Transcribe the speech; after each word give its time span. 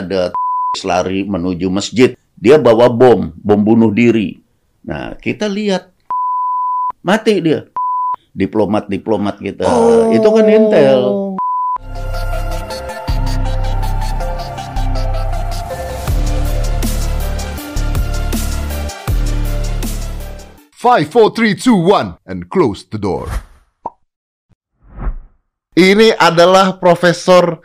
ada 0.00 0.32
lari 0.88 1.28
menuju 1.28 1.68
masjid. 1.68 2.16
Dia 2.40 2.56
bawa 2.56 2.88
bom, 2.88 3.36
bom 3.36 3.60
bunuh 3.60 3.92
diri. 3.92 4.40
Nah, 4.88 5.14
kita 5.20 5.44
lihat 5.46 5.92
mati 7.08 7.44
dia. 7.44 7.68
Diplomat-diplomat 8.40 9.36
kita. 9.44 9.68
Itu 10.16 10.28
kan 10.32 10.48
intel. 10.48 11.32
Five, 20.82 21.14
four, 21.14 21.30
three, 21.30 21.54
two, 21.54 21.78
one, 21.78 22.18
and 22.26 22.50
close 22.50 22.82
the 22.82 22.98
door. 22.98 23.30
Ini 25.78 26.12
adalah 26.18 26.76
profesor 26.76 27.62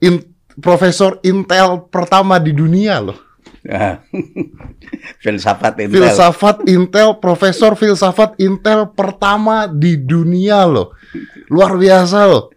in, 0.00 0.33
profesor 0.60 1.18
Intel 1.22 1.86
pertama 1.90 2.38
di 2.38 2.52
dunia 2.54 3.00
loh. 3.00 3.18
Nah, 3.64 3.96
filsafat 5.24 5.80
intel. 5.80 6.04
Filsafat 6.04 6.68
Intel, 6.68 7.16
profesor 7.16 7.72
filsafat 7.74 8.36
Intel 8.36 8.92
pertama 8.92 9.64
di 9.64 9.96
dunia 9.96 10.68
loh. 10.68 10.92
Luar 11.48 11.80
biasa 11.80 12.28
loh. 12.28 12.52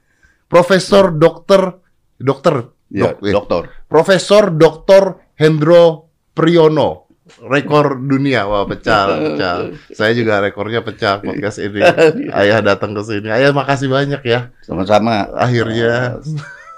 Profesor 0.47 1.15
dokter 1.15 1.75
dokter 2.17 2.75
Ya, 2.88 3.11
dok- 3.11 3.19
eh, 3.23 3.33
dokter. 3.35 3.61
Profesor 3.88 4.47
Dr. 4.55 5.19
Hendro 5.35 6.07
Priyono. 6.31 7.11
Rekor 7.43 7.99
dunia. 7.99 8.47
Wah, 8.47 8.63
pecah, 8.63 9.11
pecah. 9.11 9.55
Saya 9.91 10.16
juga 10.16 10.39
rekornya 10.39 10.79
pecah 10.79 11.19
podcast 11.19 11.59
ini. 11.59 11.83
Ayah 12.39 12.63
datang 12.63 12.95
ke 12.95 13.03
sini. 13.03 13.27
Ayah 13.27 13.52
makasih 13.52 13.91
banyak 13.91 14.23
ya. 14.23 14.55
Sama-sama. 14.63 15.27
Akhirnya. 15.35 16.23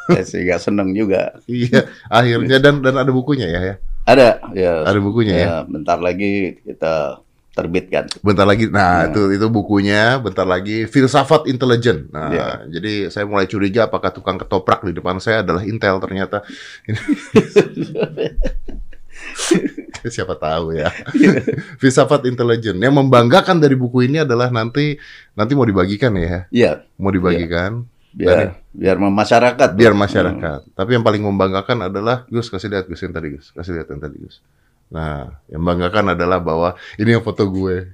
Saya 0.09 0.25
sih 0.25 0.41
gak 0.43 0.61
seneng 0.61 0.89
juga. 0.91 1.37
Iya, 1.45 1.85
akhirnya 2.09 2.57
dan 2.57 2.81
dan 2.81 2.95
ada 2.97 3.11
bukunya 3.13 3.45
ya 3.45 3.61
ya. 3.61 3.75
Ada, 4.09 4.27
ya. 4.57 4.73
Ada 4.89 4.97
bukunya 4.97 5.33
ya. 5.37 5.45
Ya, 5.45 5.55
bentar 5.69 6.01
lagi 6.01 6.57
kita 6.65 7.21
terbitkan. 7.53 8.09
Bentar 8.25 8.47
lagi. 8.47 8.65
Nah, 8.71 9.05
Ya. 9.05 9.11
itu 9.11 9.21
itu 9.35 9.45
bukunya 9.51 10.17
bentar 10.17 10.47
lagi 10.47 10.87
filsafat 10.87 11.45
intelijen. 11.45 12.09
Nah, 12.09 12.31
Ya. 12.31 12.47
jadi 12.65 13.11
saya 13.13 13.27
mulai 13.29 13.45
curiga 13.45 13.85
apakah 13.85 14.09
tukang 14.09 14.39
ketoprak 14.39 14.81
di 14.81 14.95
depan 14.95 15.19
saya 15.21 15.45
adalah 15.45 15.61
Intel 15.61 15.99
ternyata. 16.01 16.41
Siapa 20.09 20.33
tahu 20.39 20.79
ya. 20.79 20.89
filsafat 21.81 22.23
intelijen. 22.25 22.79
Yang 22.79 22.93
membanggakan 22.95 23.59
dari 23.59 23.75
buku 23.75 24.07
ini 24.07 24.23
adalah 24.23 24.47
nanti 24.49 24.95
nanti 25.35 25.53
mau 25.53 25.67
dibagikan 25.67 26.15
ya. 26.15 26.47
Iya, 26.49 26.87
Mau 26.97 27.11
dibagikan 27.11 27.83
biar 28.09 28.57
biar 28.73 28.97
masyarakat. 28.97 29.69
biar 29.77 29.93
masyarakat. 29.93 30.59
Tapi 30.73 30.89
yang 30.97 31.05
paling 31.05 31.21
membanggakan 31.21 31.91
adalah 31.91 32.25
Gus 32.27 32.49
kasih 32.49 32.69
lihat 32.73 32.85
Gus 32.89 33.01
yang 33.01 33.13
tadi 33.13 33.27
Gus, 33.37 33.53
kasih 33.53 33.77
lihat 33.77 33.87
yang 33.89 34.01
tadi 34.01 34.17
Gus. 34.17 34.41
Nah, 34.89 35.37
yang 35.45 35.61
membanggakan 35.61 36.17
adalah 36.17 36.41
bahwa 36.41 36.73
ini 36.97 37.13
yang 37.13 37.21
foto 37.21 37.45
gue, 37.45 37.93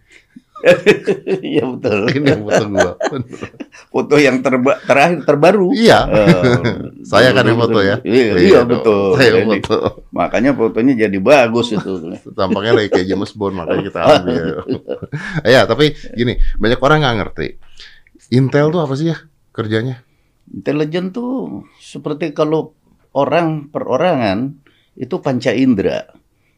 Iya 1.46 1.64
betul. 1.68 2.00
ini 2.18 2.28
yang 2.32 2.44
foto 2.48 2.64
gue. 2.72 2.92
Foto 3.96 4.16
yang 4.20 4.44
terba 4.44 4.76
terakhir 4.84 5.24
terbaru. 5.24 5.72
Iya. 5.72 6.00
Eh, 6.12 6.36
Saya 7.08 7.32
kan 7.32 7.48
yang 7.48 7.60
foto 7.60 7.80
ya. 7.80 8.00
Iya, 8.04 8.34
iya, 8.40 8.60
dong. 8.64 8.76
betul. 8.76 9.16
Saya 9.16 9.30
Jadi, 9.40 9.44
foto. 9.64 9.78
Makanya 10.12 10.52
fotonya 10.56 10.94
jadi 11.08 11.18
bagus 11.20 11.76
itu. 11.76 11.92
Tampaknya 12.36 12.72
lagi 12.76 12.90
kayak 12.92 13.08
James 13.08 13.32
Bond 13.36 13.56
makanya 13.56 13.84
kita 13.88 14.00
ambil. 14.04 14.48
ya, 15.48 15.62
tapi 15.64 15.96
gini, 16.12 16.40
banyak 16.60 16.80
orang 16.80 16.98
nggak 17.04 17.16
ngerti. 17.24 17.48
Intel 18.36 18.68
tuh 18.72 18.82
apa 18.84 18.94
sih 19.00 19.12
ya 19.12 19.18
kerjanya? 19.56 20.04
Intelijen 20.52 21.10
tuh 21.10 21.66
seperti 21.82 22.30
kalau 22.36 22.78
orang 23.18 23.72
perorangan 23.74 24.54
itu 24.96 25.18
panca 25.24 25.52
indera. 25.56 26.06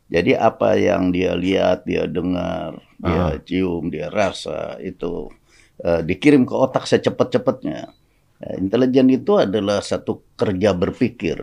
Jadi 0.08 0.36
apa 0.36 0.80
yang 0.80 1.12
dia 1.12 1.36
lihat, 1.36 1.84
dia 1.84 2.08
dengar, 2.08 2.80
dia 3.00 3.24
Ah. 3.28 3.36
cium, 3.44 3.92
dia 3.92 4.08
rasa 4.08 4.80
itu 4.80 5.32
eh, 5.78 6.02
dikirim 6.02 6.42
ke 6.48 6.56
otak 6.58 6.90
secepat-cepatnya. 6.90 7.94
Nah, 8.38 8.54
intelijen 8.58 9.14
itu 9.14 9.38
adalah 9.38 9.78
satu 9.84 10.26
kerja 10.34 10.74
berpikir. 10.74 11.38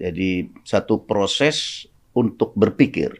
Jadi 0.00 0.48
satu 0.64 1.04
proses 1.04 1.84
untuk 2.16 2.56
berpikir. 2.56 3.18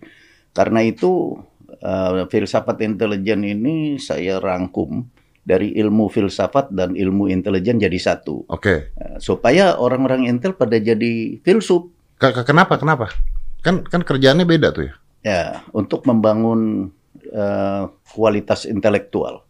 Karena 0.56 0.80
itu 0.80 1.36
eh, 1.82 2.24
filsafat 2.30 2.80
intelijen 2.86 3.44
ini 3.44 3.98
saya 4.00 4.38
rangkum 4.40 5.04
dari 5.44 5.76
ilmu 5.76 6.08
filsafat 6.08 6.72
dan 6.72 6.96
ilmu 6.96 7.28
intelijen 7.28 7.76
jadi 7.76 7.98
satu. 8.00 8.48
Oke. 8.48 8.90
Eh, 8.96 9.16
supaya 9.20 9.76
orang-orang 9.76 10.24
Intel 10.24 10.56
pada 10.56 10.80
jadi 10.80 11.38
filsuf 11.44 11.92
Ke- 12.16 12.32
ke- 12.32 12.48
Kenapa? 12.48 12.80
Kenapa? 12.80 13.12
Kan 13.60 13.84
kan 13.84 14.00
kerjaannya 14.00 14.48
beda 14.48 14.72
tuh 14.72 14.88
ya. 14.88 14.94
ya 15.24 15.42
untuk 15.76 16.04
membangun 16.08 16.88
eh, 17.28 17.82
kualitas 18.12 18.64
intelektual 18.64 19.44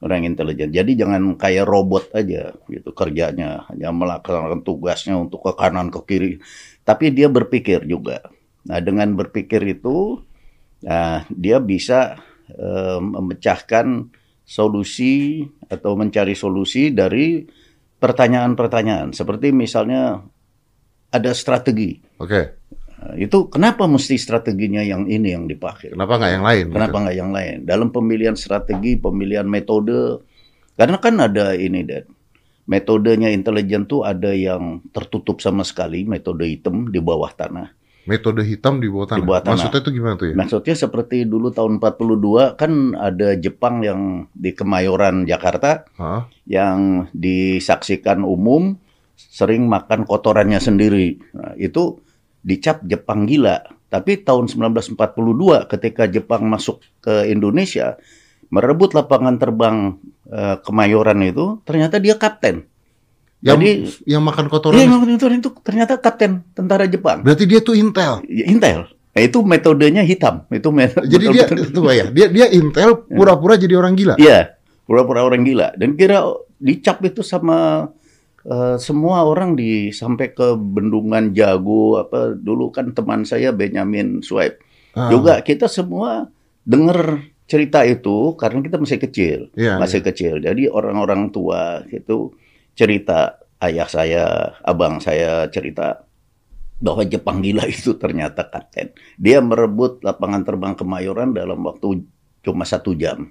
orang 0.00 0.24
intelijen. 0.24 0.72
Jadi 0.72 0.96
jangan 0.96 1.36
kayak 1.36 1.68
robot 1.68 2.08
aja 2.16 2.56
gitu 2.68 2.90
kerjanya 2.96 3.68
hanya 3.68 3.92
melaksanakan 3.92 4.64
tugasnya 4.64 5.16
untuk 5.16 5.44
ke 5.44 5.52
kanan 5.56 5.92
ke 5.92 6.00
kiri, 6.08 6.32
tapi 6.88 7.12
dia 7.12 7.28
berpikir 7.28 7.84
juga. 7.84 8.24
Nah 8.64 8.80
dengan 8.80 9.12
berpikir 9.12 9.60
itu, 9.68 10.20
nah, 10.84 11.24
dia 11.28 11.60
bisa 11.60 12.16
eh, 12.48 12.98
memecahkan 13.00 14.08
solusi 14.50 15.46
atau 15.70 15.94
mencari 15.94 16.34
solusi 16.34 16.90
dari 16.90 17.46
pertanyaan-pertanyaan 18.02 19.14
seperti 19.14 19.54
misalnya 19.54 20.18
ada 21.14 21.30
strategi. 21.30 22.02
Oke. 22.18 22.58
Nah, 22.98 23.14
itu 23.14 23.46
kenapa 23.46 23.86
mesti 23.86 24.18
strateginya 24.18 24.82
yang 24.82 25.06
ini 25.06 25.30
yang 25.30 25.46
dipakai? 25.46 25.94
Kenapa 25.94 26.18
nggak 26.18 26.32
yang 26.34 26.44
lain? 26.44 26.64
Kenapa 26.74 26.90
gitu? 26.90 27.02
nggak 27.06 27.16
yang 27.16 27.30
lain? 27.30 27.56
Dalam 27.62 27.88
pemilihan 27.94 28.34
strategi, 28.34 28.98
pemilihan 28.98 29.46
metode, 29.46 30.26
karena 30.74 30.98
kan 30.98 31.14
ada 31.22 31.54
ini, 31.54 31.86
Dad. 31.86 32.10
Metodenya 32.66 33.30
intelijen 33.32 33.86
tuh 33.86 34.06
ada 34.06 34.34
yang 34.34 34.84
tertutup 34.90 35.42
sama 35.42 35.62
sekali, 35.62 36.06
metode 36.06 36.46
hitam 36.46 36.90
di 36.90 36.98
bawah 37.02 37.30
tanah. 37.34 37.79
Metode 38.10 38.42
hitam 38.42 38.82
di 38.82 38.90
bawah 38.90 39.14
tanah. 39.14 39.22
Di 39.22 39.28
bawah 39.30 39.42
tanah. 39.46 39.54
Maksudnya 39.54 39.80
itu 39.86 39.90
gimana 39.94 40.14
tuh 40.18 40.26
ya? 40.26 40.34
Maksudnya 40.34 40.74
seperti 40.74 41.16
dulu 41.30 41.54
tahun 41.54 41.78
42 41.78 42.58
kan 42.58 42.72
ada 42.98 43.28
Jepang 43.38 43.86
yang 43.86 44.26
di 44.34 44.50
Kemayoran 44.50 45.30
Jakarta 45.30 45.86
yang 46.50 47.06
disaksikan 47.14 48.26
umum 48.26 48.74
sering 49.14 49.70
makan 49.70 50.02
kotorannya 50.02 50.58
sendiri. 50.58 51.22
Nah, 51.38 51.54
itu 51.54 52.02
dicap 52.42 52.82
Jepang 52.82 53.30
gila. 53.30 53.62
Tapi 53.86 54.26
tahun 54.26 54.50
1942 54.50 54.98
ketika 55.70 56.10
Jepang 56.10 56.50
masuk 56.50 56.82
ke 56.98 57.30
Indonesia 57.30 57.94
merebut 58.50 58.90
lapangan 58.94 59.38
terbang 59.38 59.98
eh, 60.26 60.58
Kemayoran 60.66 61.22
itu, 61.22 61.62
ternyata 61.62 62.02
dia 62.02 62.18
kapten. 62.18 62.66
Yang 63.40 63.56
Jadi 63.56 63.70
yang 64.04 64.22
makan 64.22 64.46
kotoran. 64.52 64.76
yang 64.76 65.00
itu, 65.08 65.24
itu 65.32 65.50
ternyata 65.64 65.96
kapten 65.96 66.44
tentara 66.52 66.84
Jepang. 66.84 67.24
Berarti 67.24 67.48
dia 67.48 67.64
tuh 67.64 67.72
Intel. 67.72 68.20
Ya, 68.28 68.44
Intel. 68.52 68.84
Nah, 69.10 69.22
itu 69.24 69.40
metodenya 69.42 70.04
hitam. 70.04 70.44
Itu 70.52 70.68
metode 70.68 71.08
Jadi 71.12 71.24
dia 71.32 71.44
itu 71.48 71.80
ya, 71.88 72.04
dia 72.12 72.26
dia 72.28 72.46
Intel 72.52 73.00
pura-pura 73.16 73.56
jadi 73.56 73.80
orang 73.80 73.96
gila. 73.96 74.14
Iya, 74.20 74.60
pura-pura 74.84 75.24
orang 75.24 75.42
gila. 75.42 75.72
Dan 75.74 75.96
kira 75.96 76.20
dicap 76.60 77.00
itu 77.00 77.24
sama 77.24 77.88
eh, 78.44 78.76
semua 78.76 79.24
orang 79.24 79.56
di 79.56 79.88
sampai 79.88 80.36
ke 80.36 80.52
bendungan 80.60 81.32
jago 81.32 81.96
apa 81.96 82.36
dulu 82.36 82.68
kan 82.68 82.92
teman 82.92 83.24
saya 83.24 83.56
Benyamin 83.56 84.20
Suaib. 84.20 84.60
Ah. 84.92 85.08
Juga 85.08 85.40
kita 85.40 85.64
semua 85.64 86.28
dengar 86.68 87.24
cerita 87.50 87.82
itu 87.88 88.36
karena 88.38 88.62
kita 88.62 88.78
masih 88.78 88.98
kecil, 89.02 89.38
Iya, 89.58 89.80
masih 89.80 90.06
kecil. 90.06 90.38
Jadi 90.38 90.70
orang-orang 90.70 91.34
tua 91.34 91.82
itu 91.90 92.30
cerita 92.74 93.40
ayah 93.60 93.88
saya, 93.88 94.24
abang 94.64 94.98
saya 94.98 95.46
cerita 95.52 96.08
bahwa 96.80 97.04
Jepang 97.04 97.44
gila 97.44 97.68
itu 97.70 97.94
ternyata 98.00 98.48
kapten. 98.48 98.96
Dia 99.20 99.44
merebut 99.44 100.00
lapangan 100.00 100.42
terbang 100.42 100.74
Kemayoran 100.74 101.36
dalam 101.36 101.60
waktu 101.62 102.02
cuma 102.40 102.64
satu 102.64 102.96
jam. 102.96 103.28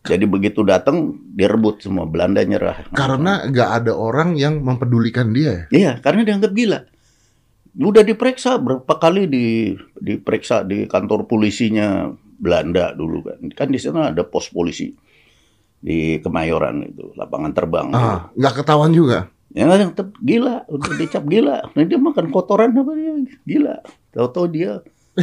Jadi 0.00 0.24
begitu 0.24 0.64
datang 0.64 1.12
direbut 1.36 1.84
semua 1.84 2.08
Belanda 2.08 2.40
nyerah. 2.40 2.88
Karena 2.96 3.44
nggak 3.44 3.70
ada 3.84 3.92
orang 3.92 4.32
yang 4.32 4.64
mempedulikan 4.64 5.28
dia. 5.36 5.68
ya? 5.68 5.76
Iya, 5.76 5.92
karena 6.00 6.24
dianggap 6.24 6.56
gila. 6.56 6.80
Udah 7.76 8.00
diperiksa 8.00 8.56
berapa 8.56 8.94
kali 8.96 9.28
di 9.28 9.76
diperiksa 10.00 10.64
di 10.64 10.88
kantor 10.88 11.28
polisinya 11.28 12.08
Belanda 12.16 12.96
dulu 12.96 13.28
kan. 13.28 13.40
Kan 13.52 13.68
di 13.68 13.76
sana 13.76 14.08
ada 14.08 14.24
pos 14.24 14.48
polisi 14.48 14.88
di 15.80 16.20
Kemayoran 16.20 16.84
itu, 16.86 17.10
lapangan 17.16 17.52
terbang. 17.52 17.88
Ah, 17.90 18.28
nggak 18.32 18.60
ketahuan 18.60 18.92
juga. 18.92 19.32
Ya 19.50 19.66
yang 19.66 19.90
tetap 19.90 20.14
gila, 20.20 20.62
udah 20.68 20.92
dicap 20.94 21.26
gila. 21.26 21.66
Nah, 21.74 21.82
dia 21.82 21.98
makan 21.98 22.30
kotoran 22.30 22.70
apa 22.70 22.92
dia 22.94 23.12
gila. 23.42 23.76
Tahu-tahu 24.12 24.46
dia 24.46 24.78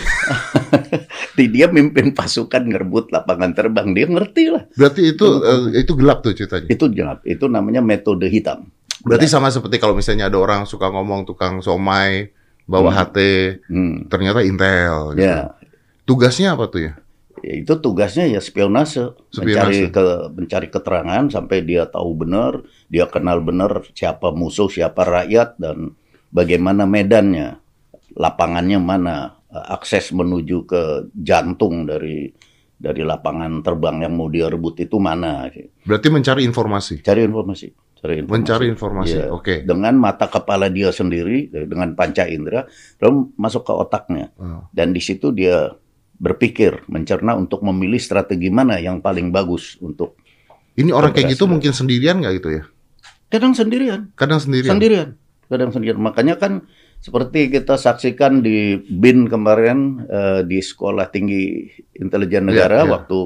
Di- 1.38 1.48
dia 1.48 1.69
mimpin 1.69 2.12
pasukan 2.12 2.65
ngerebut 2.65 3.09
lapangan 3.09 3.54
terbang, 3.54 3.94
dia 3.94 4.06
ngerti 4.06 4.44
lah. 4.51 4.63
Berarti 4.74 5.15
itu 5.15 5.25
eh, 5.39 5.80
itu 5.80 5.94
gelap 5.95 6.19
tuh 6.21 6.33
ceritanya. 6.33 6.68
Itu 6.68 6.92
gelap, 6.92 7.24
itu 7.24 7.45
namanya 7.48 7.80
metode 7.80 8.27
hitam. 8.27 8.68
Berarti 9.06 9.30
sama 9.30 9.48
seperti 9.48 9.77
kalau 9.77 9.94
misalnya 9.95 10.27
ada 10.27 10.36
orang 10.36 10.65
suka 10.65 10.89
ngomong 10.89 11.24
tukang 11.24 11.62
somai, 11.62 12.33
bawa 12.65 12.92
Hmm. 12.92 13.00
HT, 13.00 13.18
Hmm. 13.69 13.95
ternyata 14.10 14.44
Intel. 14.44 15.15
Gitu. 15.15 15.24
Ya, 15.24 15.56
Tugasnya 16.03 16.56
apa 16.56 16.68
tuh 16.68 16.88
ya? 16.88 16.94
Ya, 17.44 17.54
itu 17.57 17.74
tugasnya 17.78 18.25
ya 18.30 18.42
spionase, 18.42 19.13
Spionase. 19.30 19.42
mencari 19.42 19.80
ke 19.92 20.06
mencari 20.34 20.68
keterangan 20.72 21.24
sampai 21.30 21.57
dia 21.66 21.86
tahu 21.89 22.25
benar, 22.25 22.62
dia 22.89 23.06
kenal 23.10 23.42
benar 23.42 23.86
siapa 23.94 24.34
musuh, 24.34 24.69
siapa 24.69 25.04
rakyat 25.06 25.57
dan 25.60 25.94
bagaimana 26.34 26.86
medannya, 26.86 27.57
lapangannya 28.18 28.80
mana, 28.81 29.38
eh, 29.50 29.66
akses 29.74 30.12
menuju 30.13 30.68
ke 30.68 30.81
jantung 31.13 31.86
dari 31.86 32.31
dari 32.78 33.01
lapangan 33.01 33.66
terbang 33.66 34.06
yang 34.06 34.13
mau 34.13 34.30
dia 34.30 34.45
rebut 34.48 34.78
itu 34.78 35.01
mana. 35.01 35.50
Berarti 35.81 36.07
mencari 36.13 36.45
informasi. 36.45 37.01
Cari 37.01 37.25
informasi, 37.25 37.74
cari 37.98 38.22
informasi. 38.22 38.38
Mencari 38.45 38.66
informasi. 38.69 39.18
Iya. 39.18 39.25
Oke. 39.34 39.66
Dengan 39.66 39.98
mata 39.98 40.30
kepala 40.30 40.69
dia 40.69 40.94
sendiri, 40.94 41.50
dengan 41.50 41.98
panca 41.98 42.30
indera, 42.30 42.69
lalu 43.01 43.34
masuk 43.34 43.66
ke 43.66 43.74
otaknya. 43.74 44.30
Oh. 44.38 44.69
Dan 44.69 44.94
di 44.94 45.01
situ 45.01 45.34
dia 45.34 45.74
berpikir, 46.18 46.81
mencerna 46.86 47.34
untuk 47.34 47.62
memilih 47.62 47.98
strategi 47.98 48.50
mana 48.50 48.78
yang 48.78 49.00
paling 49.00 49.30
bagus 49.30 49.78
untuk 49.80 50.18
Ini 50.74 50.90
orang 50.90 51.10
kayak 51.10 51.34
gitu 51.34 51.46
mungkin 51.46 51.72
sendirian 51.72 52.18
nggak 52.18 52.34
gitu 52.38 52.50
ya? 52.54 52.64
kadang 53.28 53.52
sendirian, 53.52 54.08
Kadang 54.14 54.40
sendirian. 54.40 54.72
sendirian, 54.72 55.08
kadang 55.46 55.69
sendirian. 55.69 56.00
Makanya 56.00 56.38
kan 56.38 56.64
seperti 56.98 57.50
kita 57.50 57.75
saksikan 57.75 58.40
di 58.40 58.78
BIN 58.80 59.28
kemarin 59.28 60.06
eh, 60.06 60.42
di 60.42 60.58
Sekolah 60.58 61.10
Tinggi 61.10 61.68
Intelijen 61.94 62.46
Iya, 62.46 62.50
Negara 62.50 62.80
iya. 62.81 62.90
waktu 62.90 63.20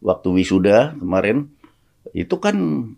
waktu 0.00 0.28
wisuda 0.32 0.96
kemarin 0.96 1.50
itu 2.12 2.36
kan 2.38 2.56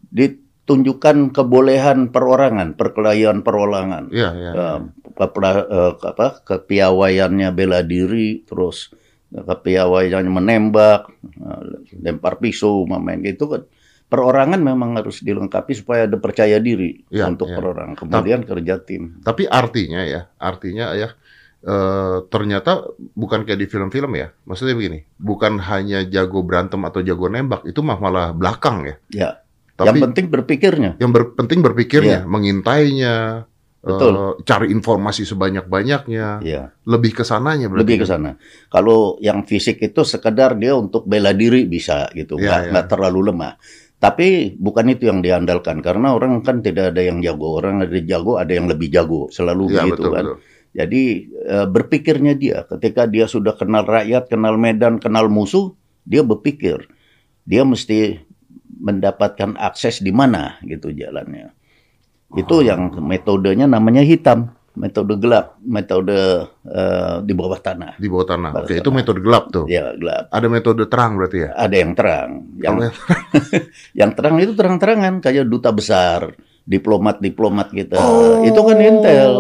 ditunjukkan 0.09 1.31
kebolehan 1.31 2.09
perorangan, 2.09 2.75
perkelahian 2.75 3.41
perorangan. 3.41 4.09
Iya. 4.11 4.29
eh, 4.33 4.79
kepela- 5.15 5.67
eh, 5.67 5.93
apa 5.99 6.45
kepiawaiannya 6.45 7.49
bela 7.51 7.81
diri 7.81 8.45
terus 8.45 8.93
kepiawaiannya 9.43 10.33
menembak 10.33 11.13
lempar 11.93 12.39
pisau 12.39 12.87
main 12.87 13.21
gitu 13.21 13.51
kan 13.51 13.63
perorangan 14.07 14.63
memang 14.63 14.95
harus 14.95 15.19
dilengkapi 15.19 15.75
supaya 15.75 16.07
ada 16.07 16.15
percaya 16.17 16.57
diri 16.57 17.03
Iya, 17.11 17.27
untuk 17.27 17.51
iya. 17.51 17.57
perorangan 17.59 17.95
kemudian 17.99 18.41
kerja 18.47 18.79
tim 18.81 19.19
Tapi 19.21 19.45
artinya 19.45 20.07
ya, 20.07 20.31
artinya 20.39 20.95
ya 20.95 21.11
eh, 21.67 22.17
ternyata 22.31 22.87
bukan 23.19 23.43
kayak 23.43 23.59
di 23.59 23.67
film-film 23.67 24.15
ya. 24.15 24.31
Maksudnya 24.47 24.79
begini, 24.79 25.03
bukan 25.19 25.59
hanya 25.59 26.07
jago 26.07 26.47
berantem 26.47 26.79
atau 26.87 27.03
jago 27.03 27.27
nembak, 27.27 27.67
itu 27.67 27.83
mah 27.83 27.99
malah 27.99 28.31
belakang 28.31 28.87
ya. 28.87 28.95
ya 29.11 29.31
Tapi 29.75 29.99
yang 29.99 30.07
penting 30.07 30.27
berpikirnya 30.31 30.91
yang 31.03 31.11
ber- 31.11 31.35
penting 31.35 31.67
berpikirnya, 31.67 32.23
Iya. 32.23 32.31
mengintainya, 32.31 33.15
Betul. 33.87 34.43
cari 34.43 34.67
informasi 34.75 35.23
sebanyak-banyaknya, 35.23 36.43
ya 36.43 36.75
lebih 36.91 37.15
ke 37.15 37.23
sananya 37.23 37.71
berarti. 37.71 37.81
lebih 37.87 37.97
ke 38.03 38.07
sana 38.11 38.35
kalau 38.67 39.15
yang 39.23 39.47
fisik 39.47 39.79
itu 39.79 40.03
sekedar 40.03 40.59
dia 40.59 40.75
untuk 40.75 41.07
bela 41.07 41.31
diri 41.31 41.71
bisa 41.71 42.11
gitu 42.11 42.35
Iya, 42.35 42.43
nggak 42.51 42.61
iya. 42.67 42.71
nggak 42.75 42.87
terlalu 42.91 43.21
lemah 43.31 43.55
tapi 43.97 44.59
bukan 44.59 44.91
itu 44.91 45.07
yang 45.09 45.23
diandalkan 45.23 45.81
karena 45.81 46.13
orang 46.13 46.43
kan 46.43 46.61
tidak 46.61 46.93
ada 46.93 47.01
yang 47.01 47.23
jago 47.23 47.63
orang 47.63 47.87
ada 47.87 47.95
yang 47.95 48.11
jago 48.11 48.33
ada 48.37 48.53
yang 48.53 48.67
lebih 48.67 48.91
jago 48.91 49.31
selalu 49.31 49.71
Iya, 49.71 49.87
begitu 49.87 50.03
betul, 50.03 50.13
kan 50.13 50.27
betul. 50.35 50.39
Jadi 50.77 51.03
eh, 51.33 51.67
berpikirnya 51.73 52.37
dia 52.37 52.69
ketika 52.69 53.09
dia 53.09 53.25
sudah 53.25 53.57
kenal 53.57 53.89
rakyat, 53.89 54.29
kenal 54.29 54.61
medan, 54.61 55.01
kenal 55.01 55.33
musuh, 55.33 55.73
dia 56.05 56.21
berpikir 56.21 56.85
dia 57.49 57.65
mesti 57.65 58.21
mendapatkan 58.77 59.57
akses 59.57 60.05
di 60.05 60.13
mana 60.13 60.61
gitu 60.69 60.93
jalannya. 60.93 61.56
Itu 62.35 62.65
yang 62.67 62.91
metodenya 62.99 63.71
namanya 63.71 64.03
hitam, 64.03 64.51
metode 64.75 65.15
gelap, 65.17 65.57
metode 65.63 66.51
eh, 66.67 67.17
di 67.23 67.33
bawah 67.33 67.61
tanah. 67.63 67.97
Di 67.97 68.09
bawah 68.11 68.27
tanah. 68.27 68.51
Oke, 68.61 68.75
tanah. 68.75 68.83
itu 68.83 68.91
metode 68.91 69.21
gelap 69.23 69.45
tuh. 69.55 69.65
Ya 69.71 69.95
gelap. 69.95 70.27
Ada 70.35 70.47
metode 70.51 70.85
terang 70.91 71.15
berarti 71.17 71.47
ya. 71.47 71.51
Ada 71.55 71.77
yang 71.79 71.93
terang, 71.95 72.31
yang 72.59 72.75
Kalau 72.77 72.93
yang 73.95 74.11
terang 74.19 74.35
itu 74.43 74.53
terang-terangan 74.53 75.15
kayak 75.23 75.47
duta 75.47 75.71
besar, 75.71 76.35
diplomat-diplomat 76.67 77.69
kita. 77.73 77.97
Oh. 77.97 78.43
Itu 78.43 78.61
kan 78.67 78.79
intel. 78.83 79.33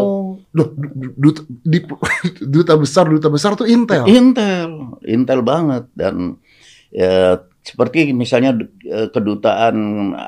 Duh, 0.56 0.72
du- 0.72 1.12
duta, 1.20 1.40
di- 1.44 1.84
duta 2.56 2.74
besar, 2.80 3.04
duta 3.12 3.28
besar 3.28 3.52
tuh 3.60 3.68
Intel. 3.68 4.08
Intel, 4.08 4.96
Intel 5.04 5.44
banget 5.44 5.84
dan 5.92 6.40
ya, 6.88 7.44
seperti 7.66 8.14
misalnya 8.14 8.54
eh, 8.86 9.10
kedutaan 9.10 9.74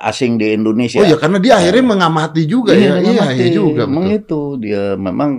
asing 0.02 0.42
di 0.42 0.58
Indonesia. 0.58 0.98
Oh 0.98 1.06
ya, 1.06 1.14
karena 1.14 1.38
dia 1.38 1.62
akhirnya 1.62 1.84
mengamati 1.86 2.42
juga 2.50 2.74
ya. 2.74 2.98
Iya, 2.98 3.14
mengamati. 3.14 3.38
iya 3.38 3.46
juga. 3.54 3.82
Memang 3.86 4.06
Betul. 4.10 4.18
itu 4.18 4.40
dia 4.66 4.84
memang 4.98 5.30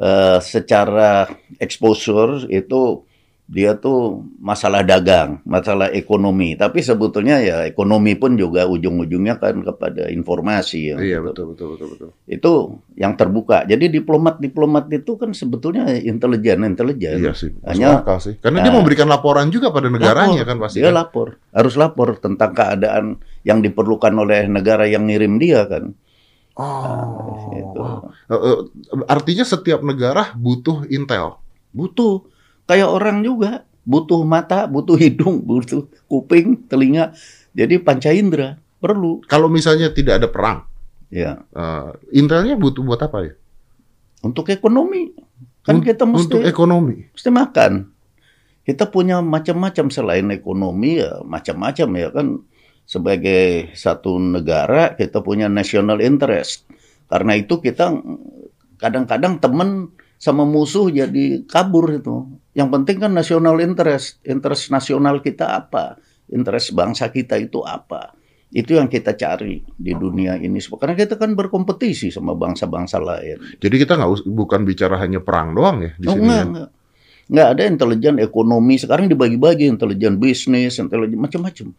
eh, 0.00 0.38
secara 0.40 1.28
exposure 1.60 2.48
itu 2.48 3.04
dia 3.46 3.78
tuh 3.78 4.26
masalah 4.42 4.82
dagang, 4.82 5.38
masalah 5.46 5.86
ekonomi. 5.94 6.58
Tapi 6.58 6.82
sebetulnya 6.82 7.38
ya 7.38 7.62
ekonomi 7.62 8.18
pun 8.18 8.34
juga 8.34 8.66
ujung-ujungnya 8.66 9.38
kan 9.38 9.62
kepada 9.62 10.10
informasi. 10.10 10.80
ya. 10.90 10.96
Iya, 10.98 11.18
betul, 11.22 11.54
betul, 11.54 11.78
betul, 11.78 11.86
betul. 11.94 12.08
Itu 12.26 12.52
yang 12.98 13.14
terbuka. 13.14 13.62
Jadi 13.62 13.86
diplomat-diplomat 13.88 14.90
itu 14.90 15.14
kan 15.14 15.30
sebetulnya 15.30 15.94
intelijen, 15.94 16.66
intelijen. 16.66 17.22
Iya 17.22 17.38
sih, 17.38 17.54
Hanya- 17.62 18.02
akal 18.02 18.18
sih. 18.18 18.34
Karena 18.42 18.66
dia 18.66 18.74
Nah. 18.74 18.82
memberikan 18.82 19.06
laporan 19.06 19.46
juga 19.54 19.70
pada 19.70 19.86
negaranya 19.86 20.42
Lapor. 20.42 20.50
kan 20.50 20.56
pasti. 20.66 20.78
Dia 20.82 20.90
kan? 20.90 20.96
lapor, 21.06 21.28
harus 21.54 21.74
lapor 21.78 22.08
tentang 22.18 22.50
keadaan 22.50 23.04
yang 23.46 23.62
diperlukan 23.62 24.10
oleh 24.10 24.50
negara 24.50 24.90
yang 24.90 25.06
ngirim 25.06 25.38
dia 25.38 25.62
kan. 25.70 25.94
Oh, 26.56 27.52
Itu. 27.52 27.78
wow. 27.78 28.10
Eh, 28.26 28.40
eh, 28.42 28.58
artinya 29.06 29.44
setiap 29.44 29.84
negara 29.84 30.32
butuh 30.34 30.88
intel. 30.88 31.36
Butuh 31.70 32.24
kayak 32.66 32.86
orang 32.90 33.22
juga, 33.22 33.62
butuh 33.86 34.22
mata, 34.26 34.66
butuh 34.66 34.98
hidung, 34.98 35.42
butuh 35.42 35.86
kuping, 36.06 36.66
telinga. 36.66 37.14
Jadi 37.56 37.78
panca 37.80 38.12
indera 38.12 38.58
perlu. 38.78 39.24
Kalau 39.24 39.48
misalnya 39.48 39.90
tidak 39.90 40.20
ada 40.22 40.28
perang, 40.28 40.58
Ya, 41.06 41.46
eh, 41.54 41.90
intelnya 42.18 42.58
butuh 42.58 42.82
buat 42.82 42.98
apa 42.98 43.30
ya? 43.30 43.34
untuk 44.26 44.50
ekonomi 44.50 45.14
kan 45.62 45.78
Un- 45.78 45.86
kita 45.86 46.02
mesti 46.02 46.26
Untuk 46.26 46.42
ekonomi. 46.42 47.06
mesti 47.14 47.30
makan. 47.30 47.72
Kita 48.66 48.90
punya 48.90 49.22
macam-macam 49.22 49.86
selain 49.94 50.26
ekonomi 50.34 50.98
ya 50.98 51.22
macam-macam 51.22 51.88
ya 51.94 52.08
kan 52.10 52.26
sebagai 52.82 53.70
satu 53.78 54.18
negara 54.18 54.98
kita 54.98 55.22
punya 55.22 55.46
national 55.46 56.02
interest. 56.02 56.66
Karena 57.06 57.38
itu 57.38 57.62
kita 57.62 57.94
kadang-kadang 58.82 59.38
temen 59.38 59.94
sama 60.18 60.42
musuh 60.42 60.90
jadi 60.90 61.46
kabur 61.46 61.94
itu. 61.94 62.26
Yang 62.56 62.68
penting 62.72 62.96
kan 63.04 63.12
national 63.12 63.60
interest. 63.60 64.24
Interest 64.24 64.72
nasional 64.72 65.20
kita 65.20 65.60
apa? 65.60 66.00
Interest 66.32 66.72
bangsa 66.72 67.12
kita 67.12 67.36
itu 67.36 67.60
apa? 67.60 68.16
Itu 68.48 68.80
yang 68.80 68.88
kita 68.88 69.12
cari 69.12 69.60
di 69.76 69.92
dunia 69.92 70.40
ini. 70.40 70.56
Karena 70.64 70.96
kita 70.96 71.20
kan 71.20 71.36
berkompetisi 71.36 72.08
sama 72.08 72.32
bangsa-bangsa 72.32 72.96
lain. 72.96 73.60
Jadi 73.60 73.76
kita 73.76 74.00
nggak 74.00 74.24
bukan 74.24 74.64
bicara 74.64 74.96
hanya 74.96 75.20
perang 75.20 75.52
doang 75.52 75.84
ya 75.84 75.92
di 76.00 76.06
Oh, 76.08 76.16
sini. 76.16 76.24
enggak, 76.24 76.40
ya? 76.40 76.44
enggak. 76.48 76.70
Enggak 77.26 77.48
ada 77.52 77.62
intelijen 77.68 78.16
ekonomi. 78.22 78.74
Sekarang 78.80 79.04
dibagi-bagi 79.10 79.68
intelijen 79.68 80.16
bisnis, 80.16 80.80
intelijen 80.80 81.20
macam-macam. 81.20 81.76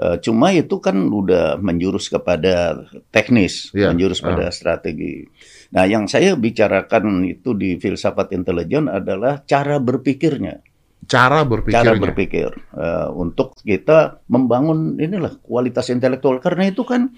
Eh, 0.00 0.16
cuma 0.24 0.48
itu 0.56 0.80
kan 0.80 0.96
udah 0.96 1.60
menjurus 1.60 2.08
kepada 2.08 2.72
teknis, 3.12 3.68
Iya, 3.76 3.92
menjurus 3.92 4.24
pada 4.24 4.48
strategi. 4.48 5.28
Nah, 5.70 5.86
yang 5.86 6.10
saya 6.10 6.34
bicarakan 6.34 7.22
itu 7.30 7.54
di 7.54 7.78
filsafat 7.78 8.34
intelijen 8.34 8.90
adalah 8.90 9.46
cara 9.46 9.78
berpikirnya, 9.78 10.66
Cara 11.06 11.42
berpikirnya. 11.46 11.90
cara 11.90 11.92
berpikir 11.98 12.50
Eh, 12.74 13.08
untuk 13.14 13.54
kita 13.62 14.22
membangun 14.30 14.98
inilah 14.98 15.38
kualitas 15.42 15.90
intelektual. 15.90 16.38
Karena 16.42 16.70
itu 16.70 16.82
kan 16.86 17.14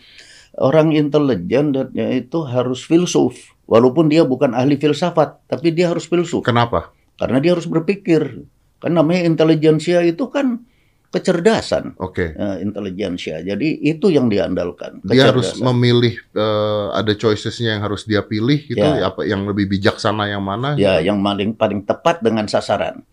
orang 0.60 0.92
intelijen 0.92 1.72
itu 1.96 2.38
harus 2.44 2.84
filsuf, 2.84 3.56
walaupun 3.64 4.12
dia 4.12 4.24
bukan 4.28 4.52
ahli 4.52 4.76
filsafat, 4.76 5.48
tapi 5.48 5.72
dia 5.72 5.88
harus 5.92 6.04
filsuf. 6.08 6.44
Kenapa? 6.44 6.92
Karena 7.16 7.40
dia 7.40 7.56
harus 7.56 7.68
berpikir. 7.68 8.44
Kan 8.80 8.92
namanya 8.96 9.24
intelijensia 9.28 10.04
itu 10.04 10.28
kan 10.28 10.64
kecerdasan. 11.12 11.92
Oke. 12.00 12.32
eh, 12.32 12.56
intelijensia. 12.64 13.44
Jadi 13.44 13.84
itu 13.84 14.08
yang 14.08 14.32
diandalkan. 14.32 15.04
Dia 15.04 15.28
harus 15.28 15.52
kecerdasan. 15.52 15.68
memilih 15.68 16.14
eh, 16.32 16.86
ada 16.96 17.12
choicesnya 17.12 17.76
yang 17.76 17.84
harus 17.84 18.08
dia 18.08 18.24
pilih 18.24 18.58
gitu 18.64 18.80
Ya. 18.80 19.12
apa 19.12 19.22
yang 19.22 19.44
lebih 19.44 19.68
bijaksana 19.68 20.32
yang 20.32 20.40
mana 20.40 20.74
Ya, 20.74 20.98
yang 20.98 21.20
paling 21.20 21.52
paling 21.52 21.84
tepat 21.84 22.24
dengan 22.24 22.48
sasaran. 22.48 23.04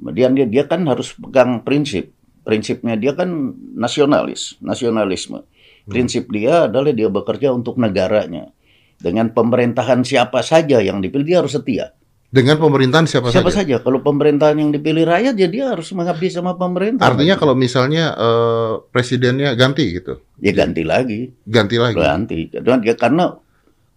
Kemudian 0.00 0.34
dia 0.34 0.46
dia 0.48 0.64
kan 0.64 0.82
harus 0.88 1.12
pegang 1.14 1.60
prinsip. 1.62 2.10
Prinsipnya 2.44 2.96
dia 2.96 3.12
kan 3.12 3.28
nasionalis, 3.76 4.56
nasionalisme. 4.60 5.44
Hmm. 5.44 5.88
Prinsip 5.88 6.28
dia 6.32 6.64
adalah 6.66 6.92
dia 6.92 7.08
bekerja 7.08 7.52
untuk 7.52 7.76
negaranya. 7.76 8.50
Dengan 8.96 9.28
pemerintahan 9.30 10.00
siapa 10.00 10.40
saja 10.40 10.80
yang 10.80 11.04
dipilih 11.04 11.24
dia 11.28 11.38
harus 11.44 11.52
setia. 11.52 11.92
Dengan 12.34 12.58
pemerintahan 12.58 13.06
siapa, 13.06 13.30
Siapa 13.30 13.54
saja. 13.54 13.78
saja. 13.78 13.86
Kalau 13.86 14.02
pemerintahan 14.02 14.58
yang 14.58 14.74
dipilih 14.74 15.06
rakyat 15.06 15.38
ya 15.38 15.46
dia 15.46 15.64
harus 15.70 15.86
mengabdi 15.94 16.34
sama 16.34 16.58
pemerintah. 16.58 17.06
Artinya 17.06 17.38
kalau 17.38 17.54
misalnya 17.54 18.10
eh, 18.10 18.72
presidennya 18.90 19.54
ganti 19.54 19.94
gitu, 19.94 20.18
ya 20.42 20.50
ganti 20.50 20.82
lagi. 20.82 21.30
ganti 21.46 21.78
lagi. 21.78 21.94
ganti 21.94 22.50
dia 22.50 22.94
karena 22.98 23.38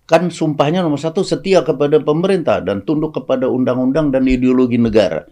kan 0.05 0.29
sumpahnya 0.29 0.85
nomor 0.85 1.01
satu 1.01 1.25
setia 1.25 1.65
kepada 1.65 1.97
pemerintah 1.97 2.61
dan 2.61 2.85
tunduk 2.85 3.17
kepada 3.17 3.49
undang-undang 3.49 4.13
dan 4.13 4.29
ideologi 4.29 4.77
negara. 4.77 5.25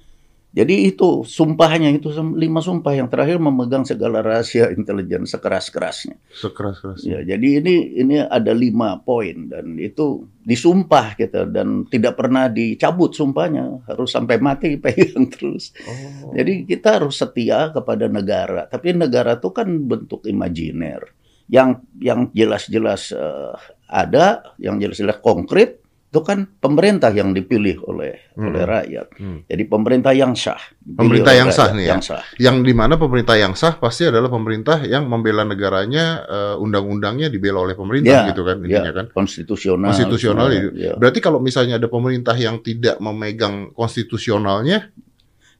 Jadi 0.56 0.88
itu 0.88 1.28
sumpahnya 1.28 1.92
itu 1.92 2.16
lima 2.32 2.64
sumpah 2.64 2.96
yang 2.96 3.12
terakhir 3.12 3.44
memegang 3.44 3.84
segala 3.84 4.24
rahasia 4.24 4.72
intelijen 4.72 5.28
sekeras-kerasnya. 5.28 6.16
Sekeras-kerasnya. 6.32 7.12
Ya, 7.12 7.36
jadi 7.36 7.60
ini 7.60 7.76
ini 8.00 8.16
ada 8.24 8.56
lima 8.56 9.04
poin 9.04 9.52
dan 9.52 9.76
itu 9.76 10.24
disumpah 10.48 11.20
gitu 11.20 11.44
dan 11.52 11.84
tidak 11.92 12.16
pernah 12.16 12.48
dicabut 12.48 13.12
sumpahnya 13.12 13.84
harus 13.84 14.08
sampai 14.16 14.40
mati 14.40 14.78
pegang 14.84 15.28
terus. 15.28 15.76
Oh. 15.84 16.32
Jadi 16.32 16.64
kita 16.64 17.04
harus 17.04 17.20
setia 17.20 17.76
kepada 17.76 18.08
negara. 18.08 18.64
Tapi 18.72 18.96
negara 18.96 19.36
itu 19.36 19.52
kan 19.52 19.68
bentuk 19.68 20.24
imajiner 20.24 21.04
yang 21.52 21.84
yang 22.00 22.32
jelas-jelas 22.32 23.12
uh, 23.12 23.54
ada, 23.92 24.56
yang 24.58 24.80
jelas-jelas 24.80 25.20
konkret 25.20 25.85
itu 26.16 26.24
kan 26.24 26.48
pemerintah 26.48 27.12
yang 27.12 27.36
dipilih 27.36 27.84
oleh 27.92 28.32
hmm. 28.40 28.48
oleh 28.48 28.64
rakyat. 28.64 29.08
Hmm. 29.20 29.44
Jadi 29.52 29.64
pemerintah 29.68 30.16
yang 30.16 30.32
sah. 30.32 30.64
Pemerintah 30.80 31.36
yang 31.36 31.52
sah 31.52 31.76
nih 31.76 31.84
ya. 31.84 31.92
Yang 31.92 32.04
sah. 32.08 32.24
Yang 32.40 32.58
di 32.64 32.72
mana 32.72 32.96
pemerintah 32.96 33.36
yang 33.36 33.52
sah 33.52 33.76
pasti 33.76 34.08
adalah 34.08 34.32
pemerintah 34.32 34.80
yang 34.88 35.12
membela 35.12 35.44
negaranya, 35.44 36.24
uh, 36.24 36.56
undang-undangnya 36.64 37.28
dibela 37.28 37.60
oleh 37.60 37.76
pemerintah 37.76 38.24
ya, 38.24 38.32
gitu 38.32 38.48
kan 38.48 38.64
intinya 38.64 38.96
ya, 38.96 38.96
kan. 38.96 39.06
Konstitusional. 39.12 39.92
Konstitusional 39.92 40.48
ya, 40.56 40.64
ya. 40.72 40.92
Berarti 40.96 41.20
kalau 41.20 41.44
misalnya 41.44 41.84
ada 41.84 41.92
pemerintah 41.92 42.40
yang 42.40 42.64
tidak 42.64 42.96
memegang 43.04 43.76
konstitusionalnya, 43.76 44.96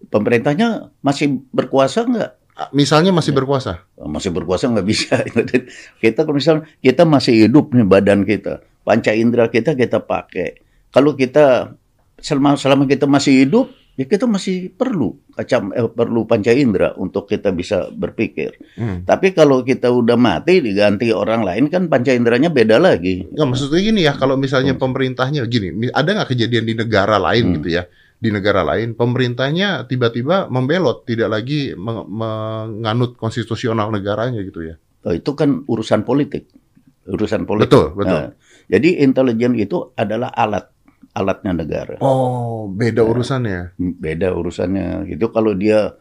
pemerintahnya 0.08 0.88
masih 1.04 1.44
berkuasa 1.52 2.08
nggak? 2.08 2.32
Misalnya 2.72 3.12
masih 3.12 3.36
ya. 3.36 3.44
berkuasa? 3.44 3.72
Masih 4.00 4.32
berkuasa 4.32 4.72
nggak 4.72 4.88
bisa. 4.88 5.20
kita 6.00 6.24
kalau 6.24 6.40
misalnya 6.40 6.64
kita 6.80 7.04
masih 7.04 7.44
hidup 7.44 7.76
nih 7.76 7.84
badan 7.84 8.24
kita 8.24 8.64
panca 8.86 9.12
indera 9.12 9.50
kita 9.50 9.74
kita 9.74 10.06
pakai. 10.06 10.62
Kalau 10.94 11.18
kita 11.18 11.76
selama 12.22 12.56
selama 12.56 12.86
kita 12.86 13.10
masih 13.10 13.44
hidup, 13.44 13.68
ya 14.00 14.06
kita 14.08 14.28
masih 14.28 14.72
perlu 14.72 15.16
kacam 15.36 15.72
eh, 15.76 15.88
perlu 15.88 16.24
panca 16.28 16.52
indera 16.52 16.96
untuk 16.96 17.28
kita 17.28 17.52
bisa 17.52 17.92
berpikir. 17.92 18.56
Hmm. 18.80 19.04
Tapi 19.04 19.32
kalau 19.36 19.64
kita 19.64 19.92
udah 19.92 20.16
mati 20.16 20.64
diganti 20.64 21.12
orang 21.12 21.44
lain 21.44 21.68
kan 21.68 21.88
panca 21.88 22.12
inderanya 22.12 22.52
beda 22.52 22.80
lagi. 22.80 23.28
Nggak 23.28 23.48
maksudnya 23.48 23.82
gini 23.82 24.02
ya, 24.08 24.14
kalau 24.16 24.40
misalnya 24.40 24.78
hmm. 24.78 24.84
pemerintahnya 24.84 25.42
gini, 25.50 25.92
ada 25.92 26.10
nggak 26.16 26.30
kejadian 26.32 26.64
di 26.68 26.74
negara 26.78 27.18
lain 27.20 27.44
hmm. 27.52 27.56
gitu 27.60 27.70
ya? 27.82 27.84
Di 28.16 28.32
negara 28.32 28.64
lain, 28.64 28.96
pemerintahnya 28.96 29.92
tiba-tiba 29.92 30.48
membelot, 30.48 31.04
tidak 31.04 31.36
lagi 31.36 31.76
menganut 31.76 33.20
konstitusional 33.20 33.92
negaranya 33.92 34.40
gitu 34.40 34.72
ya? 34.72 34.80
Oh, 35.06 35.14
itu 35.14 35.36
kan 35.36 35.68
urusan 35.68 36.08
politik, 36.08 36.48
urusan 37.06 37.44
politik. 37.44 37.70
Betul, 37.70 37.86
betul. 37.94 38.22
Nah, 38.32 38.34
jadi 38.66 39.06
intelijen 39.06 39.54
itu 39.58 39.94
adalah 39.94 40.34
alat 40.34 40.70
alatnya 41.16 41.52
negara. 41.56 41.96
Oh, 42.04 42.68
beda 42.68 43.02
ya, 43.02 43.08
urusannya. 43.08 43.60
Beda 43.80 44.36
urusannya. 44.36 45.08
Itu 45.08 45.32
kalau 45.32 45.56
dia 45.56 45.96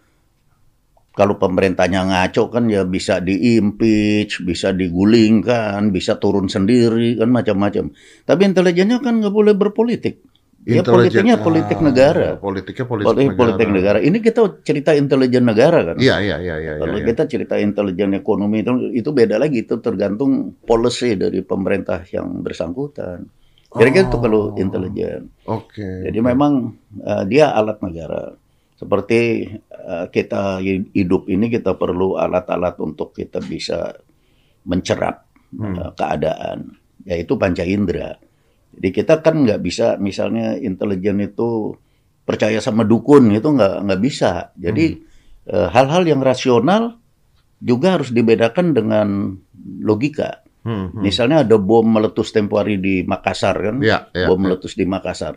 kalau 1.15 1.39
pemerintahnya 1.39 2.11
ngaco 2.11 2.51
kan 2.51 2.67
ya 2.67 2.83
bisa 2.83 3.23
diimpeach, 3.23 4.43
bisa 4.43 4.75
digulingkan, 4.75 5.95
bisa 5.95 6.19
turun 6.19 6.51
sendiri 6.51 7.15
kan 7.15 7.31
macam-macam. 7.31 7.95
Tapi 8.27 8.41
intelijennya 8.43 8.99
kan 8.99 9.23
nggak 9.23 9.31
boleh 9.31 9.55
berpolitik. 9.55 10.19
Ya 10.65 10.81
politiknya 10.81 11.37
politik 11.45 11.77
ah, 11.77 11.85
negara. 11.85 12.29
Politiknya 12.41 12.89
politik, 12.89 13.09
politik 13.13 13.29
negara. 13.29 13.41
Politik 13.45 13.69
negara. 13.69 13.99
Ini 14.01 14.19
kita 14.25 14.41
cerita 14.65 14.91
intelijen 14.97 15.45
negara 15.45 15.93
kan. 15.93 15.97
Iya 16.01 16.25
iya 16.25 16.37
iya. 16.41 16.57
iya 16.57 16.73
Kalau 16.81 16.97
ya, 16.97 17.05
kita 17.05 17.23
cerita 17.29 17.55
intelijen 17.61 18.17
ekonomi 18.17 18.65
itu 18.65 18.73
itu 18.97 19.11
beda 19.13 19.37
lagi 19.37 19.69
itu 19.69 19.77
tergantung 19.85 20.57
policy 20.65 21.21
dari 21.21 21.45
pemerintah 21.45 22.01
yang 22.09 22.41
bersangkutan. 22.41 23.29
Kira-kira 23.77 24.07
oh. 24.07 24.09
itu 24.09 24.19
kalau 24.25 24.43
intelijen. 24.57 25.23
Oke. 25.45 25.85
Okay. 25.85 25.97
Jadi 26.09 26.19
memang 26.25 26.73
uh, 27.05 27.23
dia 27.29 27.53
alat 27.53 27.85
negara. 27.85 28.33
Seperti 28.81 29.45
uh, 29.69 30.09
kita 30.09 30.65
hidup 30.97 31.29
ini 31.29 31.53
kita 31.53 31.77
perlu 31.77 32.17
alat-alat 32.17 32.81
untuk 32.81 33.13
kita 33.13 33.45
bisa 33.45 33.93
mencerap 34.65 35.29
hmm. 35.53 35.77
uh, 35.77 35.93
keadaan, 35.93 36.73
yaitu 37.05 37.37
panca 37.37 37.69
indera. 37.69 38.17
Jadi 38.75 38.89
kita 38.91 39.23
kan 39.23 39.47
nggak 39.47 39.61
bisa 39.63 39.97
misalnya 40.03 40.59
intelijen 40.59 41.23
itu 41.23 41.75
percaya 42.25 42.59
sama 42.59 42.83
dukun 42.83 43.31
itu 43.31 43.49
nggak 43.49 43.87
nggak 43.87 44.01
bisa. 44.03 44.51
Jadi 44.59 44.99
hmm. 44.99 45.69
hal-hal 45.71 46.03
yang 46.09 46.21
rasional 46.25 46.99
juga 47.63 47.97
harus 47.97 48.11
dibedakan 48.11 48.77
dengan 48.77 49.09
logika. 49.81 50.45
Hmm, 50.65 50.93
hmm. 50.93 51.01
Misalnya 51.05 51.45
ada 51.45 51.57
bom 51.61 51.85
meletus 51.85 52.33
tempo 52.33 52.57
hari 52.57 52.81
di 52.81 53.05
Makassar 53.05 53.57
kan, 53.61 53.77
ya, 53.85 54.09
ya, 54.17 54.29
bom 54.29 54.41
ya. 54.41 54.43
meletus 54.49 54.73
di 54.77 54.89
Makassar. 54.89 55.37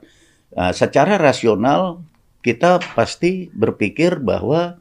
Nah, 0.56 0.72
secara 0.72 1.20
rasional 1.20 2.00
kita 2.40 2.80
pasti 2.96 3.52
berpikir 3.52 4.24
bahwa 4.24 4.80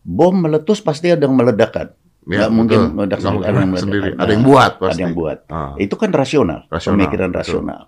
bom 0.00 0.32
meletus 0.32 0.80
pasti 0.80 1.12
ada 1.12 1.28
yang 1.28 1.36
meledakkan. 1.36 1.92
Ya, 2.28 2.44
nggak 2.44 2.52
mungkin 2.52 2.80
meledak 2.92 3.24
sendiri, 3.24 3.44
ada 3.48 3.58
yang 3.64 3.72
sendiri. 3.80 4.10
Ada 4.20 4.30
yang 4.36 4.44
buat 4.44 4.72
pasti. 4.76 4.92
Ada 4.92 5.00
yang 5.00 5.16
buat. 5.16 5.38
Ah. 5.48 5.72
Itu 5.80 5.94
kan 5.96 6.10
rasional, 6.12 6.68
rasional 6.68 7.00
pemikiran 7.00 7.28
betul. 7.32 7.40
rasional. 7.40 7.80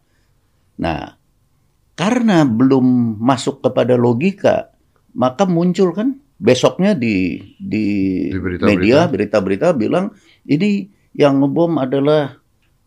Nah, 0.80 1.00
karena 1.92 2.49
belum 2.49 3.20
masuk 3.20 3.61
kepada 3.61 4.00
logika, 4.00 4.73
maka 5.12 5.44
muncul 5.44 5.92
kan 5.92 6.16
besoknya 6.40 6.97
di 6.97 7.37
di, 7.61 7.87
di 8.32 8.38
berita, 8.40 8.64
media 8.64 8.99
berita-berita 9.04 9.76
bilang 9.76 10.16
ini 10.49 10.88
yang 11.12 11.44
ngebom 11.44 11.76
adalah 11.76 12.39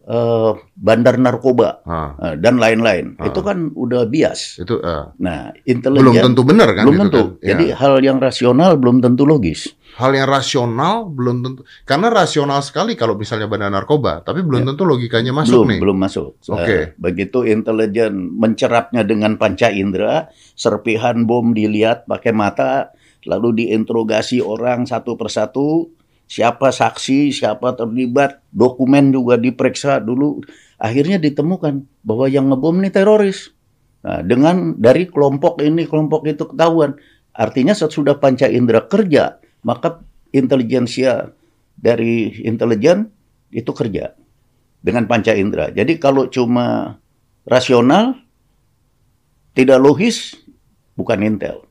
uh, 0.07 0.55
bandar 0.75 1.15
narkoba 1.19 1.83
uh, 1.85 2.35
dan 2.39 2.59
lain-lain. 2.59 3.15
Uh. 3.19 3.29
Itu 3.31 3.43
kan 3.43 3.71
udah 3.75 4.07
bias. 4.07 4.59
Itu. 4.59 4.79
Uh. 4.79 5.11
Nah, 5.19 5.51
intelijen 5.63 6.03
belum 6.03 6.25
tentu 6.31 6.41
benar 6.43 6.69
kan? 6.75 6.83
Belum 6.87 6.99
tentu. 7.07 7.23
Kan? 7.39 7.47
Jadi 7.47 7.65
ya. 7.71 7.75
hal 7.79 7.93
yang 8.03 8.17
rasional 8.19 8.75
belum 8.79 9.03
tentu 9.03 9.23
logis 9.23 9.73
hal 9.97 10.11
yang 10.17 10.25
rasional 10.25 11.05
belum 11.05 11.45
tentu 11.45 11.61
karena 11.85 12.09
rasional 12.09 12.65
sekali 12.65 12.97
kalau 12.97 13.13
misalnya 13.13 13.45
bandar 13.45 13.69
narkoba 13.69 14.25
tapi 14.25 14.41
belum 14.41 14.65
ya. 14.65 14.67
tentu 14.73 14.83
logikanya 14.89 15.33
masuk 15.33 15.53
belum, 15.53 15.69
nih 15.69 15.79
belum 15.85 15.97
masuk 16.01 16.29
oke 16.49 16.57
okay. 16.57 16.81
uh, 16.81 16.85
begitu 16.97 17.45
intelijen 17.45 18.13
mencerapnya 18.33 19.05
dengan 19.05 19.37
panca 19.37 19.69
indera 19.69 20.33
serpihan 20.57 21.29
bom 21.29 21.53
dilihat 21.53 22.09
pakai 22.09 22.33
mata 22.33 22.89
lalu 23.29 23.65
diinterogasi 23.65 24.41
orang 24.41 24.89
satu 24.89 25.13
persatu 25.13 25.93
siapa 26.27 26.73
saksi 26.73 27.29
siapa 27.33 27.75
terlibat 27.77 28.41
dokumen 28.49 29.13
juga 29.13 29.37
diperiksa 29.37 29.99
dulu 30.01 30.41
akhirnya 30.79 31.21
ditemukan 31.21 31.85
bahwa 32.03 32.25
yang 32.31 32.49
ngebom 32.49 32.81
ini 32.81 32.89
teroris 32.89 33.51
nah, 34.01 34.23
dengan 34.23 34.75
dari 34.79 35.07
kelompok 35.07 35.61
ini 35.61 35.85
kelompok 35.85 36.25
itu 36.27 36.47
ketahuan 36.49 36.97
artinya 37.33 37.75
sesudah 37.75 38.17
panca 38.17 38.49
indera 38.49 38.85
kerja 38.87 39.37
maka 39.63 40.01
intelijensia 40.33 41.31
dari 41.77 42.41
intelijen 42.43 43.09
itu 43.53 43.69
kerja 43.71 44.17
dengan 44.83 45.07
panca 45.07 45.31
indera. 45.31 45.71
Jadi 45.71 45.95
kalau 46.01 46.27
cuma 46.27 46.99
rasional, 47.47 48.19
tidak 49.55 49.79
logis, 49.79 50.35
bukan 50.99 51.23
intel. 51.23 51.63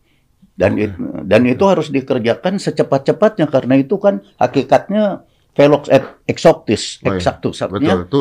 Dan 0.52 0.76
itu, 0.76 1.00
dan 1.24 1.42
itu 1.48 1.64
harus 1.64 1.88
dikerjakan 1.88 2.60
secepat-cepatnya 2.60 3.48
karena 3.48 3.80
itu 3.80 3.96
kan 3.96 4.20
hakikatnya 4.36 5.24
velox 5.56 5.88
et 5.88 6.04
exoctis, 6.28 7.00
oh, 7.04 7.12
iya. 7.12 7.20
exactus. 7.20 7.60
Betul, 7.64 8.08
itu 8.08 8.18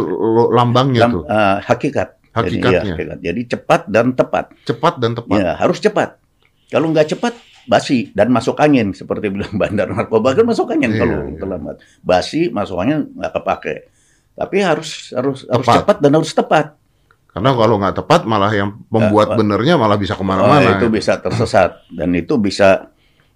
lambangnya 0.52 1.08
lam, 1.08 1.12
tuh. 1.12 1.24
Uh, 1.28 1.58
hakikat. 1.64 2.10
Hakikatnya. 2.32 2.72
Jadi, 2.72 2.88
ya, 2.88 2.96
hakikat. 2.96 3.18
Jadi 3.20 3.42
cepat 3.52 3.82
dan 3.92 4.16
tepat. 4.16 4.46
Cepat 4.64 4.94
dan 5.04 5.12
tepat. 5.16 5.38
Ya, 5.40 5.52
harus 5.60 5.80
cepat. 5.84 6.20
Kalau 6.72 6.88
nggak 6.88 7.12
cepat, 7.12 7.36
basi 7.70 8.10
dan 8.18 8.34
masuk 8.34 8.58
angin 8.58 8.94
seperti 8.96 9.30
bilang 9.30 9.54
bandar 9.62 9.90
narkoba 9.90 10.34
kan 10.34 10.46
masuk 10.48 10.74
angin 10.74 10.92
yeah, 10.96 11.00
kalau 11.06 11.18
yeah. 11.30 11.38
terlambat 11.38 11.76
basi 12.02 12.50
masuk 12.50 12.78
angin 12.82 13.10
nggak 13.14 13.34
kepake 13.38 13.76
tapi 14.34 14.58
harus 14.64 15.12
harus 15.14 15.46
tepat. 15.46 15.54
harus 15.54 15.68
cepat 15.70 15.98
dan 16.02 16.12
harus 16.18 16.32
tepat 16.34 16.66
karena 17.32 17.50
kalau 17.56 17.76
nggak 17.80 17.96
tepat 18.04 18.28
malah 18.28 18.52
yang 18.52 18.76
membuat 18.92 19.40
benernya 19.40 19.80
malah 19.80 19.96
bisa 19.96 20.20
ke 20.20 20.24
mana-mana 20.24 20.68
oh, 20.68 20.76
itu 20.76 20.88
bisa 20.92 21.16
tersesat 21.20 21.88
dan 21.88 22.12
itu 22.12 22.36
bisa 22.36 22.92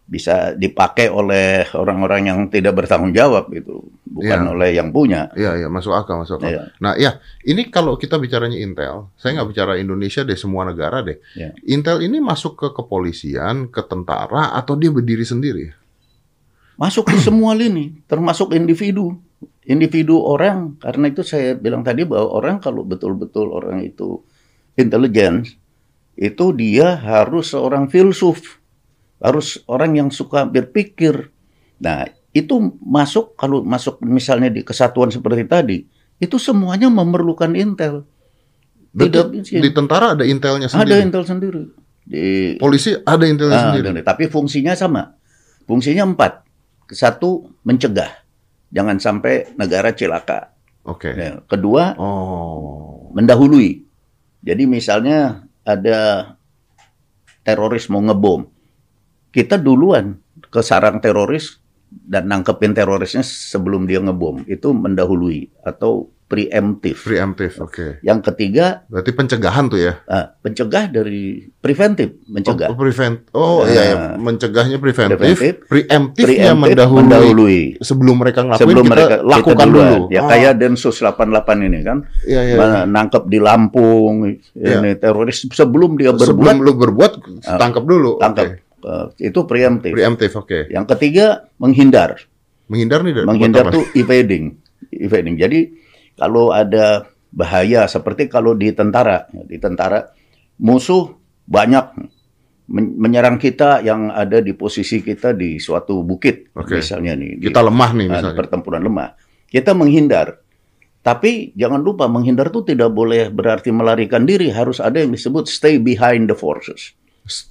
bisa 0.05 0.53
dipakai 0.53 1.09
oleh 1.09 1.65
orang-orang 1.73 2.29
yang 2.29 2.39
tidak 2.53 2.77
bertanggung 2.77 3.09
jawab 3.09 3.49
itu 3.49 3.81
bukan 4.05 4.39
ya. 4.45 4.51
oleh 4.53 4.69
yang 4.77 4.93
punya. 4.93 5.33
Iya, 5.33 5.65
iya, 5.65 5.67
masuk 5.67 5.97
akal, 5.97 6.21
masuk 6.21 6.39
akal. 6.39 6.53
Ya. 6.53 6.61
Nah, 6.77 6.93
ya, 6.93 7.17
ini 7.41 7.73
kalau 7.73 7.97
kita 7.97 8.21
bicaranya 8.21 8.55
Intel, 8.55 9.09
saya 9.17 9.41
nggak 9.41 9.49
bicara 9.49 9.81
Indonesia 9.81 10.21
deh, 10.21 10.37
semua 10.37 10.63
negara 10.63 11.01
deh. 11.01 11.17
Ya. 11.33 11.57
Intel 11.65 12.05
ini 12.05 12.21
masuk 12.21 12.53
ke 12.53 12.67
kepolisian, 12.71 13.73
ke 13.73 13.81
tentara, 13.81 14.53
atau 14.53 14.77
dia 14.77 14.93
berdiri 14.93 15.25
sendiri? 15.25 15.73
Masuk 16.77 17.09
ke 17.09 17.17
semua 17.17 17.57
lini, 17.57 17.97
termasuk 18.05 18.53
individu. 18.53 19.17
Individu 19.65 20.21
orang, 20.21 20.77
karena 20.77 21.09
itu 21.09 21.25
saya 21.25 21.57
bilang 21.57 21.81
tadi 21.81 22.05
bahwa 22.05 22.29
orang 22.37 22.61
kalau 22.61 22.85
betul-betul 22.85 23.49
orang 23.49 23.81
itu 23.81 24.21
intelijen, 24.77 25.41
itu 26.13 26.45
dia 26.53 26.95
harus 26.95 27.49
seorang 27.51 27.89
filsuf 27.89 28.61
harus 29.17 29.63
orang 29.65 29.97
yang 29.97 30.09
suka 30.13 30.45
berpikir. 30.45 31.31
Nah, 31.81 32.05
itu 32.29 32.77
masuk 32.83 33.33
kalau 33.33 33.65
masuk 33.65 33.97
misalnya 34.05 34.51
di 34.51 34.61
kesatuan 34.61 35.09
seperti 35.09 35.43
tadi, 35.47 35.77
itu 36.19 36.35
semuanya 36.37 36.91
memerlukan 36.91 37.49
intel. 37.57 38.05
Berarti 38.95 39.41
Tidak 39.43 39.61
di 39.65 39.69
tentara 39.73 40.15
ada 40.15 40.23
intelnya 40.23 40.67
Ada 40.69 40.77
sendiri. 40.77 40.99
intel 41.03 41.23
sendiri. 41.25 41.61
Di 42.05 42.25
Polisi 42.61 42.93
ada 43.01 43.25
intelnya 43.25 43.57
Ah, 43.57 43.63
sendiri. 43.73 43.87
ada. 43.91 44.01
tapi 44.05 44.29
fungsinya 44.29 44.77
sama. 44.77 45.15
Fungsinya 45.65 46.05
empat. 46.05 46.45
Satu, 46.93 47.49
mencegah. 47.65 48.13
Jangan 48.73 48.97
sampai 49.01 49.53
negara 49.57 49.91
celaka. 49.93 50.53
Oke. 50.85 51.13
Ya. 51.17 51.41
Kedua, 51.49 51.97
Oh. 51.97 53.09
mendahului. 53.15 53.81
Jadi 54.45 54.63
misalnya 54.69 55.41
ada 55.65 56.33
teroris 57.41 57.89
mau 57.89 58.01
ngebom. 58.01 58.45
Kita 59.33 59.57
duluan 59.57 60.17
ke 60.49 60.61
sarang 60.61 61.01
teroris 61.01 61.57
dan 62.05 62.27
nangkepin 62.27 62.71
terorisnya 62.71 63.21
sebelum 63.21 63.83
dia 63.83 63.99
ngebom. 63.99 64.45
Itu 64.45 64.71
mendahului 64.71 65.49
atau 65.61 66.07
preemptif. 66.25 67.05
Preemptive. 67.05 67.53
Oke. 67.59 68.01
Yang 68.01 68.25
ketiga, 68.25 68.81
Berarti 68.87 69.13
pencegahan 69.13 69.69
tuh 69.69 69.77
ya. 69.79 69.93
ah, 70.05 70.33
pencegah 70.35 70.89
dari 70.89 71.37
preventif, 71.55 72.17
mencegah. 72.25 72.67
Oh, 72.67 72.75
prevent. 72.75 73.29
Oh 73.31 73.61
Ah. 73.61 73.69
iya, 73.69 73.81
iya. 73.83 73.95
mencegahnya 74.17 74.77
preventif. 74.77 75.21
Preventif. 75.37 75.55
Preemptifnya 75.63 76.25
Preemptif, 76.49 76.63
mendahului. 76.65 76.97
mendahului. 76.99 77.59
Sebelum 77.79 78.15
mereka 78.17 78.41
ngelakuin 78.41 78.61
Sebelum 78.65 78.83
kita 78.83 78.93
mereka 78.95 79.15
lakukan 79.21 79.53
kita 79.53 79.63
duluan. 79.63 79.85
dulu. 79.87 80.01
Ya 80.09 80.19
Ah, 80.19 80.27
kayak 80.27 80.53
Densus 80.57 80.95
88 80.97 81.57
ini 81.61 81.79
kan. 81.81 81.97
iya, 82.25 82.41
iya. 82.43 82.55
Mana- 82.57 82.85
nangkep 82.87 83.23
di 83.25 83.39
Lampung 83.39 84.13
ini 84.25 84.91
teroris 84.95 85.45
sebelum 85.47 85.93
dia 85.93 86.09
berbuat 86.09 86.25
Sebelum 86.27 86.57
lu 86.57 86.73
berbuat 86.73 87.11
Ah. 87.45 87.61
tangkap 87.61 87.85
dulu. 87.85 88.17
tangkap. 88.17 88.45
Oke. 88.49 88.64
Eh, 88.85 89.33
itu 89.33 89.39
preemptif. 89.49 89.97
Preemptif, 89.97 90.31
oke. 90.37 90.69
Yang 90.69 90.85
ketiga 90.93 91.49
menghindar. 91.57 92.21
Menghindar 92.69 93.01
nih 93.01 93.13
dari 93.17 93.25
menghindar 93.25 93.65
tuh 93.73 93.85
evading. 93.97 94.53
Evading. 94.93 95.35
Jadi 95.41 95.59
kalau 96.13 96.53
ada 96.53 97.09
bahaya 97.33 97.89
seperti 97.89 98.29
kalau 98.29 98.53
di 98.53 98.69
tentara, 98.77 99.25
di 99.33 99.57
tentara 99.57 100.05
musuh 100.61 101.17
banyak 101.49 101.85
men- 102.69 102.95
menyerang 102.97 103.41
kita 103.41 103.81
yang 103.81 104.13
ada 104.13 104.37
di 104.37 104.53
posisi 104.53 105.01
kita 105.01 105.33
di 105.33 105.57
suatu 105.57 106.05
bukit 106.05 106.53
Oke. 106.55 106.79
misalnya 106.79 107.13
nih 107.17 107.41
di 107.41 107.45
kita 107.49 107.61
lemah 107.61 107.91
nih 107.91 108.07
ah, 108.07 108.11
misalnya. 108.21 108.37
pertempuran 108.37 108.81
lemah. 108.85 109.09
Kita 109.49 109.73
menghindar. 109.73 110.45
Tapi 111.05 111.53
jangan 111.53 111.85
lupa 111.85 112.09
menghindar 112.09 112.49
itu 112.49 112.65
tidak 112.65 112.89
boleh 112.89 113.29
berarti 113.29 113.69
melarikan 113.69 114.25
diri, 114.25 114.49
harus 114.49 114.81
ada 114.81 114.97
yang 114.97 115.13
disebut 115.13 115.45
stay 115.45 115.77
behind 115.77 116.25
the 116.25 116.37
forces. 116.37 116.97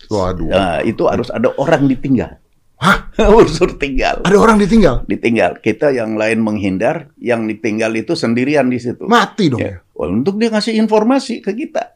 Waduh. 0.09 0.49
Nah, 0.50 0.78
itu 0.87 1.02
harus 1.11 1.28
ada 1.35 1.50
orang 1.59 1.90
ditinggal. 1.90 2.38
Hah? 2.78 3.11
Unsur 3.38 3.75
tinggal. 3.78 4.23
Ada 4.23 4.37
orang 4.38 4.59
ditinggal? 4.59 5.07
Ditinggal. 5.07 5.62
Kita 5.62 5.90
yang 5.90 6.14
lain 6.19 6.43
menghindar, 6.43 7.11
yang 7.19 7.47
ditinggal 7.47 7.95
itu 7.95 8.14
sendirian 8.14 8.71
di 8.71 8.78
situ. 8.78 9.07
Mati 9.07 9.50
dong. 9.50 9.62
Ya. 9.62 9.83
Wah, 9.95 10.11
untuk 10.11 10.38
dia 10.38 10.50
ngasih 10.50 10.75
informasi 10.78 11.43
ke 11.43 11.54
kita. 11.54 11.95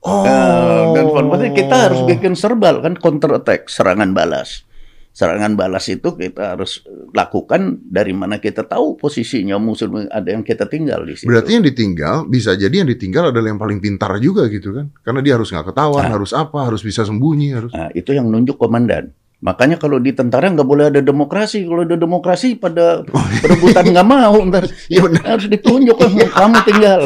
Oh. 0.00 0.24
Eh, 0.24 0.84
dan 0.96 1.12
informasi 1.12 1.52
kita 1.52 1.76
harus 1.76 2.00
bikin 2.08 2.32
serbal 2.32 2.80
kan 2.80 2.96
counter 2.96 3.36
attack, 3.36 3.68
serangan 3.68 4.16
balas. 4.16 4.64
Serangan 5.10 5.58
balas 5.58 5.90
itu 5.90 6.14
kita 6.14 6.54
harus 6.54 6.86
lakukan 7.10 7.82
dari 7.82 8.14
mana 8.14 8.38
kita 8.38 8.62
tahu 8.62 8.94
posisinya 8.94 9.58
musuh 9.58 9.90
ada 10.06 10.30
yang 10.30 10.46
kita 10.46 10.70
tinggal 10.70 11.02
di 11.02 11.18
situ. 11.18 11.26
Berarti 11.26 11.58
yang 11.58 11.66
ditinggal 11.66 12.30
bisa 12.30 12.54
jadi 12.54 12.86
yang 12.86 12.88
ditinggal 12.88 13.34
adalah 13.34 13.50
yang 13.50 13.58
paling 13.58 13.82
pintar 13.82 14.14
juga 14.16 14.46
gitu 14.46 14.70
kan? 14.70 14.86
Karena 15.02 15.20
dia 15.20 15.34
harus 15.34 15.50
nggak 15.50 15.74
ketahuan, 15.74 16.06
Nah. 16.06 16.14
harus 16.14 16.30
apa, 16.30 16.62
harus 16.62 16.80
bisa 16.80 17.02
sembunyi, 17.02 17.48
harus. 17.52 17.74
Nah, 17.74 17.90
itu 17.90 18.14
yang 18.14 18.30
nunjuk 18.30 18.54
komandan. 18.54 19.10
Makanya 19.40 19.80
kalau 19.80 19.96
di 19.96 20.12
tentara 20.12 20.46
nggak 20.46 20.68
boleh 20.68 20.92
ada 20.92 21.00
demokrasi. 21.00 21.64
Kalau 21.64 21.82
ada 21.82 21.96
demokrasi 21.96 22.54
pada 22.54 23.02
perebutan 23.40 23.88
nggak 23.88 24.04
mau, 24.06 24.36
ntar 24.46 24.68
Iya 24.92 25.00
benar. 25.00 25.22
harus 25.26 25.48
ditunjuk 25.48 25.96
kamu 26.30 26.58
tinggal. 26.62 27.00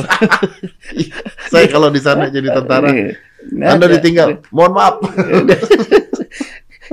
Saya 1.55 1.67
kalau 1.71 1.89
di 1.89 2.03
sana 2.03 2.29
jadi 2.29 2.53
tentara, 2.53 2.91
Iya. 2.93 3.17
Nggak 3.45 3.71
Anda 3.71 3.87
ditinggal. 3.89 4.29
Mohon 4.51 4.73
maaf. 4.77 4.95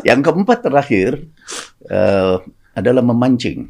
Yang 0.07 0.19
keempat 0.31 0.59
terakhir 0.63 1.11
eh, 1.89 2.35
adalah 2.75 3.03
memancing. 3.03 3.67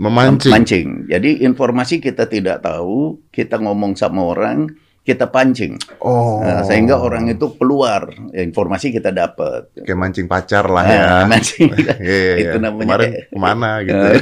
Memancing. 0.00 0.52
Mancing. 0.52 0.88
Jadi 1.12 1.44
informasi 1.44 2.00
kita 2.00 2.24
tidak 2.24 2.64
tahu, 2.64 3.20
kita 3.28 3.60
ngomong 3.60 3.92
sama 4.00 4.24
orang, 4.24 4.72
kita 5.00 5.32
pancing. 5.32 5.80
Oh. 6.04 6.44
Nah, 6.44 6.62
sehingga 6.64 7.00
orang 7.00 7.32
itu 7.32 7.56
keluar, 7.56 8.12
ya, 8.30 8.44
informasi 8.44 8.92
kita 8.92 9.10
dapat. 9.10 9.72
kayak 9.74 9.98
mancing 9.98 10.28
pacar 10.28 10.68
lah 10.68 10.84
ya. 10.84 11.00
Nah, 11.00 11.24
mancing. 11.26 11.68
Iya, 11.74 11.94
iya. 12.00 12.34
Itu 12.54 12.56
namanya 12.60 12.86
Kemarin 12.86 13.10
ke 13.28 13.38
mana 13.40 13.70
gitu. 13.84 14.04
Eh, 14.04 14.20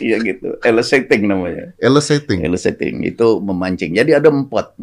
Iya 0.10 0.16
gitu. 0.22 0.48
Eliciting 0.62 1.22
namanya. 1.26 1.64
Eliciting. 1.82 2.38
Eliciting 2.46 2.96
itu 3.02 3.28
memancing. 3.42 3.92
Jadi 3.98 4.10
ada 4.14 4.30
empat. 4.30 4.78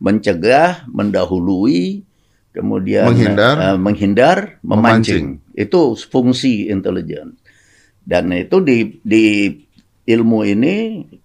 Mencegah, 0.00 0.88
mendahului, 0.88 2.02
kemudian 2.50 3.06
Menghindar. 3.06 3.54
eh, 3.56 3.76
menghindar, 3.76 4.38
memancing. 4.60 5.38
Itu 5.52 5.94
fungsi 5.94 6.66
intelijen. 6.66 7.36
Dan 8.00 8.30
itu 8.30 8.58
di 8.58 8.98
di 9.00 9.50
ilmu 10.04 10.42
ini 10.42 10.74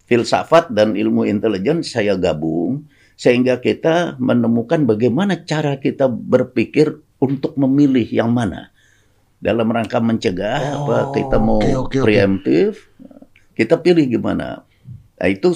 filsafat 0.06 0.70
dan 0.70 0.94
ilmu 0.94 1.26
intelijen 1.26 1.82
saya 1.82 2.14
gabung 2.14 2.86
sehingga 3.16 3.58
kita 3.58 4.20
menemukan 4.20 4.84
bagaimana 4.84 5.42
cara 5.42 5.78
kita 5.78 6.06
berpikir 6.06 6.94
untuk 7.18 7.56
memilih 7.56 8.06
yang 8.06 8.30
mana. 8.30 8.70
Dalam 9.36 9.66
rangka 9.68 9.98
mencegah 9.98 10.58
apa 10.76 10.98
Oh, 11.00 11.12
kita 11.12 11.38
mau 11.38 11.58
oke, 11.60 11.96
oke. 11.96 12.00
preemptif, 12.02 12.92
kita 13.52 13.78
pilih 13.78 14.06
gimana. 14.10 14.68
Nah, 15.16 15.28
itu 15.28 15.56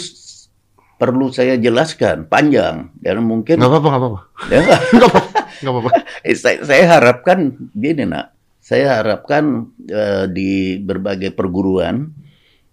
perlu 0.95 1.29
saya 1.29 1.55
jelaskan 1.55 2.25
panjang 2.25 2.91
dan 2.97 3.19
mungkin 3.21 3.55
Nggak 3.55 3.69
apa-apa, 3.69 3.87
nggak 3.87 4.01
apa-apa. 4.01 4.19
ya, 4.47 4.59
Nggak 5.61 5.73
apa-apa. 5.73 5.91
Eh, 6.27 6.35
saya, 6.35 6.63
saya 6.63 6.83
harapkan 6.99 7.55
gini 7.71 8.03
nak, 8.03 8.35
saya 8.59 8.99
harapkan 8.99 9.71
eh, 9.87 10.25
di 10.31 10.79
berbagai 10.79 11.31
perguruan 11.35 12.11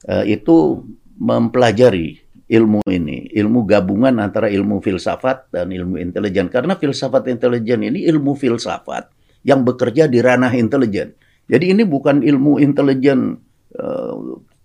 eh, 0.07 0.25
itu 0.35 0.83
mempelajari 1.17 2.21
ilmu 2.47 2.87
ini, 2.87 3.27
ilmu 3.35 3.67
gabungan 3.67 4.23
antara 4.23 4.47
ilmu 4.47 4.79
filsafat 4.79 5.51
dan 5.51 5.71
ilmu 5.75 5.99
intelijen. 5.99 6.47
Karena 6.47 6.79
filsafat 6.79 7.27
intelijen 7.31 7.83
ini 7.83 8.07
ilmu 8.07 8.39
filsafat 8.39 9.11
yang 9.43 9.67
bekerja 9.67 10.07
di 10.07 10.19
ranah 10.23 10.55
intelijen. 10.55 11.15
Jadi 11.47 11.75
ini 11.75 11.83
bukan 11.87 12.23
ilmu 12.23 12.59
intelijen 12.63 13.39
eh, 13.75 14.17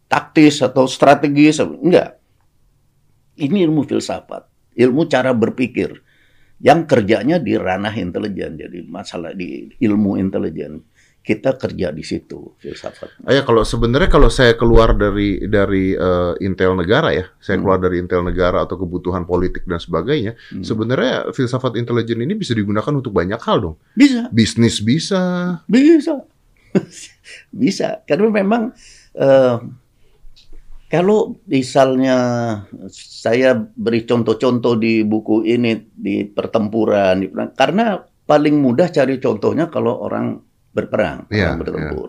taktis 0.10 0.62
atau 0.62 0.86
strategis, 0.90 1.62
enggak. 1.62 2.18
Ini 3.42 3.66
ilmu 3.66 3.88
filsafat, 3.88 4.76
ilmu 4.78 5.08
cara 5.10 5.34
berpikir 5.34 6.11
yang 6.62 6.86
kerjanya 6.86 7.42
di 7.42 7.58
ranah 7.58 7.94
intelijen. 7.98 8.58
Jadi 8.58 8.86
masalah 8.86 9.34
di 9.34 9.70
ilmu 9.82 10.18
intelijen 10.18 10.82
kita 11.22 11.54
kerja 11.54 11.94
di 11.94 12.02
situ 12.02 12.58
filsafat. 12.58 13.22
Ah, 13.30 13.38
ya 13.38 13.46
kalau 13.46 13.62
sebenarnya 13.62 14.10
kalau 14.10 14.26
saya 14.34 14.58
keluar 14.58 14.98
dari 14.98 15.38
dari 15.46 15.94
eh, 15.94 16.34
intel 16.42 16.74
negara 16.74 17.14
ya, 17.14 17.30
saya 17.38 17.62
Hmm. 17.62 17.70
keluar 17.70 17.78
dari 17.78 18.02
intel 18.02 18.26
negara 18.26 18.66
atau 18.66 18.74
kebutuhan 18.74 19.30
politik 19.30 19.70
dan 19.70 19.78
sebagainya, 19.78 20.34
Hmm. 20.50 20.66
sebenarnya 20.66 21.30
filsafat 21.30 21.78
intelijen 21.78 22.26
ini 22.26 22.34
bisa 22.34 22.58
digunakan 22.58 22.90
untuk 22.90 23.14
banyak 23.14 23.38
hal 23.38 23.58
dong. 23.62 23.76
Bisa, 23.94 24.34
Bisnis 24.34 24.82
bisa. 24.82 25.22
bisa, 25.70 26.26
bisa. 27.54 28.02
Karena 28.10 28.28
memang 28.34 28.74
eh, 29.14 29.56
kalau 30.92 31.40
misalnya 31.48 32.18
saya 32.92 33.56
beri 33.56 34.04
contoh-contoh 34.04 34.76
di 34.76 35.08
buku 35.08 35.48
ini 35.48 35.88
di 35.88 36.28
pertempuran, 36.28 37.24
di, 37.24 37.28
karena 37.56 37.96
paling 38.28 38.60
mudah 38.60 38.92
cari 38.92 39.16
contohnya 39.16 39.72
kalau 39.72 40.04
orang 40.04 40.36
berperang, 40.76 41.32
Iya, 41.32 41.56
orang 41.56 41.60
bertempur, 41.64 42.08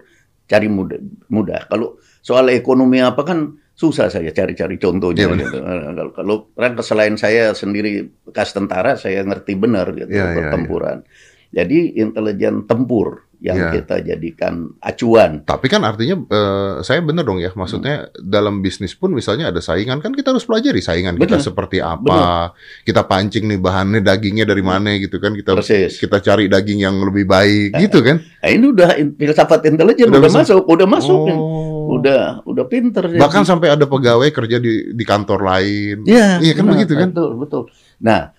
cari 0.50 0.66
mudah, 0.66 0.98
mudah. 1.30 1.70
Kalau 1.70 2.02
soal 2.26 2.50
ekonomi 2.50 2.98
apa 2.98 3.22
kan 3.22 3.54
susah 3.70 4.10
saya 4.10 4.34
cari-cari 4.34 4.74
contohnya. 4.82 5.26
Iya, 5.26 5.30
benar. 5.30 5.46
gitu. 5.46 5.58
Kalau 5.62 6.10
kalau 6.10 6.36
orang 6.58 6.74
selain 6.82 7.14
saya 7.14 7.54
sendiri 7.54 8.10
bekas 8.26 8.50
tentara, 8.50 8.98
saya 8.98 9.22
ngerti 9.22 9.54
benar 9.54 9.94
gitu 9.94 10.10
Iya, 10.10 10.26
iya, 10.26 10.34
pertempuran. 10.34 11.06
Jadi 11.54 12.02
intelijen 12.02 12.66
tempur 12.66 13.30
yang 13.42 13.58
Iya. 13.58 13.70
kita 13.82 13.96
jadikan 14.06 14.70
acuan. 14.78 15.42
Tapi 15.42 15.66
kan 15.66 15.82
artinya 15.82 16.14
eh, 16.22 16.72
saya 16.86 17.02
benar 17.02 17.26
dong 17.26 17.42
ya, 17.42 17.50
maksudnya 17.58 18.06
dalam 18.14 18.62
bisnis 18.62 18.94
pun 18.94 19.10
misalnya 19.10 19.50
ada 19.50 19.58
saingan 19.58 19.98
kan 19.98 20.14
kita 20.14 20.30
harus 20.30 20.46
pelajari 20.46 20.78
saingan 20.78 21.18
kita 21.18 21.36
Benar. 21.36 21.42
seperti 21.42 21.82
apa. 21.82 22.54
Kita 22.86 23.02
pancing 23.02 23.50
nih 23.50 23.58
bahannya 23.58 23.98
dagingnya 23.98 24.46
dari 24.46 24.62
mana 24.62 24.94
gitu 24.94 25.18
kan 25.18 25.34
kita 25.34 25.58
Persis. 25.58 25.98
kita 25.98 26.22
cari 26.22 26.46
daging 26.46 26.86
yang 26.86 26.94
lebih 27.02 27.26
baik 27.26 27.74
gitu 27.82 27.98
kan. 28.06 28.22
Nah, 28.22 28.50
ini 28.54 28.66
udah 28.70 28.88
filsafat 29.18 29.66
intelijen 29.66 30.06
Udah 30.06 30.22
udah, 30.22 30.32
masuk, 30.38 30.62
udah 30.62 30.86
masuk. 30.86 31.18
Oh. 31.34 31.98
udah 31.98 32.46
udah 32.46 32.64
pinter. 32.70 33.04
Bahkan 33.10 33.42
jadi. 33.42 33.50
sampai 33.50 33.68
ada 33.74 33.90
pegawai 33.90 34.30
kerja 34.30 34.62
di 34.62 34.94
di 34.94 35.04
kantor 35.04 35.42
lain. 35.42 36.06
Iya, 36.06 36.38
Iya 36.38 36.52
kan 36.54 36.64
benar, 36.64 36.74
begitu 36.78 36.92
kan? 36.94 37.08
Betul, 37.10 37.30
betul. 37.42 37.62
Nah, 37.98 38.30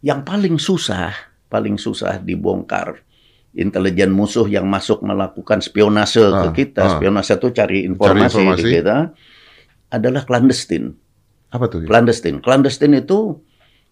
yang 0.00 0.22
paling 0.22 0.54
susah, 0.56 1.10
paling 1.50 1.74
susah 1.76 2.22
dibongkar 2.22 3.02
intelijen 3.52 4.10
musuh 4.10 4.46
yang 4.46 4.64
masuk 4.64 5.02
melakukan 5.02 5.58
spionase 5.58 6.22
Ah, 6.22 6.48
ke 6.48 6.64
kita. 6.66 6.80
ah. 6.80 6.90
Spionase 6.96 7.34
itu 7.34 7.48
cari 7.50 7.82
informasi, 7.82 8.38
informasi. 8.38 8.62
di 8.62 8.70
kita 8.78 8.96
adalah 9.88 10.22
clandestine. 10.22 10.94
Apa 11.50 11.66
tuh? 11.66 11.82
Clandestine. 11.82 12.38
Clandestine 12.38 13.02
itu 13.02 13.42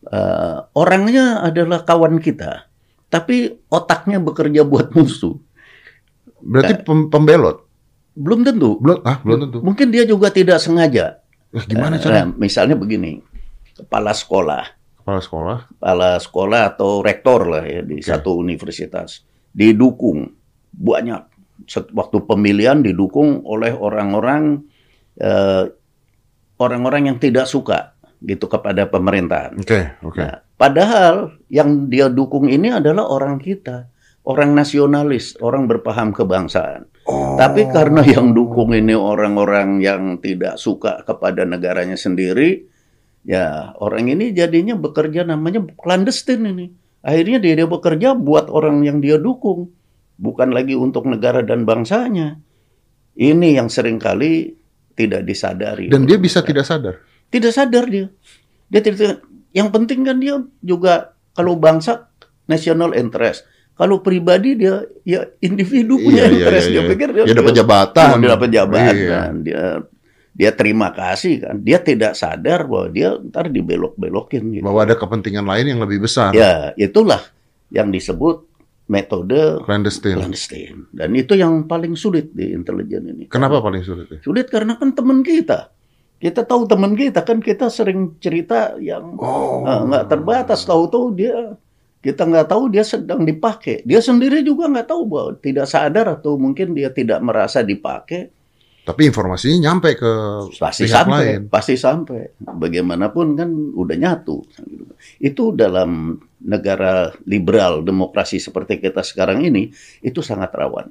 uh, 0.06 0.62
orangnya 0.72 1.42
adalah 1.42 1.82
kawan 1.82 2.22
kita, 2.22 2.70
tapi 3.08 3.58
otaknya 3.66 4.22
bekerja 4.22 4.62
buat 4.62 4.94
musuh. 4.94 5.34
Berarti 6.38 6.86
pem 6.86 7.10
pembelot? 7.10 7.66
Belum 8.14 8.42
tentu. 8.42 8.78
Belum, 8.78 8.98
ah, 9.02 9.18
belum 9.18 9.38
tentu. 9.46 9.58
Mungkin 9.58 9.90
dia 9.90 10.06
juga 10.06 10.30
tidak 10.30 10.58
sengaja. 10.58 11.18
Eh, 11.50 11.64
gimana 11.66 11.98
Eh, 11.98 12.02
cara? 12.02 12.30
misalnya 12.30 12.74
begini, 12.74 13.18
kepala 13.74 14.14
sekolah, 14.14 14.62
Kepala 15.02 15.18
sekolah. 15.18 15.56
kepala 15.66 16.10
sekolah 16.14 16.62
atau 16.68 17.00
rektor 17.00 17.48
lah 17.48 17.64
ya 17.64 17.80
di 17.80 17.98
Oke. 17.98 18.06
satu 18.06 18.36
universitas 18.36 19.24
didukung 19.52 20.34
banyak 20.72 21.22
waktu 21.92 22.18
pemilihan 22.24 22.80
didukung 22.80 23.42
oleh 23.44 23.74
orang-orang 23.74 24.62
eh, 25.18 25.64
orang-orang 26.58 27.14
yang 27.14 27.18
tidak 27.18 27.46
suka 27.46 27.98
gitu 28.18 28.50
kepada 28.50 28.90
pemerintahan. 28.90 29.58
Oke, 29.62 29.94
oke. 30.02 30.18
Nah, 30.18 30.42
padahal 30.58 31.38
yang 31.46 31.87
dia 31.87 32.11
dukung 32.11 32.50
ini 32.50 32.74
adalah 32.74 33.06
orang 33.06 33.38
kita, 33.38 33.87
orang 34.26 34.58
nasionalis, 34.58 35.38
orang 35.38 35.70
berpaham 35.70 36.11
kebangsaan. 36.11 36.90
Oh. 37.06 37.38
Tapi 37.38 37.70
karena 37.70 38.02
yang 38.02 38.34
dukung 38.34 38.74
ini 38.74 38.92
orang-orang 38.92 39.78
yang 39.78 40.18
tidak 40.18 40.58
suka 40.58 41.06
kepada 41.06 41.46
negaranya 41.46 41.94
sendiri, 41.94 42.66
ya 43.22 43.72
orang 43.78 44.11
ini 44.11 44.34
jadinya 44.34 44.74
bekerja 44.74 45.22
namanya 45.22 45.62
clandestine 45.78 46.44
ini. 46.50 46.66
Akhirnya 47.00 47.38
dia, 47.38 47.54
dia 47.54 47.68
bekerja 47.68 48.12
buat 48.14 48.50
orang 48.50 48.82
yang 48.82 48.98
dia 48.98 49.16
dukung, 49.16 49.70
bukan 50.18 50.50
lagi 50.50 50.74
untuk 50.74 51.06
negara 51.06 51.40
dan 51.46 51.62
bangsanya. 51.62 52.42
Ini 53.14 53.58
yang 53.58 53.70
sering 53.70 53.98
kali 53.98 54.54
tidak 54.94 55.22
disadari. 55.22 55.90
Dan 55.90 56.06
dia 56.06 56.18
bisa 56.18 56.42
tidak 56.42 56.66
sadar. 56.66 56.98
tidak 57.30 57.52
sadar 57.54 57.84
dia. 57.87 58.06
Dia 58.66 58.80
tidak. 58.82 59.22
Yang 59.54 59.68
penting 59.74 60.00
kan 60.06 60.16
dia 60.18 60.38
juga 60.61 61.14
kalau 61.34 61.54
bangsa 61.54 62.11
national 62.46 62.94
interest. 62.94 63.46
Kalau 63.78 64.02
pribadi 64.02 64.58
dia 64.58 64.82
ya 65.06 65.22
individu 65.38 66.02
punya 66.02 66.26
Iya, 66.26 66.34
iya, 66.34 66.34
interest. 66.34 66.66
iya, 66.66 66.74
dia 66.74 66.82
iya. 66.82 66.90
pikir 66.90 67.08
dia, 67.14 67.24
Dia 67.30 67.37
dapat 67.38 67.54
jabatan. 67.54 68.08
dia 68.18 68.30
dapat 68.34 68.50
jabatan. 68.50 68.94
Iya. 68.98 69.20
Dia 69.46 69.62
dia 70.38 70.55
terima 70.55 70.94
kasih 70.94 71.42
kan. 71.42 71.59
Dia 71.66 71.83
tidak 71.83 72.14
sadar 72.14 72.70
bahwa 72.70 72.87
dia 72.94 73.18
ntar 73.18 73.51
dibelok-belokin 73.51 74.55
gitu. 74.55 74.62
Bahwa 74.62 74.87
ada 74.87 74.94
kepentingan 74.94 75.42
lain 75.42 75.74
yang 75.74 75.81
lebih 75.83 76.07
besar. 76.07 76.31
Ya, 76.31 76.70
itulah 76.79 77.18
yang 77.74 77.90
disebut 77.90 78.46
metode 78.87 79.59
Clandestine. 79.66 80.16
clandestine. 80.16 80.79
Dan 80.94 81.12
itu 81.18 81.35
yang 81.35 81.66
paling 81.66 81.98
sulit 81.98 82.31
di 82.33 82.55
intelijen 82.55 83.05
ini. 83.11 83.27
Kenapa 83.27 83.59
paling 83.59 83.83
sulit? 83.83 84.07
ya? 84.09 84.18
Sulit 84.22 84.46
karena 84.46 84.79
kan 84.79 84.94
teman 84.94 85.27
kita. 85.27 85.74
Kita 86.18 86.46
tahu 86.46 86.66
teman 86.66 86.94
kita 86.94 87.22
kan 87.22 87.38
kita 87.38 87.66
sering 87.70 88.18
cerita 88.18 88.74
yang 88.79 89.18
Oh. 89.18 89.66
eh, 89.66 89.81
nggak 89.90 90.07
terbatas. 90.07 90.62
Tahu-tahu 90.62 91.18
dia 91.18 91.59
kita 91.98 92.22
nggak 92.24 92.46
tahu 92.46 92.70
dia 92.70 92.87
sedang 92.87 93.27
dipakai. 93.27 93.83
Dia 93.83 93.98
sendiri 93.98 94.46
juga 94.46 94.70
nggak 94.70 94.87
tahu 94.87 95.03
bahwa 95.03 95.31
tidak 95.42 95.66
sadar 95.66 96.07
atau 96.14 96.38
mungkin 96.38 96.79
dia 96.79 96.94
tidak 96.94 97.18
merasa 97.27 97.61
dipakai. 97.66 98.31
Tapi 98.88 99.05
informasinya 99.05 99.68
nyampe 99.68 100.01
ke 100.01 100.12
Pasti 100.57 100.88
pihak 100.88 100.96
sampai, 101.05 101.20
lain. 101.29 101.40
pasti 101.53 101.74
sampai. 101.77 102.40
Bagaimanapun 102.40 103.37
kan 103.37 103.51
udah 103.77 103.96
nyatu. 104.01 104.40
Itu 105.20 105.53
dalam 105.53 106.16
negara 106.40 107.12
liberal 107.29 107.85
demokrasi 107.85 108.40
seperti 108.40 108.81
kita 108.81 109.05
sekarang 109.05 109.44
ini 109.44 109.68
itu 110.01 110.24
sangat 110.24 110.57
rawan. 110.57 110.88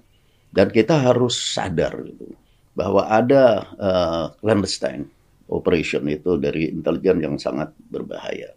Dan 0.54 0.70
kita 0.70 1.10
harus 1.10 1.34
sadar 1.58 1.98
gitu, 2.06 2.38
bahwa 2.78 3.10
ada 3.10 3.66
eh, 3.76 4.26
clandestine 4.40 5.10
operation 5.50 6.06
itu 6.06 6.38
dari 6.38 6.70
intelijen 6.70 7.18
yang 7.18 7.36
sangat 7.42 7.74
berbahaya. 7.90 8.54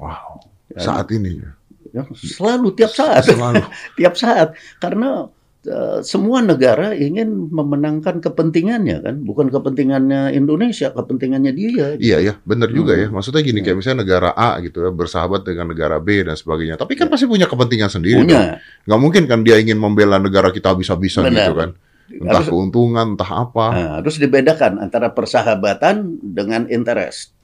Wow. 0.00 0.40
Dan, 0.72 0.80
Saat 0.80 1.12
ini. 1.12 1.44
ya, 1.92 2.02
selalu 2.10 2.72
tiap 2.72 2.90
saat, 2.90 3.28
Selalu. 3.28 3.62
tiap 4.00 4.14
saat 4.16 4.56
karena 4.80 5.28
semua 6.00 6.38
negara 6.40 6.94
ingin 6.94 7.50
memenangkan 7.50 8.22
kepentingannya 8.22 9.02
kan, 9.02 9.14
bukan 9.20 9.50
kepentingannya 9.50 10.30
Indonesia, 10.30 10.94
kepentingannya 10.94 11.50
dia. 11.50 11.86
Iya 11.98 12.18
ya, 12.22 12.34
benar 12.42 12.70
juga 12.70 12.94
Hmm. 12.94 13.02
ya. 13.02 13.06
Maksudnya 13.10 13.42
gini, 13.42 13.60
kayak 13.60 13.82
misalnya 13.82 14.06
negara 14.06 14.30
A 14.30 14.62
gitu 14.62 14.80
ya, 14.80 14.94
bersahabat 14.94 15.42
dengan 15.42 15.70
negara 15.70 15.98
B 15.98 16.22
dan 16.22 16.34
sebagainya. 16.34 16.78
Tapi 16.78 16.94
kan 16.94 17.10
pasti 17.10 17.26
punya 17.26 17.44
kepentingan 17.44 17.90
sendiri. 17.90 18.22
dong. 18.22 18.30
Punya. 18.30 18.62
Nggak 18.86 19.00
mungkin 19.02 19.22
kan 19.26 19.38
dia 19.42 19.58
ingin 19.58 19.76
membela 19.76 20.16
negara 20.16 20.48
kita 20.50 20.70
habis-habisan 20.70 21.26
gitu 21.30 21.52
kan. 21.52 21.70
Entah 22.06 22.38
Harus- 22.38 22.50
keuntungan, 22.54 23.18
entah 23.18 23.30
apa. 23.34 23.66
Nah, 23.74 23.90
harus 23.98 24.14
dibedakan 24.16 24.78
antara 24.78 25.10
persahabatan 25.10 26.22
dengan 26.22 26.70
interest. 26.70 27.34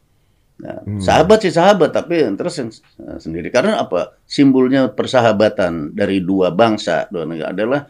Nah, 0.62 0.78
Hmm. 0.86 1.02
Sahabat 1.02 1.42
sih 1.42 1.50
sahabat, 1.50 1.90
tapi 1.90 2.22
interest 2.22 2.56
yang 2.62 2.70
eh, 3.02 3.18
sendiri. 3.18 3.50
Karena 3.50 3.82
apa? 3.82 4.14
Simbolnya 4.22 4.94
persahabatan 4.94 5.90
dari 5.90 6.22
dua 6.22 6.54
bangsa, 6.54 7.10
dua 7.10 7.26
negara 7.26 7.50
adalah 7.50 7.82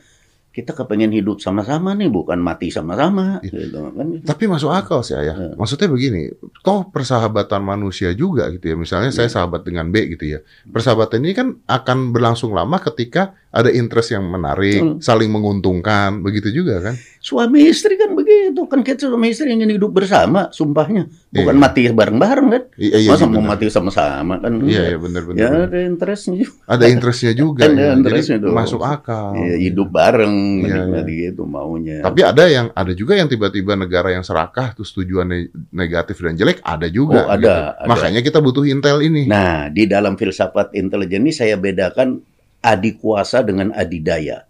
kita 0.53 0.77
kepengen 0.77 1.17
hidup 1.17 1.41
sama-sama 1.41 1.97
nih, 1.97 2.13
bukan 2.13 2.37
mati 2.37 2.69
sama-sama. 2.69 3.41
Iya. 3.41 3.73
Gitu, 3.73 3.77
kan? 3.81 4.07
Tapi 4.21 4.45
masuk 4.45 4.69
akal 4.69 5.01
sih 5.01 5.17
ya. 5.17 5.33
Ya. 5.33 5.57
Maksudnya 5.57 5.89
begini, 5.89 6.29
toh 6.61 6.85
persahabatan 6.93 7.65
manusia 7.65 8.13
juga 8.13 8.53
gitu 8.53 8.69
ya. 8.71 8.77
Misalnya 8.77 9.09
saya 9.09 9.33
Ya. 9.33 9.35
sahabat 9.41 9.65
dengan 9.65 9.89
B 9.89 10.13
gitu 10.13 10.29
ya. 10.29 10.45
Persahabatan 10.69 11.25
ini 11.25 11.33
kan 11.33 11.49
akan 11.65 12.13
berlangsung 12.13 12.53
lama 12.53 12.77
ketika 12.79 13.33
ada 13.49 13.69
interest 13.69 14.13
yang 14.13 14.29
menarik, 14.29 14.81
Betul. 14.81 15.01
saling 15.01 15.29
menguntungkan, 15.29 16.21
begitu 16.21 16.53
juga 16.53 16.81
kan? 16.81 16.95
Suami 17.21 17.69
istri 17.69 17.97
kan 18.01 18.13
begitu, 18.33 18.63
kan 18.65 18.81
kita 18.81 19.05
suami 19.05 19.29
istri 19.29 19.53
ingin 19.53 19.69
hidup 19.69 19.93
bersama, 19.93 20.49
sumpahnya. 20.51 21.09
Bukan 21.29 21.55
Iya. 21.55 21.61
mati 21.61 21.81
bareng-bareng 21.89 22.49
kan? 22.49 22.63
I- 22.77 22.93
iya, 22.99 23.11
Masa 23.11 23.25
iya, 23.25 23.29
mau 23.29 23.41
benar. 23.41 23.51
mati 23.55 23.67
sama-sama 23.69 24.35
kan? 24.39 24.53
Iya, 24.61 24.83
iya 24.87 24.99
benar-benar. 24.99 25.41
Ya 25.41 25.49
ada 25.65 25.79
interestnya 25.81 26.35
juga. 26.39 26.61
Ada 26.67 26.85
interestnya 26.89 27.33
juga. 27.43 27.61
Ada 27.63 27.73
ya. 27.75 27.91
interestnya 27.95 28.39
Jadi 28.39 28.53
masuk 28.53 28.81
akal. 28.83 29.29
Iya, 29.35 29.57
hidup 29.63 29.89
bareng, 29.89 30.37
Iya, 30.61 30.63
menikmati 30.83 31.13
gitu 31.23 31.43
maunya. 31.45 31.97
Tapi 32.01 32.21
ada 32.21 32.45
yang 32.47 32.67
ada 32.71 32.93
juga 32.93 33.13
yang 33.15 33.29
tiba-tiba 33.29 33.73
negara 33.75 34.09
yang 34.11 34.23
serakah 34.23 34.73
terus 34.73 34.93
tujuan 34.93 35.27
ne- 35.27 35.51
negatif 35.71 36.17
dan 36.19 36.35
jelek 36.35 36.61
ada 36.61 36.87
juga. 36.87 37.25
Oh, 37.25 37.29
ada, 37.29 37.39
gitu. 37.39 37.49
ada. 37.49 37.89
Makanya 37.89 38.21
kita 38.21 38.39
butuh 38.39 38.65
intel 38.65 39.01
ini. 39.01 39.25
Nah, 39.25 39.69
di 39.69 39.85
dalam 39.85 40.15
filsafat 40.15 40.73
intelijen 40.73 41.23
ini 41.23 41.33
saya 41.33 41.57
bedakan 41.57 42.21
adikuasa 42.61 43.41
dengan 43.41 43.73
adidaya. 43.73 44.45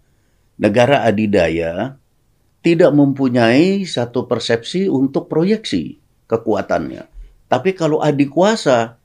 Negara 0.53 1.01
adidaya 1.01 1.97
tidak 2.63 2.95
mempunyai 2.95 3.83
satu 3.83 4.23
persepsi 4.25 4.87
untuk 4.87 5.27
proyeksi 5.27 5.99
kekuatannya. 6.31 7.03
Tapi 7.51 7.75
kalau 7.75 7.99
adikuasa 7.99 8.97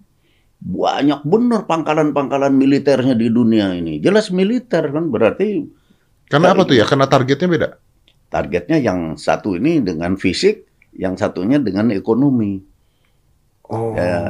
banyak 0.59 1.23
benar 1.27 1.66
pangkalan-pangkalan 1.66 2.55
militernya 2.55 3.18
di 3.18 3.29
dunia 3.29 3.75
ini. 3.75 3.99
Jelas 3.99 4.31
militer 4.31 4.90
kan 4.90 5.11
berarti 5.11 5.66
Karena 6.29 6.53
apa 6.55 6.62
tuh 6.64 6.77
ya? 6.79 6.85
Karena 6.87 7.11
targetnya 7.11 7.49
beda. 7.49 7.71
targetnya 8.29 8.77
yang 8.77 9.16
satu 9.16 9.57
ini 9.57 9.81
dengan 9.81 10.21
fisik, 10.21 10.68
yang 10.92 11.16
satunya 11.16 11.57
dengan 11.57 11.88
ekonomi. 11.88 12.61
Oh. 13.73 13.97
Ya, 13.97 14.21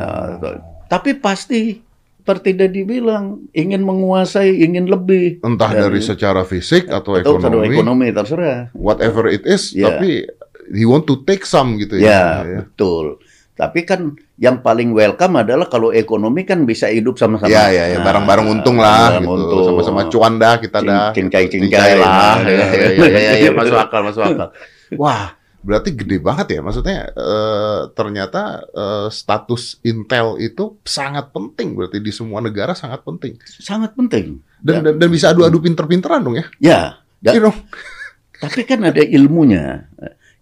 tapi 0.86 1.18
pasti 1.18 1.82
seperti 2.28 2.52
tadi 2.52 2.84
bilang 2.84 3.48
ingin 3.56 3.80
menguasai, 3.80 4.60
ingin 4.60 4.84
lebih. 4.84 5.40
Entah 5.40 5.72
Dan- 5.72 5.88
dari 5.88 6.04
secara 6.04 6.44
fisik 6.44 6.84
atau 6.84 7.16
Atau 7.16 7.40
ekonomi, 7.40 7.72
ekonomi 7.72 8.06
terserah. 8.12 8.68
whatever 8.76 9.32
it 9.32 9.48
is, 9.48 9.72
Ya. 9.72 9.96
tapi 9.96 10.28
he 10.68 10.84
want 10.84 11.08
to 11.08 11.24
take 11.24 11.48
some 11.48 11.80
gitu 11.80 11.96
Ya, 11.96 12.44
ya. 12.44 12.68
betul. 12.68 13.16
Tapi 13.56 13.88
kan 13.88 14.12
yang 14.36 14.60
paling 14.60 14.92
welcome 14.92 15.40
adalah 15.40 15.72
kalau 15.72 15.88
ekonomi 15.88 16.44
kan 16.44 16.68
bisa 16.68 16.92
hidup 16.92 17.16
sama-sama. 17.16 17.48
Ya, 17.48 17.72
ya, 17.72 17.96
ya, 17.96 17.96
Nah, 17.96 18.04
bareng-bareng 18.04 18.46
untung 18.46 18.76
lah 18.76 19.16
gitu. 19.16 19.32
untung. 19.32 19.64
Sama-sama 19.80 20.00
cuan 20.12 20.36
dah 20.36 20.60
kita 20.60 20.84
dah. 20.84 21.16
Cincai-cincai 21.16 21.96
lah. 21.96 22.04
lah. 22.04 22.34
Ya, 22.44 22.66
ya, 22.76 23.08
ya, 23.08 23.20
ya, 23.24 23.32
ya, 23.40 23.50
masuk 23.56 23.80
akal, 23.80 24.04
masuk 24.04 24.20
akal. 24.20 24.48
Wah, 25.00 25.32
berarti 25.60 25.90
gede 25.92 26.18
banget 26.18 26.54
ya. 26.54 26.60
Maksudnya 26.60 27.10
eh, 27.10 27.80
ternyata 27.92 28.42
eh, 28.68 29.08
status 29.08 29.82
intel 29.82 30.38
itu 30.38 30.78
sangat 30.82 31.30
penting. 31.30 31.74
Berarti 31.74 31.98
di 31.98 32.10
semua 32.10 32.38
negara 32.38 32.72
sangat 32.72 33.02
penting. 33.02 33.36
Sangat 33.44 33.92
penting. 33.94 34.38
Dan 34.58 34.74
Ya. 34.74 34.80
dan, 34.90 34.94
dan 34.98 35.08
bisa 35.08 35.30
adu-adu 35.30 35.58
pinter-pinteran 35.58 36.20
dong 36.20 36.36
ya. 36.36 36.46
Ya, 36.58 36.80
dan- 37.18 37.34
Iya 37.34 37.42
dong. 37.50 37.58
Tapi 38.42 38.62
kan 38.62 38.86
ada 38.86 39.02
ilmunya. 39.02 39.90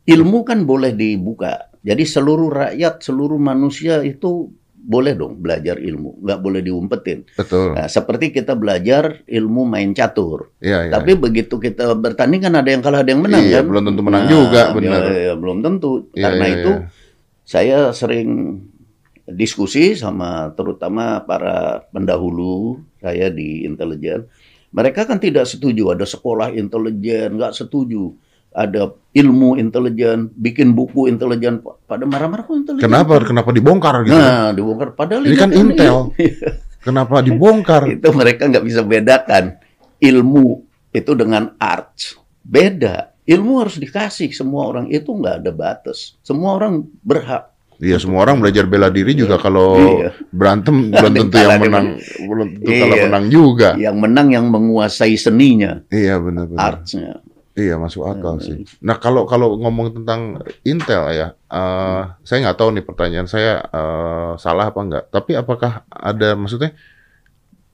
Ilmu 0.04 0.44
kan 0.44 0.62
boleh 0.62 0.92
dibuka. 0.92 1.72
Jadi 1.80 2.04
seluruh 2.04 2.50
rakyat, 2.52 3.00
seluruh 3.00 3.38
manusia 3.38 4.02
itu 4.02 4.52
boleh 4.86 5.18
dong 5.18 5.42
belajar 5.42 5.82
ilmu, 5.82 6.22
nggak 6.22 6.38
boleh 6.38 6.62
diumpetin. 6.62 7.26
Betul. 7.34 7.74
Nah, 7.74 7.90
seperti 7.90 8.30
kita 8.30 8.54
belajar 8.54 9.26
ilmu 9.26 9.66
main 9.66 9.90
catur. 9.90 10.54
Iya, 10.62 10.86
iya. 10.86 10.92
Tapi 10.94 11.18
begitu 11.18 11.58
kita 11.58 11.98
bertanding 11.98 12.46
kan 12.46 12.54
ada 12.54 12.70
yang 12.70 12.86
kalah, 12.86 13.02
ada 13.02 13.10
yang 13.10 13.26
menang 13.26 13.42
Iya, 13.42 13.60
kan? 13.60 13.64
belum 13.66 13.82
tentu 13.90 14.02
menang 14.06 14.24
juga, 14.30 14.62
benar. 14.70 15.02
Ya, 15.10 15.18
ya, 15.18 15.34
belum 15.34 15.58
tentu. 15.66 15.92
Iya, 16.14 16.22
Karena 16.22 16.44
iya, 16.46 16.54
itu 16.54 16.70
iya. 16.70 16.86
saya 17.42 17.78
sering 17.90 18.30
diskusi 19.26 19.98
sama 19.98 20.54
terutama 20.54 21.26
para 21.26 21.82
pendahulu 21.90 22.78
saya 23.02 23.26
di 23.26 23.66
intelijen. 23.66 24.30
Mereka 24.70 25.02
kan 25.10 25.18
tidak 25.18 25.50
setuju 25.50 25.98
ada 25.98 26.06
sekolah 26.06 26.54
intelijen, 26.54 27.34
nggak 27.34 27.58
setuju. 27.58 28.14
Ada 28.56 28.88
ilmu 29.12 29.60
intelijen, 29.60 30.32
bikin 30.32 30.72
buku 30.72 31.06
intelijen, 31.06 31.60
pada 31.84 32.08
marah-marah 32.08 32.40
kok 32.42 32.56
intelijen. 32.56 32.88
Kenapa? 32.88 33.20
Kenapa 33.20 33.52
dibongkar 33.52 33.94
gitu? 34.02 34.16
Nah, 34.16 34.56
dibongkar. 34.56 34.96
Padahal 34.96 35.28
Ini 35.28 35.36
kan 35.36 35.50
Intel. 35.52 35.96
Kenapa 36.86 37.20
dibongkar? 37.20 37.84
itu 37.92 38.08
mereka 38.16 38.48
nggak 38.48 38.64
bisa 38.64 38.80
bedakan 38.80 39.60
ilmu 40.00 40.64
itu 40.90 41.12
dengan 41.12 41.52
art. 41.58 42.16
Beda. 42.40 43.12
Ilmu 43.26 43.58
harus 43.58 43.76
dikasih 43.76 44.30
semua 44.30 44.70
orang 44.70 44.86
itu 44.88 45.10
nggak 45.10 45.42
ada 45.42 45.50
batas. 45.50 46.14
Semua 46.22 46.54
orang 46.56 46.86
berhak. 47.02 47.50
Iya 47.76 48.00
semua 48.00 48.24
orang 48.24 48.40
belajar 48.40 48.64
bela 48.64 48.88
diri 48.88 49.12
juga 49.12 49.36
kalau 49.36 49.76
Iya. 50.00 50.16
berantem 50.32 50.88
belum 50.96 51.12
tentu 51.12 51.36
yang 51.36 51.60
menang 51.60 51.86
belum 52.24 52.48
tentu 52.56 52.70
kalau 52.72 52.96
Iya. 52.96 53.04
menang 53.10 53.24
juga. 53.28 53.68
Yang 53.76 53.96
menang 54.00 54.28
yang 54.32 54.46
menguasai 54.48 55.12
seninya, 55.20 55.84
Iya 55.92 56.16
benar-benar. 56.16 56.62
artsnya. 56.80 57.20
Iya 57.56 57.80
masuk 57.80 58.04
akal 58.04 58.36
sih. 58.38 58.68
Nah 58.84 59.00
kalau 59.00 59.24
kalau 59.24 59.56
ngomong 59.56 59.96
tentang 59.96 60.44
Intel 60.60 61.08
ya, 61.10 61.28
eh, 61.48 62.02
saya 62.20 62.38
nggak 62.44 62.58
tahu 62.60 62.68
nih 62.76 62.84
pertanyaan 62.84 63.24
saya 63.24 63.64
eh, 63.64 64.32
salah 64.36 64.68
apa 64.68 64.80
enggak. 64.84 65.04
Tapi 65.08 65.32
apakah 65.32 65.88
ada 65.88 66.36
maksudnya 66.36 66.76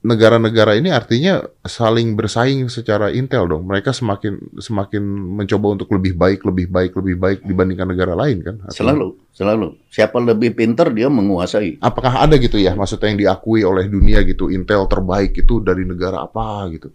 negara-negara 0.03 0.75
ini 0.75 0.91
artinya 0.91 1.43
saling 1.63 2.15
bersaing 2.15 2.67
secara 2.67 3.11
Intel 3.11 3.47
dong? 3.47 3.67
Mereka 3.67 3.91
semakin 3.91 4.55
semakin 4.55 5.03
mencoba 5.39 5.75
untuk 5.75 5.91
lebih 5.95 6.15
baik, 6.15 6.43
lebih 6.43 6.67
baik, 6.67 6.93
lebih 6.99 7.17
baik 7.19 7.39
dibandingkan 7.43 7.87
negara 7.87 8.15
lain 8.15 8.39
kan? 8.39 8.55
Artinya- 8.63 8.75
Selalu, 8.75 9.09
selalu. 9.31 9.67
Siapa 9.91 10.19
lebih 10.19 10.55
pinter 10.55 10.91
dia 10.91 11.07
menguasai. 11.07 11.79
Apakah 11.79 12.23
ada 12.23 12.35
gitu 12.35 12.59
ya 12.59 12.75
maksudnya 12.75 13.11
yang 13.11 13.19
diakui 13.19 13.63
oleh 13.63 13.87
dunia 13.87 14.23
gitu 14.23 14.47
Intel 14.47 14.87
terbaik 14.87 15.39
itu 15.39 15.59
dari 15.59 15.87
negara 15.87 16.23
apa 16.23 16.67
gitu? 16.71 16.91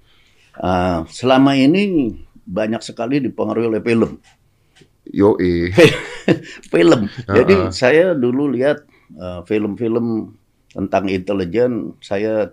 Ah, 0.58 1.06
selama 1.08 1.54
ini 1.54 2.12
banyak 2.48 2.80
sekali 2.80 3.20
dipengaruhi 3.20 3.68
oleh 3.68 3.84
film. 3.84 4.24
Yo 5.08 5.36
eh. 5.40 5.72
film. 6.74 7.12
Jadi 7.28 7.54
Uh-uh. 7.54 7.72
saya 7.76 8.16
dulu 8.16 8.52
lihat 8.52 8.88
uh, 9.20 9.44
film-film 9.44 10.36
tentang 10.72 11.12
intelijen, 11.12 11.96
saya 12.00 12.52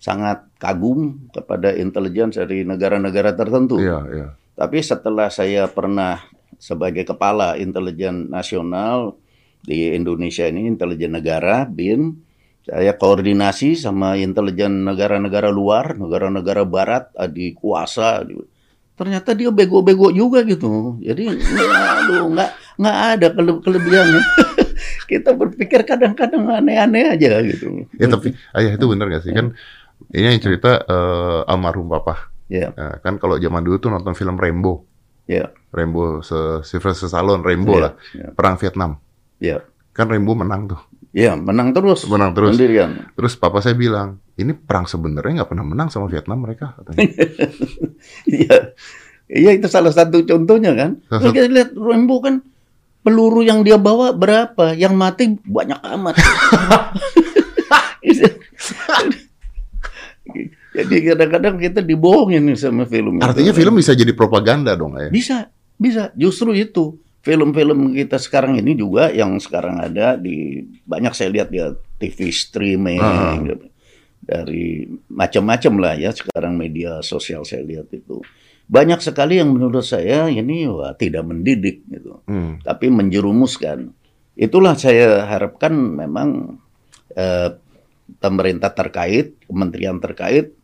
sangat 0.00 0.48
kagum 0.56 1.30
kepada 1.30 1.76
intelijen 1.76 2.34
dari 2.34 2.66
negara-negara 2.66 3.36
tertentu. 3.38 3.78
Iya 3.78 3.98
iya. 4.10 4.28
Tapi 4.58 4.80
setelah 4.82 5.28
saya 5.32 5.68
pernah 5.70 6.20
sebagai 6.60 7.08
kepala 7.08 7.56
intelijen 7.56 8.28
nasional 8.28 9.16
di 9.60 9.92
Indonesia 9.92 10.48
ini, 10.48 10.68
intelijen 10.68 11.16
negara, 11.16 11.68
BIN, 11.68 12.16
saya 12.64 12.96
koordinasi 12.96 13.76
sama 13.76 14.20
intelijen 14.20 14.84
negara-negara 14.84 15.48
luar, 15.48 15.96
negara-negara 15.96 16.68
barat, 16.68 17.08
adik 17.16 17.60
kuasa. 17.60 18.24
Ternyata 19.00 19.32
dia 19.32 19.48
bego-bego 19.48 20.12
juga 20.12 20.44
gitu. 20.44 21.00
Jadi, 21.00 21.32
aduh, 21.32 22.28
nggak 22.28 22.50
nggak 22.76 22.96
ada 23.16 23.26
kele- 23.32 23.62
kelebihannya. 23.64 24.20
Kita 25.10 25.32
berpikir 25.32 25.82
kadang-kadang 25.82 26.44
aneh-aneh 26.46 27.08
aja 27.10 27.40
gitu. 27.40 27.88
Ya 27.96 28.06
tapi 28.06 28.36
ayah 28.54 28.76
itu 28.76 28.84
benar 28.84 29.08
nggak 29.08 29.24
sih 29.24 29.32
kan? 29.32 29.56
Ini 30.12 30.36
yang 30.36 30.40
cerita 30.40 30.80
eh, 30.80 31.40
almarhum 31.46 31.88
papa. 31.88 32.28
Ya, 32.46 32.74
Nah, 32.74 32.98
kan 32.98 33.16
kalau 33.16 33.38
zaman 33.38 33.62
dulu 33.62 33.78
tuh 33.78 33.88
nonton 33.88 34.10
film 34.12 34.34
Rambo, 34.34 34.82
ya, 35.24 35.48
Rambo 35.70 36.18
se 36.20 36.34
Sylvester 36.60 37.06
Stallone, 37.06 37.40
Rambo 37.40 37.72
ya, 37.72 37.80
lah, 37.80 37.92
ya, 38.10 38.26
perang 38.30 38.58
Vietnam. 38.58 38.98
ya. 39.38 39.62
Kan 39.90 40.10
Rambo 40.10 40.34
menang 40.34 40.66
tuh, 40.66 40.80
Ya, 41.10 41.34
menang 41.34 41.70
terus. 41.70 42.06
menang 42.06 42.34
terus. 42.34 42.54
Sendirian. 42.54 43.10
Terus 43.14 43.34
papa 43.34 43.58
saya 43.58 43.74
bilang, 43.74 44.18
ini 44.34 44.50
perang 44.50 44.82
sebenarnya 44.84 45.42
nggak 45.42 45.50
pernah 45.50 45.62
menang 45.64 45.88
sama 45.88 46.06
Vietnam 46.06 46.42
mereka. 46.42 46.74
Katanya. 46.74 47.06
Iya, 48.30 48.76
iya 49.30 49.50
itu 49.56 49.66
salah 49.66 49.90
satu 49.90 50.22
contohnya 50.26 50.76
kan. 50.76 51.00
Kalau 51.08 51.32
kita 51.36 51.48
lihat 51.48 51.70
Rambo 51.72 52.20
kan 52.20 52.44
peluru 53.00 53.40
yang 53.40 53.64
dia 53.64 53.80
bawa 53.80 54.12
berapa, 54.12 54.76
yang 54.76 54.94
mati 54.94 55.40
banyak 55.40 55.80
amat. 55.80 56.14
Jadi 60.70 60.96
kadang-kadang 61.02 61.58
kita 61.58 61.80
dibohongin 61.82 62.54
sama 62.54 62.86
film. 62.86 63.18
itu. 63.18 63.26
Artinya 63.26 63.52
film 63.52 63.74
bisa 63.74 63.92
jadi 63.92 64.14
propaganda 64.14 64.78
dong 64.78 64.94
ayah. 64.96 65.10
bisa, 65.10 65.50
bisa. 65.74 66.14
Justru 66.14 66.54
itu 66.54 66.94
film-film 67.20 67.92
kita 67.92 68.16
sekarang 68.16 68.56
ini 68.56 68.78
juga 68.78 69.12
yang 69.12 69.36
sekarang 69.42 69.82
ada 69.82 70.16
di 70.16 70.64
banyak 70.88 71.12
saya 71.12 71.28
lihat 71.34 71.48
ya 71.52 71.74
TV 72.00 72.32
streaming 72.32 73.02
gitu. 73.44 73.66
Dari 74.30 74.86
macam-macam 75.10 75.74
lah 75.82 75.94
ya 75.98 76.14
sekarang 76.14 76.54
media 76.54 77.02
sosial 77.02 77.42
saya 77.42 77.66
lihat 77.66 77.90
itu 77.90 78.22
banyak 78.70 79.02
sekali 79.02 79.42
yang 79.42 79.50
menurut 79.50 79.82
saya 79.82 80.30
ini 80.30 80.70
wah, 80.70 80.94
tidak 80.94 81.26
mendidik 81.26 81.82
gitu 81.90 82.22
Hmm. 82.30 82.62
tapi 82.62 82.86
menjerumuskan 82.86 83.90
itulah 84.38 84.78
saya 84.78 85.26
harapkan 85.26 85.74
memang 85.74 86.62
eh, 87.18 87.50
pemerintah 88.22 88.70
terkait 88.70 89.34
kementerian 89.50 89.98
terkait 89.98 90.54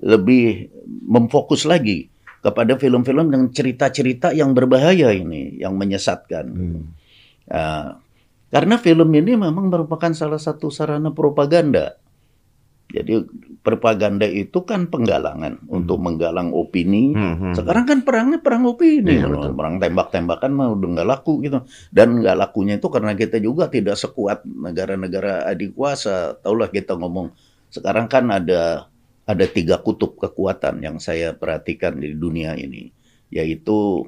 lebih 0.00 0.72
memfokus 1.04 1.68
lagi 1.68 2.08
kepada 2.40 2.80
film-film 2.80 3.28
dengan 3.28 3.52
cerita-cerita 3.52 4.32
yang 4.32 4.56
berbahaya 4.56 5.12
ini 5.12 5.60
yang 5.60 5.76
menyesatkan 5.76 6.46
Hmm. 6.48 6.82
Nah, 7.50 7.98
karena 8.50 8.78
film 8.78 9.10
ini 9.14 9.34
memang 9.34 9.66
merupakan 9.70 10.10
salah 10.14 10.38
satu 10.38 10.70
sarana 10.70 11.10
propaganda. 11.10 11.98
Jadi 12.90 13.22
propaganda 13.62 14.26
itu 14.26 14.66
kan 14.66 14.90
penggalangan 14.90 15.62
untuk 15.70 16.02
menggalang 16.02 16.50
opini. 16.50 17.14
Hmm, 17.14 17.36
hmm. 17.38 17.54
Sekarang 17.54 17.86
kan 17.86 18.02
perangnya 18.02 18.42
perang 18.42 18.66
opini, 18.66 19.22
Iya, 19.22 19.30
betul. 19.30 19.54
perang 19.54 19.78
tembak-tembakan 19.78 20.50
mah 20.50 20.68
udah 20.74 20.88
nggak 20.98 21.08
laku 21.08 21.32
gitu. 21.46 21.62
Dan 21.94 22.18
nggak 22.18 22.36
lakunya 22.36 22.82
itu 22.82 22.88
karena 22.90 23.14
kita 23.14 23.38
juga 23.38 23.70
tidak 23.70 23.94
sekuat 23.94 24.42
negara-negara 24.42 25.46
adik 25.46 25.78
kuasa. 25.78 26.34
Taulah 26.42 26.66
kita 26.72 26.98
ngomong 26.98 27.30
sekarang 27.70 28.10
kan 28.10 28.26
ada 28.34 28.90
ada 29.22 29.46
tiga 29.46 29.78
kutub 29.78 30.18
kekuatan 30.18 30.82
yang 30.82 30.98
saya 30.98 31.30
perhatikan 31.38 31.94
di 32.02 32.18
dunia 32.18 32.58
ini, 32.58 32.90
yaitu 33.30 34.02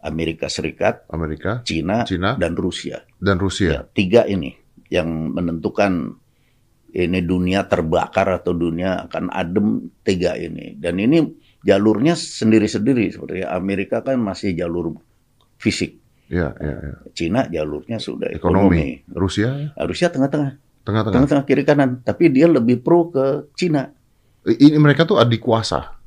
Amerika 0.00 0.48
Serikat, 0.48 1.04
Amerika, 1.12 1.60
Cina, 1.68 2.08
Cina, 2.08 2.34
dan 2.40 2.56
Rusia. 2.56 3.04
dan 3.20 3.36
Rusia. 3.36 3.70
Ya, 3.70 3.80
tiga 3.92 4.24
ini 4.24 4.56
yang 4.88 5.36
menentukan 5.36 6.16
ini 6.92 7.24
dunia 7.24 7.64
terbakar 7.64 8.28
atau 8.40 8.52
dunia 8.52 9.08
akan 9.08 9.32
adem 9.32 9.88
tiga 10.04 10.36
ini. 10.36 10.76
Dan 10.76 11.00
ini 11.00 11.24
jalurnya 11.64 12.12
sendiri-sendiri 12.12 13.08
seperti 13.08 13.40
Amerika 13.48 14.04
kan 14.04 14.20
masih 14.20 14.52
jalur 14.52 15.00
fisik. 15.56 15.96
Ya, 16.32 16.52
ya, 16.60 16.74
ya. 16.80 16.94
Cina 17.12 17.40
jalurnya 17.48 18.00
sudah 18.00 18.32
Ekonomi. 18.32 19.04
ekonomi. 19.04 19.12
Rusia 19.12 19.72
Rusia 19.84 20.08
tengah-tengah, 20.08 20.56
tengah-tengah. 20.84 21.12
tengah-tengah 21.12 21.44
kiri 21.44 21.64
kanan. 21.64 22.00
Tapi 22.04 22.32
dia 22.32 22.48
lebih 22.48 22.80
pro 22.80 23.12
ke 23.12 23.52
Cina. 23.56 23.92
Ini 24.42 24.74
mereka 24.80 25.04
tuh 25.04 25.20
adik 25.22 25.44
kuasa, 25.44 26.01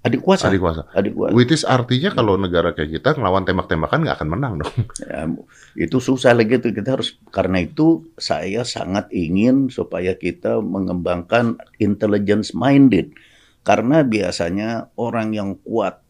Adik 0.00 0.24
kuasa. 0.24 0.48
adik 0.48 0.64
kuasa. 0.64 0.88
Adik 0.96 1.12
kuasa. 1.12 1.36
Which 1.36 1.52
is 1.52 1.60
artinya 1.68 2.16
kalau 2.16 2.40
negara 2.40 2.72
kayak 2.72 3.00
kita 3.00 3.20
ngelawan 3.20 3.44
tembak-tembakan 3.44 4.00
nggak 4.00 4.16
akan 4.16 4.28
menang 4.32 4.54
dong. 4.64 4.74
Ya, 5.04 5.28
itu 5.76 6.00
susah 6.00 6.32
lagi 6.32 6.56
tuh 6.56 6.72
kita 6.72 6.96
harus 6.96 7.20
karena 7.28 7.60
itu 7.60 8.08
saya 8.16 8.64
sangat 8.64 9.12
ingin 9.12 9.68
supaya 9.68 10.16
kita 10.16 10.64
mengembangkan 10.64 11.60
intelligence 11.76 12.56
minded 12.56 13.12
karena 13.60 14.00
biasanya 14.00 14.88
orang 14.96 15.36
yang 15.36 15.60
kuat 15.60 16.00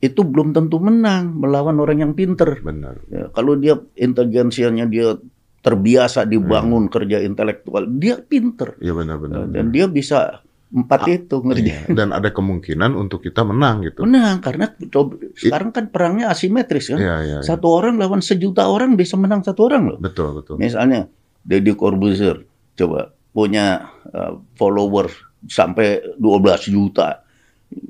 itu 0.00 0.24
belum 0.24 0.56
tentu 0.56 0.80
menang 0.80 1.36
melawan 1.36 1.76
orang 1.84 2.00
yang 2.00 2.12
pinter. 2.16 2.56
Benar. 2.64 2.96
Ya, 3.12 3.28
kalau 3.34 3.60
dia 3.60 3.76
intelijensianya 3.98 4.88
dia 4.88 5.20
terbiasa 5.60 6.24
dibangun 6.24 6.88
kerja 6.88 7.20
intelektual, 7.20 7.84
dia 7.98 8.16
pinter 8.22 8.78
Iya 8.78 8.94
benar-benar. 8.94 9.50
dan 9.52 9.68
dia 9.74 9.90
bisa 9.90 10.40
empat 10.68 11.00
Ah, 11.00 11.08
itu 11.10 11.36
ngerti. 11.38 11.64
Iya, 11.64 11.80
Dan 11.88 12.12
ada 12.12 12.28
kemungkinan 12.28 12.92
untuk 12.92 13.20
kita 13.20 13.40
menang 13.40 13.80
gitu. 13.82 14.04
Menang 14.04 14.38
karena 14.38 14.68
coba- 14.86 15.16
sekarang 15.32 15.72
kan 15.72 15.88
perangnya 15.88 16.28
asimetris 16.28 16.92
kan. 16.92 17.00
Iya, 17.00 17.16
iya. 17.18 17.38
iya. 17.40 17.46
Satu 17.46 17.68
orang 17.68 17.96
lawan 17.96 18.20
sejuta 18.20 18.64
orang 18.64 18.92
bisa 18.92 19.16
menang 19.16 19.40
satu 19.40 19.64
orang 19.64 19.88
loh. 19.88 19.98
Betul, 19.98 20.38
betul. 20.38 20.60
Misalnya 20.60 21.08
Deddy 21.40 21.72
Corbuzier 21.72 22.44
coba 22.74 23.10
punya 23.30 23.88
uh, 24.06 24.36
follower 24.54 25.08
sampai 25.44 26.16
12 26.16 26.68
juta. 26.68 27.24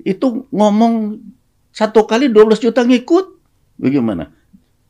Itu 0.02 0.46
ngomong 0.48 1.18
satu 1.70 2.04
kali 2.04 2.30
12 2.30 2.62
juta 2.62 2.82
ngikut. 2.82 3.26
Bagaimana? 3.76 4.30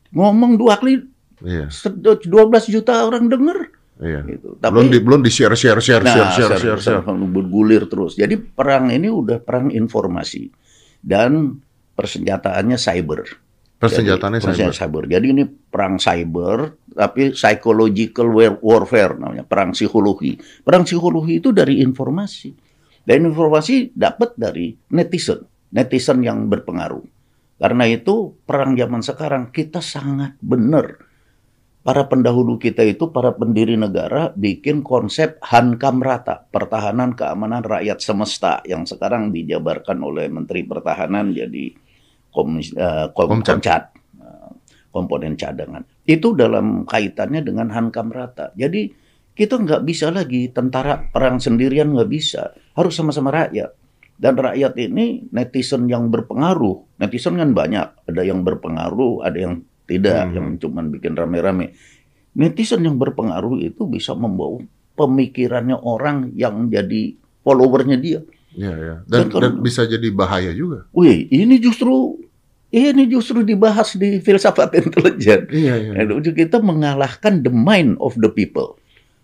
Ngomong 0.09 0.57
dua 0.57 0.77
kali 0.77 1.05
Iya, 1.39 1.71
se- 1.71 1.95
12 1.95 2.27
juta 2.67 3.01
orang 3.01 3.31
denger 3.31 3.71
iya. 3.99 4.21
gitu. 4.25 4.55
Belum 4.59 4.87
di 4.87 4.99
belum 5.03 5.19
di 5.23 5.31
share 5.31 5.55
share 5.55 5.79
share 5.83 6.03
share 6.03 6.31
share 6.31 6.31
share- 6.31 6.59
share 6.59 6.79
share. 6.81 7.01
share, 7.03 7.27
bergulir 7.29 7.85
terus. 7.91 8.15
Jadi 8.15 8.39
perang 8.39 8.89
ini 8.91 9.11
udah 9.11 9.43
perang 9.43 9.71
informasi 9.71 10.49
dan 11.03 11.59
persenjataannya 11.95 12.79
cyber. 12.79 13.27
Persenjataannya 13.79 14.39
Jadi, 14.43 14.55
cyber. 14.59 14.75
cyber. 14.75 15.03
Jadi 15.07 15.25
ini 15.31 15.43
perang 15.47 15.95
cyber, 15.95 16.75
tapi 16.91 17.31
psychological 17.31 18.27
war- 18.27 18.59
warfare 18.59 19.15
namanya, 19.15 19.47
perang 19.47 19.71
psikologi. 19.71 20.35
Perang 20.63 20.83
psikologi 20.83 21.39
itu 21.39 21.55
dari 21.55 21.79
informasi. 21.79 22.51
Dan 23.07 23.31
informasi 23.31 23.95
dapat 23.95 24.35
dari 24.35 24.75
netizen, 24.91 25.47
netizen 25.71 26.19
yang 26.21 26.51
berpengaruh. 26.51 27.07
Karena 27.59 27.83
itu 27.87 28.35
perang 28.43 28.75
zaman 28.75 28.99
sekarang 29.03 29.43
kita 29.51 29.79
sangat 29.79 30.35
benar. 30.43 31.08
Para 31.89 32.05
pendahulu 32.05 32.61
kita 32.61 32.85
itu, 32.85 33.09
para 33.09 33.33
pendiri 33.33 33.73
negara 33.73 34.29
bikin 34.37 34.85
konsep 34.85 35.41
hankam 35.41 36.05
rata, 36.05 36.45
pertahanan 36.53 37.17
keamanan 37.17 37.65
rakyat 37.65 37.97
semesta 37.97 38.61
yang 38.61 38.85
sekarang 38.85 39.33
dijabarkan 39.33 39.97
oleh 40.05 40.29
Menteri 40.29 40.69
Pertahanan 40.69 41.33
jadi 41.33 41.73
komis, 42.29 42.77
uh, 42.77 43.09
kom, 43.09 43.41
Komcat. 43.41 43.57
komcat, 43.57 43.83
uh, 44.21 44.53
komponen 44.93 45.33
cadangan. 45.33 45.81
Itu 46.05 46.37
dalam 46.37 46.85
kaitannya 46.85 47.41
dengan 47.41 47.73
hankam 47.73 48.13
rata. 48.13 48.53
Jadi 48.53 48.93
kita 49.33 49.57
nggak 49.57 49.81
bisa 49.81 50.13
lagi 50.13 50.45
tentara 50.53 51.09
perang 51.09 51.41
sendirian 51.41 51.89
nggak 51.89 52.11
bisa, 52.13 52.53
harus 52.77 52.93
sama-sama 52.93 53.33
rakyat. 53.33 53.73
Dan 54.13 54.37
rakyat 54.37 54.77
ini 54.77 55.25
netizen 55.33 55.89
yang 55.89 56.13
berpengaruh, 56.13 57.01
netizen 57.01 57.33
kan 57.33 57.49
banyak, 57.57 57.87
ada 58.05 58.21
yang 58.21 58.45
berpengaruh, 58.45 59.25
ada 59.25 59.37
yang 59.41 59.65
tidak, 59.89 60.29
Hmm. 60.29 60.35
yang 60.37 60.47
cuma 60.55 60.85
bikin 60.85 61.17
rame-rame. 61.17 61.73
Netizen 62.31 62.85
yang 62.85 62.95
berpengaruh 62.95 63.57
itu 63.57 63.83
bisa 63.83 64.13
membawa 64.13 64.61
pemikirannya 64.93 65.75
orang 65.75 66.29
yang 66.33 66.69
jadi 66.69 67.15
followernya 67.41 67.97
dia. 67.97 68.21
Iya, 68.51 68.73
iya. 68.75 68.95
Dan, 69.03 69.17
Dan 69.17 69.25
kalau- 69.29 69.43
dan 69.49 69.53
bisa 69.59 69.81
jadi 69.83 70.07
bahaya 70.09 70.53
juga. 70.53 70.85
Wih, 70.91 71.25
ini 71.25 71.57
justru 71.57 72.21
ini 72.69 73.09
justru 73.09 73.41
dibahas 73.41 73.97
di 73.97 74.21
filsafat 74.21 74.69
intelijen. 74.79 75.49
Iya, 75.49 75.73
iya. 75.79 75.91
Nah, 75.97 76.21
Kita 76.21 76.61
mengalahkan 76.61 77.41
the 77.41 77.49
mind 77.49 77.97
of 77.97 78.13
the 78.15 78.29
people. 78.29 78.77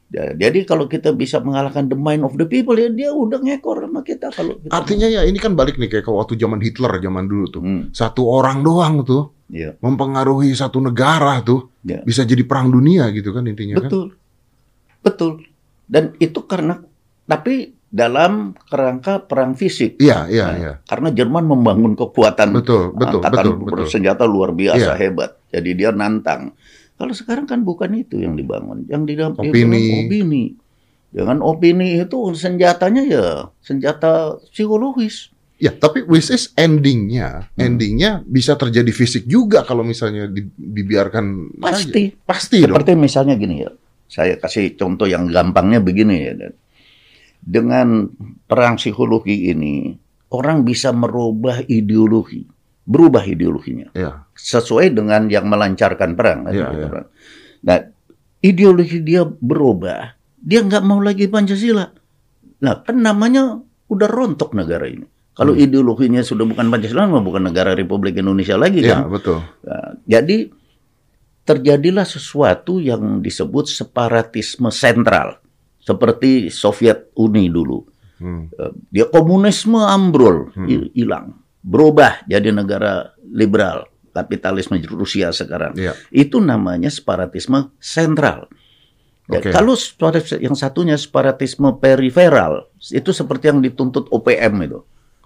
Ya, 0.05 0.37
Jadi 0.37 0.63
kalau 0.63 0.85
kita 0.85 1.11
bisa 1.11 1.41
mengalahkan 1.41 1.85
the 1.85 1.97
mind 1.97 2.21
of 2.21 2.37
the 2.37 2.45
people 2.45 2.73
ya 2.73 2.87
dia 2.87 3.09
udah 3.09 3.41
ngekor 3.41 3.83
sama 3.83 3.99
kita 3.99 4.29
kalau 4.29 4.53
kita. 4.55 4.69
Artinya 4.69 5.09
ya 5.09 5.21
ini 5.21 5.35
kan 5.35 5.53
balik 5.53 5.75
nih 5.75 5.89
kayak 5.89 6.05
waktu 6.05 6.35
zaman 6.35 6.61
Hitler 6.61 6.93
zaman 6.95 7.25
dulu 7.25 7.45
tuh. 7.49 7.61
Hmm, 7.61 7.89
Satu 7.89 8.23
orang 8.23 8.61
doang 8.61 9.01
tuh 9.01 9.33
iya, 9.49 9.73
mempengaruhi 9.77 10.53
satu 10.53 10.77
negara 10.79 11.41
tuh 11.41 11.73
Ya. 11.81 12.01
bisa 12.01 12.21
jadi 12.21 12.41
perang 12.41 12.69
dunia 12.69 13.09
gitu 13.11 13.29
kan 13.29 13.45
intinya 13.45 13.77
kan. 13.77 13.85
betul, 13.85 14.05
betul. 14.99 15.31
Dan 15.85 16.17
itu 16.17 16.41
karena 16.43 16.81
tapi 17.25 17.73
dalam 17.85 18.57
kerangka 18.65 19.21
perang 19.21 19.53
fisik. 19.53 19.97
Iya, 19.97 20.27
iya, 20.27 20.45
Nah, 20.45 20.55
iya. 20.55 20.71
Karena 20.83 21.09
Jerman 21.09 21.45
membangun 21.45 21.93
kekuatan 21.93 22.51
Betul, 22.51 22.91
betul, 22.91 23.21
angkatan 23.21 23.33
betul, 23.41 23.53
betul. 23.55 23.69
bersenjata 23.79 24.23
luar 24.25 24.51
biasa 24.51 24.93
Iya. 24.93 24.99
hebat. 24.99 25.31
Jadi 25.47 25.69
dia 25.73 25.89
nantang. 25.89 26.51
Kalau 26.95 27.11
sekarang 27.11 27.43
kan 27.43 27.61
bukan 27.61 27.91
itu 27.91 28.23
yang 28.23 28.39
dibangun, 28.39 28.87
yang 28.87 29.03
dibangun 29.03 29.51
Opini. 29.51 30.07
opini. 30.07 30.43
Dengan 31.11 31.43
opini 31.43 31.99
itu 31.99 32.31
senjatanya 32.35 33.03
ya 33.03 33.25
senjata 33.59 34.39
psikologis. 34.51 35.31
Ya, 35.55 35.71
tapi 35.71 36.03
which 36.03 36.27
is 36.27 36.51
endingnya, 36.59 37.47
Hmm. 37.55 37.63
endingnya 37.71 38.19
bisa 38.27 38.59
terjadi 38.59 38.91
fisik 38.91 39.23
juga 39.23 39.63
kalau 39.63 39.87
misalnya 39.87 40.27
di- 40.27 40.51
dibiarkan. 40.51 41.55
Pasti. 41.63 42.11
Pasti 42.11 42.59
dong. 42.59 42.75
Seperti 42.75 42.91
misalnya 42.99 43.39
gini 43.39 43.63
ya. 43.63 43.71
Saya 44.11 44.35
kasih 44.35 44.75
contoh 44.75 45.07
yang 45.07 45.31
gampangnya 45.31 45.79
begini 45.79 46.15
ya. 46.27 46.33
Dan. 46.35 46.53
Dengan 47.39 47.87
perang 48.47 48.75
psikologi 48.75 49.47
ini, 49.47 49.95
orang 50.35 50.67
bisa 50.67 50.91
merubah 50.91 51.63
ideologi, 51.63 52.43
berubah 52.85 53.25
ideologinya. 53.25 53.89
Ya, 53.91 54.23
sesuai 54.31 54.93
dengan 54.93 55.25
yang 55.27 55.45
melancarkan 55.45 56.13
perang. 56.13 56.45
kan, 56.45 56.53
Iya, 56.53 56.67
iya. 56.71 56.87
kan. 56.87 57.05
Nah, 57.65 57.77
ideologi 58.39 59.01
dia 59.01 59.25
berubah, 59.25 60.13
dia 60.37 60.61
nggak 60.61 60.83
mau 60.83 61.01
lagi 61.01 61.25
Pancasila. 61.25 61.89
Nah, 62.61 62.73
kan 62.81 62.95
namanya 62.95 63.57
udah 63.85 64.07
rontok 64.07 64.53
negara 64.53 64.85
ini. 64.85 65.05
Kalau 65.35 65.51
Hmm. 65.51 65.61
ideologinya 65.61 66.21
sudah 66.21 66.45
bukan 66.45 66.69
Pancasila, 66.69 67.05
mah 67.05 67.19
bukan 67.19 67.43
negara 67.43 67.73
Republik 67.73 68.15
Indonesia 68.15 68.55
lagi 68.55 68.79
ya 68.79 69.01
kan. 69.01 69.11
betul. 69.11 69.43
Nah, 69.65 69.97
jadi 70.05 70.47
terjadilah 71.43 72.05
sesuatu 72.05 72.79
yang 72.79 73.19
disebut 73.19 73.67
separatisme 73.67 74.71
sentral, 74.71 75.37
seperti 75.77 76.47
Soviet 76.47 77.13
Uni 77.13 77.49
dulu. 77.49 77.85
Hmm. 78.15 78.47
Eh, 78.47 78.71
dia 78.89 79.05
komunisme 79.05 79.77
ambrol, 79.77 80.49
Hmm. 80.55 80.87
Berubah 81.65 82.21
jadi 82.29 82.53
negara 82.53 83.17
liberal, 83.25 83.89
kapitalisme 84.13 84.77
Rusia 84.85 85.33
sekarang. 85.33 85.73
Iya. 85.73 85.97
Itu 86.13 86.37
namanya 86.37 86.93
separatisme 86.93 87.73
sentral. 87.81 88.45
Ya, 89.25 89.41
Oke. 89.41 89.49
Kalau 89.49 89.73
yang 90.37 90.53
satunya 90.53 90.93
separatisme 91.01 91.81
periferal, 91.81 92.69
itu 92.93 93.09
seperti 93.09 93.49
yang 93.49 93.59
dituntut 93.65 94.05
OPM 94.13 94.69
itu. 94.69 94.85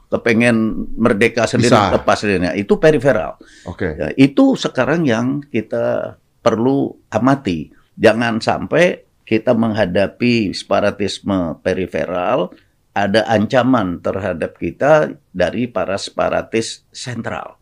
Kepengen 0.10 0.90
merdeka 0.98 1.46
sendiri, 1.46 1.76
Bisa. 1.76 1.94
lepas 1.94 2.18
sendiri. 2.18 2.56
Itu 2.56 2.80
periferal. 2.80 3.38
Oke. 3.68 4.00
Ya, 4.00 4.10
itu 4.16 4.56
sekarang 4.56 5.06
yang 5.06 5.44
kita 5.44 6.18
perlu 6.40 6.96
amati. 7.12 7.70
Jangan 8.00 8.40
sampai 8.40 9.04
kita 9.28 9.54
menghadapi 9.54 10.56
separatisme 10.56 11.62
periferal, 11.62 12.50
ada 12.94 13.24
ancaman 13.30 14.02
terhadap 14.02 14.58
kita 14.58 15.14
dari 15.32 15.70
para 15.70 15.96
separatis 15.96 16.84
sentral 16.90 17.60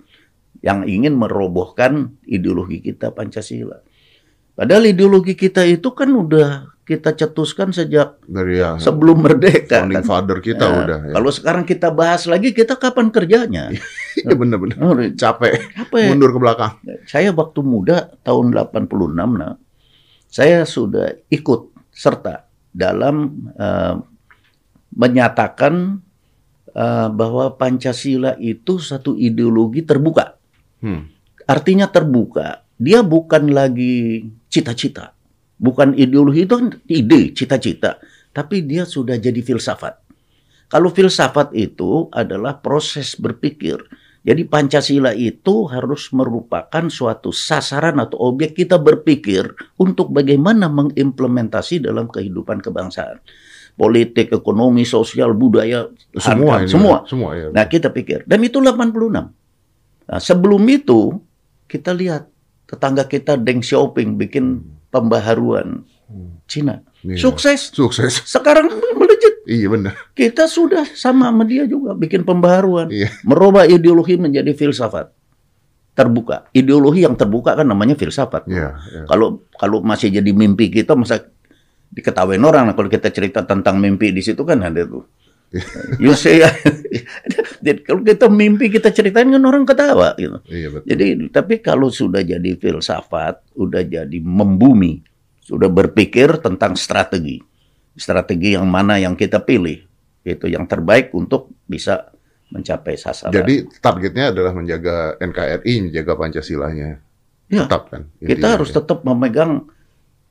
yang 0.64 0.88
ingin 0.88 1.14
merobohkan 1.14 2.18
ideologi 2.26 2.82
kita 2.82 3.14
Pancasila. 3.14 3.84
Padahal 4.58 4.90
ideologi 4.90 5.38
kita 5.38 5.62
itu 5.70 5.94
kan 5.94 6.10
udah 6.10 6.74
kita 6.82 7.14
cetuskan 7.14 7.76
sejak 7.76 8.16
Dari 8.26 8.64
ya 8.64 8.80
sebelum 8.80 9.20
merdeka. 9.22 9.84
founding 9.84 10.02
kan. 10.02 10.08
father 10.08 10.40
kita 10.40 10.66
Ya, 10.66 10.74
udah. 10.82 11.00
Ya. 11.04 11.14
Kalau 11.20 11.30
sekarang 11.36 11.64
kita 11.68 11.92
bahas 11.92 12.24
lagi, 12.26 12.56
kita 12.56 12.80
kapan 12.80 13.12
kerjanya? 13.12 13.70
Iya 14.18 14.34
bener-bener. 14.34 14.82
Oh, 14.82 14.98
Capek. 15.14 15.78
Ya? 15.94 16.10
Mundur 16.10 16.34
ke 16.34 16.40
belakang. 16.42 16.74
saya 17.06 17.30
waktu 17.30 17.62
muda 17.62 18.18
tahun 18.26 18.50
86 18.50 19.14
nah, 19.14 19.54
saya 20.26 20.66
sudah 20.66 21.22
ikut 21.30 21.70
serta 21.94 22.50
dalam 22.74 23.46
eh, 23.54 23.94
menyatakan 24.98 26.02
eh, 26.74 27.08
bahwa 27.14 27.54
Pancasila 27.54 28.34
itu 28.42 28.82
satu 28.82 29.14
ideologi 29.14 29.86
terbuka. 29.86 30.36
Hmm. 30.82 31.14
Artinya 31.46 31.88
terbuka. 31.88 32.66
Dia 32.78 33.06
bukan 33.06 33.54
lagi 33.54 34.26
cita-cita. 34.50 35.14
Bukan 35.58 35.98
ideologi 35.98 36.46
itu 36.46 36.54
kan 36.58 36.70
ide, 36.90 37.34
cita-cita. 37.34 38.02
Tapi 38.34 38.66
dia 38.66 38.86
sudah 38.86 39.18
jadi 39.18 39.42
filsafat. 39.42 40.06
Kalau 40.68 40.92
filsafat 40.92 41.56
itu 41.56 42.12
adalah 42.12 42.60
proses 42.60 43.16
berpikir. 43.16 43.80
Jadi 44.28 44.44
Pancasila 44.44 45.16
itu 45.16 45.72
harus 45.72 46.12
merupakan 46.12 46.92
suatu 46.92 47.32
sasaran 47.32 47.96
atau 47.96 48.28
objek 48.28 48.60
kita 48.60 48.76
berpikir 48.76 49.48
untuk 49.80 50.12
bagaimana 50.12 50.68
mengimplementasi 50.68 51.88
dalam 51.88 52.12
kehidupan 52.12 52.60
kebangsaan. 52.60 53.24
Politik, 53.78 54.34
ekonomi, 54.34 54.82
sosial, 54.84 55.38
budaya, 55.38 55.86
Semua 56.18 56.58
hankam, 56.58 56.66
ini. 56.66 56.74
semua. 56.74 56.98
Semua 57.06 57.30
ya. 57.38 57.48
Nah, 57.54 57.66
kita 57.70 57.94
pikir. 57.94 58.26
Dan 58.26 58.42
itu 58.42 58.58
86. 58.58 59.30
Nah, 60.10 60.18
sebelum 60.18 60.66
itu, 60.66 61.14
kita 61.70 61.94
lihat 61.94 62.26
tetangga 62.66 63.06
kita 63.06 63.38
Deng 63.38 63.62
Xiaoping 63.62 64.18
bikin 64.18 64.66
pembaharuan 64.90 65.86
Hmm. 66.08 66.40
Cina. 66.48 66.80
Iya. 67.04 67.20
Sukses. 67.20 67.68
Sukses. 67.76 68.24
Sekarang 68.24 68.72
melejit. 69.00 69.44
Iya 69.44 69.68
bener. 69.68 69.92
Kita 70.16 70.48
sudah 70.48 70.88
sama 70.96 71.28
sama 71.28 71.44
dia 71.44 71.68
juga 71.68 71.92
bikin 71.92 72.24
pembaharuan. 72.24 72.88
Iya. 72.88 73.12
Merubah 73.28 73.68
ideologi 73.68 74.16
menjadi 74.16 74.56
filsafat. 74.56 75.12
Terbuka. 75.92 76.48
Ideologi 76.56 77.04
yang 77.04 77.20
terbuka 77.20 77.60
kan 77.60 77.68
namanya 77.68 78.00
filsafat. 78.00 78.48
Iya. 78.48 78.80
iya. 78.88 79.02
Kalau 79.04 79.44
kalau 79.60 79.84
masih 79.84 80.16
jadi 80.16 80.32
mimpi 80.32 80.72
kita 80.72 80.96
masa 80.96 81.28
diketawain 81.92 82.42
orang 82.44 82.72
nah, 82.72 82.76
kalau 82.76 82.92
kita 82.92 83.10
cerita 83.10 83.44
tentang 83.44 83.80
mimpi 83.80 84.12
di 84.12 84.22
situ 84.22 84.44
kan 84.44 84.62
ada 84.64 84.84
tuh. 84.86 85.06
You 86.04 86.12
say, 86.12 86.44
Jadi 87.66 87.80
kalau 87.88 88.04
kita 88.04 88.28
mimpi 88.28 88.68
kita 88.68 88.92
ceritain 88.92 89.32
kan 89.32 89.44
orang 89.44 89.64
ketawa 89.64 90.12
gitu. 90.20 90.44
Iya 90.52 90.68
betul. 90.76 90.88
Jadi 90.92 91.06
tapi 91.32 91.54
kalau 91.64 91.88
sudah 91.88 92.20
jadi 92.20 92.60
filsafat, 92.60 93.56
udah 93.56 93.84
jadi 93.88 94.20
membumi, 94.20 95.00
sudah 95.40 95.72
berpikir 95.72 96.44
tentang 96.44 96.76
strategi. 96.76 97.40
Strategi 97.98 98.54
yang 98.54 98.68
mana 98.70 99.00
yang 99.02 99.18
kita 99.18 99.42
pilih, 99.42 99.82
itu 100.22 100.46
yang 100.52 100.68
terbaik 100.70 101.16
untuk 101.16 101.50
bisa 101.66 102.12
mencapai 102.52 102.96
sasaran. 102.96 103.34
Jadi 103.34 103.68
targetnya 103.80 104.32
adalah 104.32 104.54
menjaga 104.56 105.16
NKRI, 105.20 105.74
menjaga 105.90 106.14
Pancasilanya. 106.16 106.90
Ya. 107.48 107.64
Tetap 107.64 107.88
kan. 107.88 108.12
kita 108.20 108.60
harus 108.60 108.76
ya. 108.76 108.84
tetap 108.84 109.08
memegang 109.08 109.72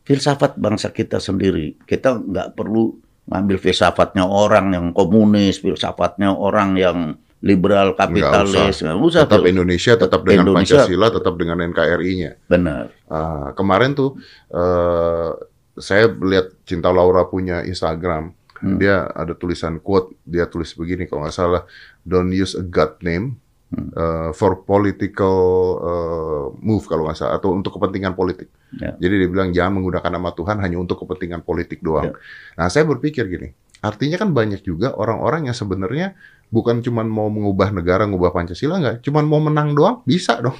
filsafat 0.06 0.54
bangsa 0.54 0.94
kita 0.94 1.18
sendiri. 1.18 1.74
Kita 1.82 2.16
nggak 2.22 2.54
perlu 2.54 2.94
ngambil 3.26 3.58
filsafatnya 3.58 4.22
orang 4.22 4.70
yang 4.70 4.86
komunis, 4.94 5.58
filsafatnya 5.58 6.30
orang 6.30 6.78
yang 6.78 6.98
liberal 7.42 7.98
kapitalis. 7.98 8.80
Nggak 8.80 8.96
usah. 9.02 9.22
Tetap 9.26 9.42
Fil- 9.42 9.50
Indonesia, 9.50 9.92
tetap 9.98 10.20
dengan 10.22 10.46
Indonesia. 10.46 10.78
Pancasila, 10.78 11.06
tetap 11.10 11.34
dengan 11.34 11.58
NKRI-nya. 11.66 12.30
Benar. 12.46 12.84
Ah, 13.10 13.50
kemarin 13.58 13.98
tuh 13.98 14.14
eh, 14.54 15.30
saya 15.76 16.08
lihat 16.08 16.54
Cinta 16.62 16.94
Laura 16.94 17.26
punya 17.26 17.66
Instagram. 17.66 18.32
Hmm. 18.56 18.80
Dia 18.80 19.10
ada 19.12 19.36
tulisan 19.36 19.76
quote, 19.82 20.16
dia 20.24 20.48
tulis 20.48 20.72
begini 20.72 21.04
kalau 21.04 21.28
nggak 21.28 21.36
salah, 21.36 21.62
don't 22.08 22.32
use 22.32 22.56
a 22.56 22.64
God 22.64 22.96
name 23.04 23.36
Hmm. 23.66 23.90
uh, 23.98 24.30
for 24.30 24.62
political 24.62 25.38
uh, 25.82 26.46
move 26.62 26.86
kalau 26.86 27.10
nggak 27.10 27.18
salah 27.18 27.34
atau 27.34 27.50
untuk 27.50 27.74
kepentingan 27.74 28.14
politik. 28.14 28.46
Ya. 28.78 28.94
Jadi 28.94 29.26
dia 29.26 29.28
bilang 29.28 29.50
jangan 29.50 29.82
menggunakan 29.82 30.06
nama 30.06 30.30
Tuhan 30.30 30.62
hanya 30.62 30.78
untuk 30.78 31.02
kepentingan 31.02 31.42
politik 31.42 31.82
doang. 31.82 32.14
Ya. 32.14 32.62
Nah 32.62 32.70
saya 32.70 32.86
berpikir 32.86 33.26
gini, 33.26 33.50
artinya 33.82 34.22
kan 34.22 34.30
banyak 34.30 34.62
juga 34.62 34.94
orang-orang 34.94 35.50
yang 35.50 35.56
sebenarnya 35.58 36.14
bukan 36.54 36.78
cuma 36.78 37.02
mau 37.02 37.26
mengubah 37.26 37.74
negara, 37.74 38.06
mengubah 38.06 38.30
Pancasila 38.30 38.78
nggak, 38.78 38.96
cuma 39.02 39.26
mau 39.26 39.42
menang 39.42 39.74
doang 39.74 39.98
bisa 40.06 40.38
dong. 40.38 40.54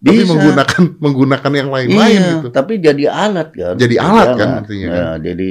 Tapi 0.00 0.24
Bisa. 0.24 0.32
menggunakan 0.32 0.82
menggunakan 1.04 1.52
yang 1.52 1.68
lain-lain 1.68 2.20
iya, 2.24 2.32
gitu. 2.40 2.48
tapi 2.48 2.80
jadi 2.80 3.12
alat 3.12 3.52
kan. 3.52 3.74
Jadi 3.76 3.94
alat 4.00 4.28
kan 4.32 4.48
artinya 4.64 4.88
kan. 4.88 5.02
Ya, 5.04 5.10
jadi 5.20 5.48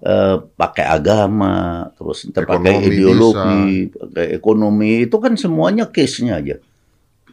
eh, 0.00 0.36
pakai 0.56 0.84
agama, 0.88 1.88
terus 1.96 2.24
pakai 2.32 2.88
ideologi, 2.88 3.92
pakai 3.92 4.26
ekonomi, 4.34 5.04
itu 5.04 5.16
kan 5.20 5.36
semuanya 5.36 5.88
case-nya 5.88 6.40
aja. 6.40 6.56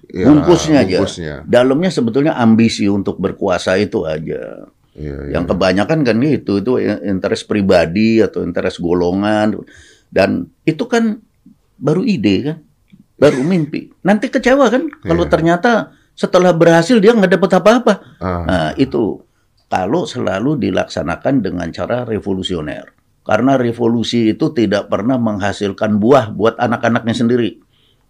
Ya, 0.08 0.26
bungkusnya 0.32 0.88
aja. 0.88 1.04
bungkusnya. 1.04 1.34
Dalamnya 1.44 1.92
sebetulnya 1.92 2.34
ambisi 2.40 2.88
untuk 2.88 3.20
berkuasa 3.20 3.76
itu 3.76 4.08
aja. 4.08 4.68
Iya, 4.96 5.16
iya. 5.28 5.32
Yang 5.36 5.52
kebanyakan 5.52 6.00
kan 6.08 6.16
gitu, 6.24 6.64
itu 6.64 6.72
interest 7.04 7.46
pribadi 7.46 8.24
atau 8.24 8.42
interest 8.42 8.80
golongan. 8.80 9.60
Dan 10.08 10.48
itu 10.64 10.88
kan 10.88 11.20
baru 11.76 12.02
ide 12.08 12.36
kan, 12.52 12.58
baru 13.20 13.44
mimpi. 13.44 13.92
Nanti 14.02 14.32
kecewa 14.32 14.72
kan 14.72 14.88
kalau 15.04 15.28
Iya. 15.28 15.32
ternyata 15.32 15.72
setelah 16.18 16.50
berhasil 16.50 16.98
dia 16.98 17.14
nggak 17.14 17.38
dapat 17.38 17.52
apa-apa. 17.62 17.94
Ah, 18.18 18.42
Nah, 18.48 18.70
itu 18.74 19.22
kalau 19.68 20.08
selalu 20.08 20.60
dilaksanakan 20.60 21.44
dengan 21.44 21.68
cara 21.76 22.08
revolusioner. 22.08 22.96
Karena 23.28 23.60
revolusi 23.60 24.32
itu 24.32 24.56
tidak 24.56 24.88
pernah 24.88 25.20
menghasilkan 25.20 26.00
buah 26.00 26.32
buat 26.32 26.56
anak-anaknya 26.56 27.12
sendiri. 27.12 27.60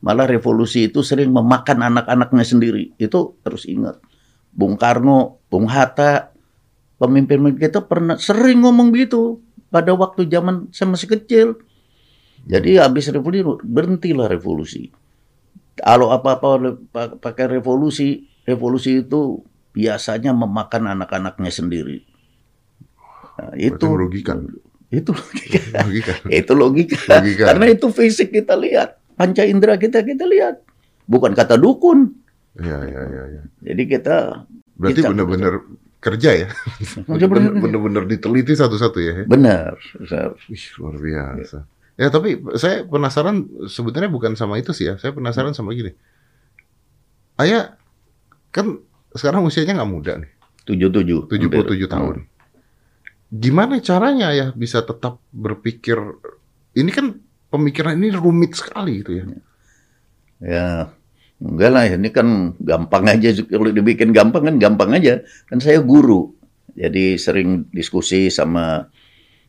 Malah 0.06 0.30
revolusi 0.30 0.94
itu 0.94 1.02
sering 1.02 1.34
memakan 1.34 1.82
anak-anaknya 1.82 2.46
sendiri. 2.46 2.94
Itu 3.02 3.42
terus 3.42 3.66
ingat. 3.66 3.98
Bung 4.54 4.78
Karno, 4.78 5.42
Bung 5.50 5.66
Hatta, 5.66 6.38
pemimpin 7.02 7.42
kita 7.58 7.82
pernah 7.90 8.22
sering 8.22 8.62
ngomong 8.62 8.94
gitu 8.94 9.42
pada 9.74 9.98
waktu 9.98 10.30
zaman 10.30 10.70
saya 10.70 10.94
masih 10.94 11.10
kecil. 11.18 11.48
Jadi 12.46 12.78
habis 12.78 13.10
revolusi 13.10 13.42
berhentilah 13.66 14.30
revolusi. 14.30 14.94
Kalau 15.82 16.14
apa-apa 16.14 16.78
pa- 16.94 17.18
pakai 17.18 17.58
revolusi, 17.58 18.30
revolusi 18.46 19.02
itu 19.02 19.42
biasanya 19.76 20.32
memakan 20.36 20.94
anak-anaknya 20.98 21.52
sendiri. 21.52 22.04
Nah, 23.38 23.54
itu 23.56 23.86
merugikan. 23.86 24.48
Itu 24.88 25.12
logika. 25.12 25.60
logika. 25.84 26.14
itu 26.40 26.52
logika. 26.56 26.98
Logika. 27.20 27.44
Karena 27.52 27.66
itu 27.70 27.88
fisik 27.92 28.32
kita 28.32 28.56
lihat, 28.56 28.98
panca 29.20 29.44
indera 29.44 29.76
kita 29.76 30.02
kita 30.02 30.24
lihat. 30.24 30.64
Bukan 31.08 31.36
kata 31.36 31.60
dukun. 31.60 32.12
Iya, 32.58 32.78
iya, 32.88 33.02
iya, 33.06 33.24
iya. 33.32 33.44
Jadi 33.72 33.84
kita 33.86 34.48
Berarti 34.78 35.02
benar-benar 35.06 35.54
kerja 35.98 36.30
ya? 36.46 36.50
Benar-benar 37.64 38.06
diteliti 38.06 38.54
satu-satu 38.54 38.98
ya? 39.02 39.14
benar. 39.26 39.76
Wih, 40.48 40.66
luar 40.78 40.96
biasa. 40.98 41.66
Ya, 41.98 42.14
tapi 42.14 42.38
saya 42.62 42.86
penasaran 42.86 43.50
sebenarnya 43.66 44.14
bukan 44.14 44.38
sama 44.38 44.62
itu 44.62 44.70
sih 44.72 44.86
ya. 44.86 45.02
Saya 45.02 45.18
penasaran 45.18 45.58
sama 45.58 45.74
gini. 45.74 45.98
Ayah 47.42 47.78
kan 48.54 48.82
sekarang 49.18 49.44
usianya 49.44 49.82
nggak 49.82 49.92
muda 49.92 50.14
nih, 50.22 50.32
77. 50.64 51.28
77 51.28 51.90
tahun. 51.90 52.16
Gimana 53.28 53.84
caranya 53.84 54.32
ya 54.32 54.56
bisa 54.56 54.80
tetap 54.88 55.20
berpikir 55.36 56.00
ini 56.78 56.94
kan 56.94 57.20
pemikiran 57.52 58.00
ini 58.00 58.16
rumit 58.16 58.56
sekali 58.56 59.04
gitu 59.04 59.12
ya. 59.20 59.26
Ya, 60.38 60.68
enggak 61.42 61.72
lah. 61.74 61.84
Ini 61.90 62.10
kan 62.14 62.54
gampang 62.62 63.10
aja. 63.10 63.34
Kalau 63.44 63.74
dibikin 63.74 64.14
gampang 64.14 64.48
kan 64.48 64.56
gampang 64.62 64.94
aja. 64.94 65.26
Kan 65.50 65.60
saya 65.60 65.82
guru. 65.82 66.38
Jadi 66.78 67.18
sering 67.18 67.66
diskusi 67.74 68.30
sama 68.30 68.86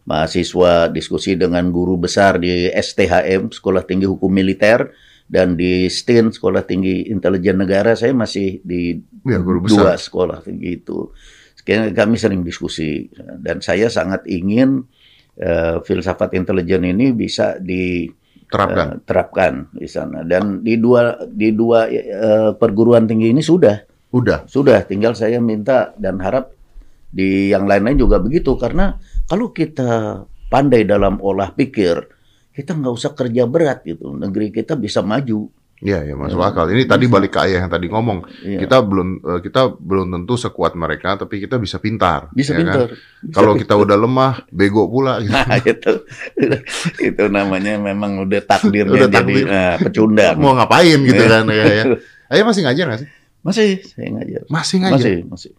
mahasiswa, 0.08 0.88
diskusi 0.88 1.36
dengan 1.36 1.68
guru 1.68 2.00
besar 2.00 2.40
di 2.40 2.72
STHM, 2.72 3.52
Sekolah 3.52 3.84
Tinggi 3.84 4.08
Hukum 4.08 4.32
Militer, 4.32 4.88
dan 5.28 5.54
di 5.60 5.86
STIN, 5.92 6.32
Sekolah 6.32 6.64
Tinggi 6.64 7.12
Intelijen 7.12 7.60
Negara. 7.60 7.92
Saya 7.92 8.16
masih 8.16 8.64
di 8.64 8.96
Ya, 9.28 9.36
guru 9.44 9.60
dua 9.60 9.94
sekolah 10.00 10.40
tinggi 10.40 10.80
itu. 10.80 11.12
Kayaknya 11.60 11.92
Kami 11.92 12.16
sering 12.16 12.40
diskusi. 12.40 13.12
Dan 13.12 13.60
saya 13.60 13.92
sangat 13.92 14.24
ingin 14.24 14.88
eh, 15.36 15.76
filsafat 15.84 16.32
intelijen 16.34 16.88
ini 16.88 17.12
bisa 17.12 17.60
di 17.60 18.08
Terapkan. 18.48 18.86
eh, 18.88 19.04
terapkan 19.04 19.54
di 19.76 19.84
sana 19.84 20.24
dan 20.24 20.64
di 20.64 20.80
dua 20.80 21.20
di 21.28 21.52
dua 21.52 21.84
eh, 21.92 22.56
perguruan 22.56 23.04
tinggi 23.04 23.36
ini 23.36 23.44
sudah 23.44 23.76
Udah. 24.08 24.48
sudah 24.48 24.88
tinggal 24.88 25.12
saya 25.12 25.36
minta 25.36 25.92
dan 26.00 26.16
harap 26.24 26.56
di 27.12 27.52
yang 27.52 27.68
lain-lain 27.68 28.00
juga 28.00 28.16
begitu 28.16 28.56
karena 28.56 28.96
kalau 29.28 29.52
kita 29.52 30.24
pandai 30.48 30.88
dalam 30.88 31.20
olah 31.20 31.52
pikir 31.52 32.08
kita 32.58 32.74
nggak 32.74 32.90
usah 32.92 33.14
kerja 33.14 33.46
berat 33.46 33.86
gitu 33.86 34.10
negeri 34.12 34.50
kita 34.50 34.74
bisa 34.74 34.98
maju 35.00 35.46
Iya, 35.78 36.02
ya 36.02 36.18
masuk 36.18 36.42
akal. 36.42 36.74
Ini 36.74 36.90
tadi 36.90 37.06
balik 37.06 37.38
ke 37.38 37.46
ayah 37.46 37.62
yang 37.62 37.70
tadi 37.70 37.86
ngomong. 37.86 38.26
Iya. 38.42 38.66
Kita 38.66 38.82
belum 38.82 39.08
eh, 39.22 39.40
kita 39.46 39.78
belum 39.78 40.10
tentu 40.10 40.34
sekuat 40.34 40.74
mereka, 40.74 41.14
tapi 41.14 41.38
kita 41.38 41.54
bisa 41.54 41.78
pintar. 41.78 42.34
bisa 42.34 42.50
ya 42.50 42.58
kan? 42.58 42.62
pintar 42.66 42.88
Bisa 43.22 43.30
Kalau 43.30 43.54
pintar. 43.54 43.62
kita 43.62 43.74
udah 43.86 43.94
lemah, 43.96 44.34
bego 44.50 44.90
pula. 44.90 45.22
Gitu. 45.22 45.30
nah 45.30 45.54
itu 45.62 45.92
itu 46.98 47.24
namanya 47.30 47.78
memang 47.78 48.18
udah 48.18 48.42
takdirnya 48.42 48.90
Udah 48.90 49.06
jadi 49.06 49.22
takdir. 49.22 49.46
eh, 49.46 49.76
pecundang 49.78 50.34
Mau 50.34 50.58
ngapain 50.58 50.98
gitu 50.98 51.22
Iya. 51.22 51.30
kan 51.30 51.44
ya, 51.46 51.64
ya. 51.70 51.84
Ayah 52.26 52.42
masih 52.42 52.62
ngajar 52.66 52.84
nggak 52.90 52.98
sih? 52.98 53.08
masih 53.38 53.68
saya 53.86 54.08
ngajar 54.10 54.40
Masih 54.50 54.76
ngajar. 54.82 54.98
masih 54.98 55.14
masih 55.30 55.52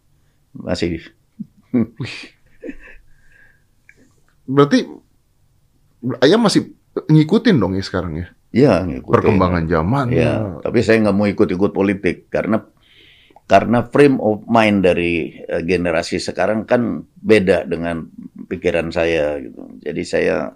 masih 0.51 0.91
Berarti 4.43 4.79
ayah 6.19 6.35
masih 6.35 6.75
ngikutin 7.07 7.55
dong 7.61 7.77
ya 7.77 7.83
sekarang 7.85 8.13
ya 8.19 8.27
ya 8.49 8.81
ngikutin. 8.85 9.13
perkembangan 9.13 9.63
zaman. 9.69 10.05
Ya, 10.13 10.57
tapi 10.61 10.81
saya 10.81 11.05
nggak 11.05 11.15
mau 11.15 11.27
ikut-ikut 11.29 11.71
politik 11.71 12.27
karena 12.33 12.65
karena 13.49 13.81
frame 13.81 14.21
of 14.21 14.45
mind 14.45 14.85
dari 14.85 15.41
eh, 15.41 15.63
generasi 15.65 16.21
sekarang 16.21 16.65
kan 16.69 17.05
beda 17.17 17.65
dengan 17.65 18.05
pikiran 18.49 18.93
saya 18.93 19.41
gitu. 19.41 19.77
Jadi 19.81 20.01
saya 20.05 20.53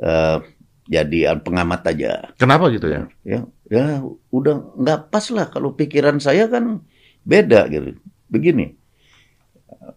eh, 0.00 0.38
jadi 0.84 1.40
pengamat 1.40 1.80
aja. 1.96 2.12
Kenapa 2.36 2.68
gitu 2.68 2.88
ya? 2.92 3.08
Ya, 3.24 3.40
ya 3.72 4.04
udah 4.28 4.76
nggak 4.76 5.08
pas 5.08 5.24
lah 5.32 5.48
kalau 5.48 5.72
pikiran 5.72 6.20
saya 6.20 6.48
kan 6.48 6.84
beda 7.24 7.72
gitu. 7.72 7.96
Begini, 8.28 8.72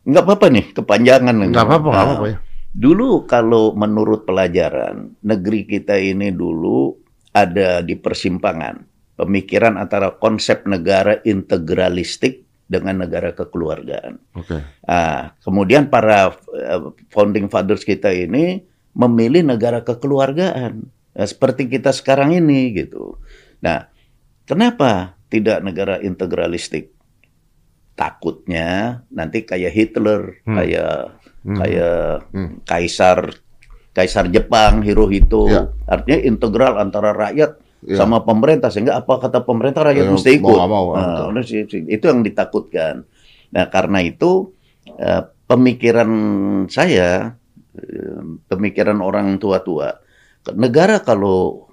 nggak 0.08 0.24
apa-apa 0.24 0.48
nih 0.52 0.66
kepanjangan. 0.72 1.36
Nggak 1.52 1.66
apa-apa, 1.68 1.90
nggak 1.92 2.08
apa-apa 2.08 2.28
ya. 2.28 2.38
Dulu 2.74 3.26
kalau 3.26 3.74
menurut 3.74 4.28
pelajaran, 4.28 5.16
negeri 5.24 5.66
kita 5.66 5.98
ini 5.98 6.30
dulu 6.32 6.94
ada 7.34 7.82
di 7.82 7.96
persimpangan. 7.98 8.86
Pemikiran 9.18 9.82
antara 9.82 10.14
konsep 10.14 10.66
negara 10.70 11.18
integralistik 11.26 12.46
dengan 12.70 13.02
negara 13.02 13.34
kekeluargaan. 13.34 14.20
Oke. 14.38 14.62
Ah, 14.86 15.34
kemudian 15.42 15.90
para 15.90 16.36
eh, 16.54 16.82
founding 17.10 17.50
fathers 17.50 17.82
kita 17.82 18.14
ini 18.14 18.62
memilih 18.94 19.42
negara 19.42 19.82
kekeluargaan. 19.82 20.74
Nah, 21.18 21.26
seperti 21.26 21.66
kita 21.66 21.90
sekarang 21.90 22.38
ini 22.38 22.78
gitu. 22.78 23.18
Nah, 23.64 23.90
kenapa 24.46 25.18
tidak 25.34 25.66
negara 25.66 25.98
integralistik? 25.98 26.94
Takutnya 27.98 29.02
nanti 29.10 29.42
kayak 29.42 29.74
Hitler, 29.74 30.46
Hmm. 30.46 30.62
kayak 30.62 31.18
Hmm. 31.46 31.58
kayak 31.58 32.28
Hmm. 32.34 32.50
kaisar 32.64 33.20
kaisar 33.94 34.30
Jepang 34.30 34.82
Hirohito 34.82 35.50
Ya. 35.50 35.70
artinya 35.86 36.20
integral 36.22 36.78
antara 36.78 37.14
rakyat 37.14 37.58
Ya. 37.82 37.98
sama 37.98 38.22
pemerintah 38.22 38.70
sehingga 38.70 38.98
apa 38.98 39.18
kata 39.18 39.42
pemerintah 39.42 39.86
rakyat 39.86 40.06
Ya, 40.06 40.12
mesti 40.12 40.32
mau 40.38 40.50
ikut 40.54 40.58
mau, 40.66 40.86
Nah, 40.94 41.02
betul. 41.02 41.26
udah 41.34 41.44
sih- 41.46 41.68
sih. 41.70 41.82
itu 41.86 42.06
yang 42.06 42.22
ditakutkan 42.22 43.06
nah 43.48 43.66
karena 43.70 44.02
itu 44.02 44.52
eh, 44.88 45.24
pemikiran 45.46 46.10
saya 46.68 47.38
eh, 47.74 48.22
pemikiran 48.50 48.98
orang 49.00 49.38
tua-tua 49.38 49.94
negara 50.54 51.00
kalau 51.00 51.68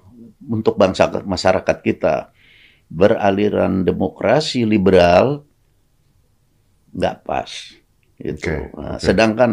untuk 0.45 0.75
bangsa 0.75 1.09
masyarakat 1.09 1.77
kita 1.81 2.29
beraliran 2.85 3.81
demokrasi 3.81 4.61
liberal 4.63 5.41
nggak 6.91 7.17
pas 7.23 7.49
gitu. 8.19 8.51
Oke, 8.51 8.75
Nah, 8.75 8.95
oke. 8.95 9.03
Sedangkan 9.03 9.51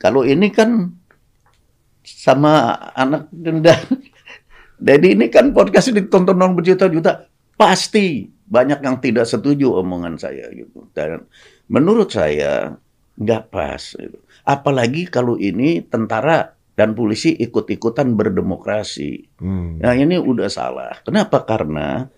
kalau 0.00 0.24
ini 0.24 0.48
kan 0.52 0.90
sama 2.00 2.74
anak 2.96 3.28
dan 3.32 3.60
jadi 4.88 5.06
ini 5.12 5.28
kan 5.28 5.52
podcast 5.52 5.92
ditonton 5.92 6.40
orang 6.40 6.56
berjuta-juta 6.56 7.28
pasti 7.54 8.24
banyak 8.48 8.80
yang 8.80 8.96
tidak 8.98 9.28
setuju 9.28 9.76
omongan 9.78 10.16
saya 10.16 10.48
gitu 10.50 10.88
dan 10.96 11.28
menurut 11.68 12.08
saya 12.10 12.74
nggak 13.20 13.52
pas 13.52 13.82
gitu. 13.94 14.16
apalagi 14.48 15.06
kalau 15.12 15.36
ini 15.36 15.84
tentara 15.84 16.56
dan 16.72 16.96
polisi 16.96 17.36
ikut-ikutan 17.36 18.16
berdemokrasi 18.16 19.28
Hmm. 19.36 19.80
Nah 19.80 19.92
ini 19.96 20.16
udah 20.20 20.48
salah. 20.48 20.96
Kenapa? 21.04 21.44
Karena 21.44 22.08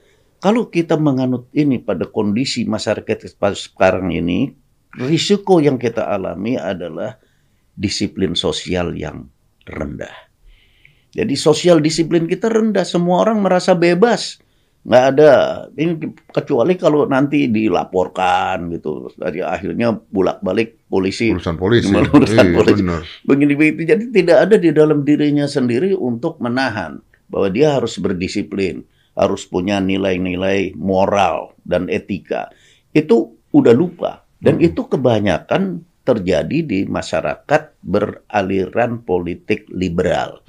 Kalau 0.42 0.66
kita 0.66 0.98
menganut 0.98 1.46
ini 1.54 1.78
pada 1.78 2.10
kondisi 2.10 2.66
masyarakat 2.66 3.30
sekarang 3.54 4.10
ini, 4.10 4.50
risiko 4.96 5.58
yang 5.58 5.80
kita 5.80 6.08
alami 6.08 6.60
adalah 6.60 7.16
disiplin 7.72 8.36
sosial 8.36 8.92
yang 8.92 9.24
rendah. 9.64 10.12
Jadi 11.12 11.36
sosial 11.36 11.84
disiplin 11.84 12.24
kita 12.24 12.48
rendah, 12.48 12.88
semua 12.88 13.24
orang 13.28 13.44
merasa 13.44 13.76
bebas. 13.76 14.40
Nggak 14.82 15.04
ada. 15.14 15.32
Ini 15.76 15.92
kecuali 16.32 16.74
kalau 16.74 17.06
nanti 17.06 17.46
dilaporkan 17.52 18.72
gitu. 18.72 19.12
Dari 19.14 19.44
akhirnya 19.44 19.92
bolak 19.92 20.40
balik 20.42 20.88
polisi. 20.88 21.30
Urusan 21.30 21.60
polisi, 21.60 21.92
urusan 21.92 22.46
iya, 22.48 22.56
polisi. 22.56 22.82
benar. 22.82 23.02
begini 23.28 23.52
begitu. 23.54 23.80
Jadi 23.92 24.04
tidak 24.10 24.38
ada 24.48 24.56
di 24.58 24.70
dalam 24.74 25.04
dirinya 25.04 25.46
sendiri 25.46 25.94
untuk 25.94 26.40
menahan 26.42 26.98
bahwa 27.28 27.48
dia 27.52 27.76
harus 27.78 27.96
berdisiplin 28.00 28.82
harus 29.12 29.44
punya 29.44 29.78
nilai-nilai 29.78 30.72
moral 30.74 31.52
dan 31.62 31.86
etika. 31.92 32.48
Itu 32.96 33.36
udah 33.52 33.76
lupa 33.76 34.21
dan 34.42 34.58
Hmm. 34.58 34.66
itu 34.66 34.82
kebanyakan 34.84 35.62
terjadi 36.02 36.58
di 36.60 36.82
masyarakat 36.84 37.78
beraliran 37.78 39.00
politik 39.00 39.70
liberal 39.70 40.42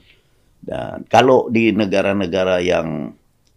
dan 0.60 1.06
kalau 1.06 1.46
di 1.48 1.70
negara-negara 1.70 2.58
yang 2.58 3.14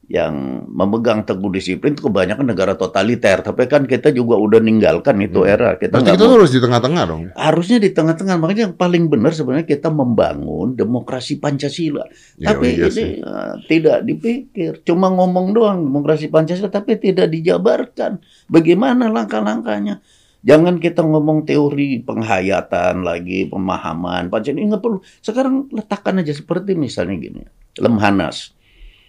yang 0.06 0.62
memegang 0.70 1.26
teguh 1.26 1.50
disiplin 1.50 1.90
itu 1.90 2.06
kebanyakan 2.06 2.46
negara 2.46 2.78
totaliter. 2.78 3.42
Tapi 3.42 3.66
kan 3.66 3.90
kita 3.90 4.14
juga 4.14 4.38
udah 4.38 4.62
ninggalkan 4.62 5.18
itu 5.18 5.42
Hmm. 5.42 5.50
era. 5.50 5.74
Kita 5.74 5.98
Berarti 5.98 6.14
kita 6.14 6.24
mau- 6.30 6.34
harus 6.38 6.50
di 6.54 6.60
tengah-tengah 6.62 7.02
dong. 7.04 7.22
harusnya 7.34 7.78
di 7.82 7.90
tengah-tengah. 7.90 8.38
Makanya 8.38 8.62
yang 8.70 8.76
paling 8.78 9.10
benar 9.10 9.34
sebenarnya 9.34 9.66
kita 9.66 9.90
membangun 9.90 10.78
demokrasi 10.78 11.42
Pancasila. 11.42 12.06
Ya, 12.38 12.54
tapi 12.54 12.78
iya 12.78 12.86
ini 12.86 13.18
eh, 13.18 13.54
tidak 13.66 14.06
dipikir. 14.06 14.78
Cuma 14.86 15.10
ngomong 15.10 15.50
doang 15.50 15.82
demokrasi 15.82 16.30
Pancasila, 16.30 16.70
tapi 16.70 17.02
tidak 17.02 17.26
dijabarkan. 17.26 18.22
Bagaimana 18.46 19.10
langkah-langkahnya? 19.10 19.98
Jangan 20.46 20.78
kita 20.78 21.02
ngomong 21.02 21.42
teori 21.42 22.06
penghayatan 22.06 23.02
lagi, 23.02 23.50
pemahaman 23.50 24.30
Pancasila. 24.30 24.62
Ini 24.62 24.70
nggak 24.70 24.82
perlu. 24.82 25.02
Sekarang 25.18 25.66
letakkan 25.74 26.22
aja 26.22 26.30
seperti 26.30 26.78
misalnya 26.78 27.18
gini. 27.18 27.42
Lemhanas. 27.82 28.54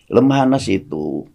Lemhanas 0.09 0.65
itu 0.65 1.29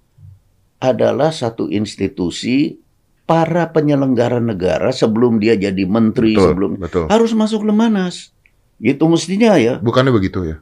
adalah 0.82 1.30
satu 1.30 1.70
institusi 1.70 2.82
para 3.30 3.70
penyelenggara 3.70 4.42
negara 4.42 4.90
sebelum 4.90 5.38
dia 5.38 5.55
jadi 5.55 5.86
menteri 5.86 6.34
Betul, 6.34 6.46
sebelum 6.50 6.70
betul. 6.82 7.07
harus 7.07 7.30
masuk 7.38 7.62
Lemhanas. 7.62 8.34
Gitu 8.82 9.07
mestinya 9.07 9.55
ya. 9.55 9.78
Bukannya 9.78 10.11
begitu 10.11 10.42
ya? 10.42 10.57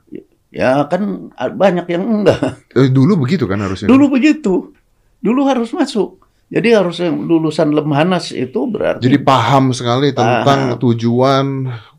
Ya 0.52 0.84
kan 0.84 1.32
banyak 1.32 1.88
yang 1.88 2.04
enggak. 2.04 2.60
Eh, 2.76 2.92
dulu 2.92 3.24
begitu 3.24 3.48
kan 3.48 3.56
harusnya. 3.64 3.88
Dulu 3.88 4.12
begitu. 4.12 4.76
Dulu 5.24 5.48
harus 5.48 5.72
masuk. 5.72 6.28
Jadi 6.50 6.68
harus 6.74 6.98
yang 6.98 7.30
lulusan 7.30 7.70
Lemhanas 7.70 8.34
itu 8.34 8.66
berarti 8.66 9.06
Jadi 9.06 9.22
paham 9.22 9.70
sekali 9.70 10.10
tentang 10.10 10.74
Paham. 10.74 10.82
tujuan 10.82 11.46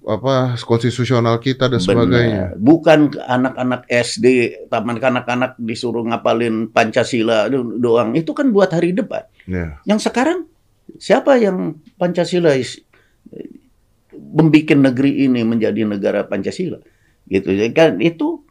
apa 0.03 0.59
konstitusional 0.59 1.39
kita 1.39 1.71
dan 1.71 1.79
sebagainya. 1.79 2.57
Benar. 2.57 2.59
Bukan 2.59 2.99
ke 3.15 3.19
anak-anak 3.23 3.87
SD, 3.87 4.27
taman 4.67 4.99
kanak-kanak 4.99 5.55
disuruh 5.55 6.03
ngapalin 6.03 6.67
Pancasila 6.67 7.47
do- 7.47 7.79
doang. 7.79 8.11
Itu 8.11 8.35
kan 8.35 8.51
buat 8.51 8.75
hari 8.75 8.91
depan. 8.91 9.23
Ya. 9.47 9.79
Yang 9.87 10.11
sekarang 10.11 10.51
siapa 10.99 11.39
yang 11.39 11.79
Pancasila 11.95 12.51
membikin 14.11 14.83
negeri 14.83 15.31
ini 15.31 15.47
menjadi 15.47 15.87
negara 15.87 16.27
Pancasila? 16.27 16.83
Gitu. 17.29 17.55
Jadi 17.55 17.71
Kan 17.71 18.03
itu 18.03 18.43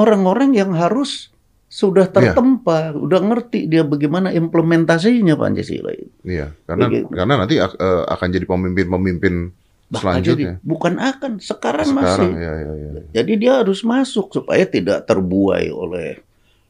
orang-orang 0.00 0.56
yang 0.56 0.72
harus 0.72 1.28
sudah 1.76 2.08
tertempa, 2.08 2.96
udah 2.96 3.20
ngerti 3.20 3.68
dia 3.68 3.84
bagaimana 3.84 4.32
implementasinya 4.32 5.36
Pancasila 5.36 5.92
itu. 5.92 6.08
Iya, 6.24 6.56
karena 6.64 6.88
Begitu. 6.88 7.12
karena 7.12 7.34
nanti 7.36 7.54
eh, 7.60 8.02
akan 8.08 8.28
jadi 8.32 8.46
pemimpin-pemimpin 8.48 9.34
Bahkan 9.86 10.00
selanjutnya. 10.00 10.56
jadi 10.56 10.64
bukan 10.64 10.94
akan, 10.96 11.32
sekarang, 11.36 11.88
Sekarang 11.92 12.32
masih. 12.32 12.42
ya 12.42 12.52
ya 12.56 12.72
ya. 12.80 12.90
Jadi 13.20 13.32
dia 13.36 13.52
harus 13.60 13.84
masuk 13.84 14.32
supaya 14.32 14.64
tidak 14.64 15.04
terbuai 15.04 15.68
oleh 15.68 16.16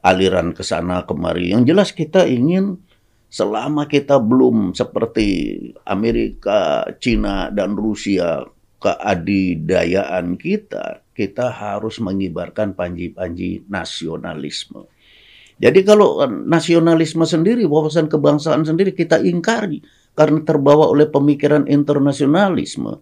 aliran 0.03 0.51
ke 0.51 0.67
sana 0.67 1.07
kemari. 1.07 1.55
Yang 1.55 1.63
jelas 1.71 1.89
kita 1.95 2.27
ingin 2.27 2.83
selama 3.31 3.87
kita 3.87 4.19
belum 4.19 4.75
seperti 4.75 5.55
Amerika, 5.87 6.83
Cina 6.99 7.55
dan 7.55 7.79
Rusia 7.79 8.43
keadidayaan 8.83 10.35
kita, 10.37 11.07
kita 11.17 11.49
harus 11.49 11.97
mengibarkan 12.03 12.77
panji-panji 12.77 13.65
nasionalisme. 13.71 14.85
Jadi 15.57 15.81
kalau 15.83 16.21
nasionalisme 16.29 17.25
sendiri, 17.25 17.65
wawasan 17.65 18.07
kebangsaan 18.07 18.63
sendiri 18.63 18.93
kita 18.93 19.17
ingkari 19.19 19.81
karena 20.13 20.45
terbawa 20.45 20.85
oleh 20.87 21.09
pemikiran 21.09 21.65
internasionalisme. 21.65 23.01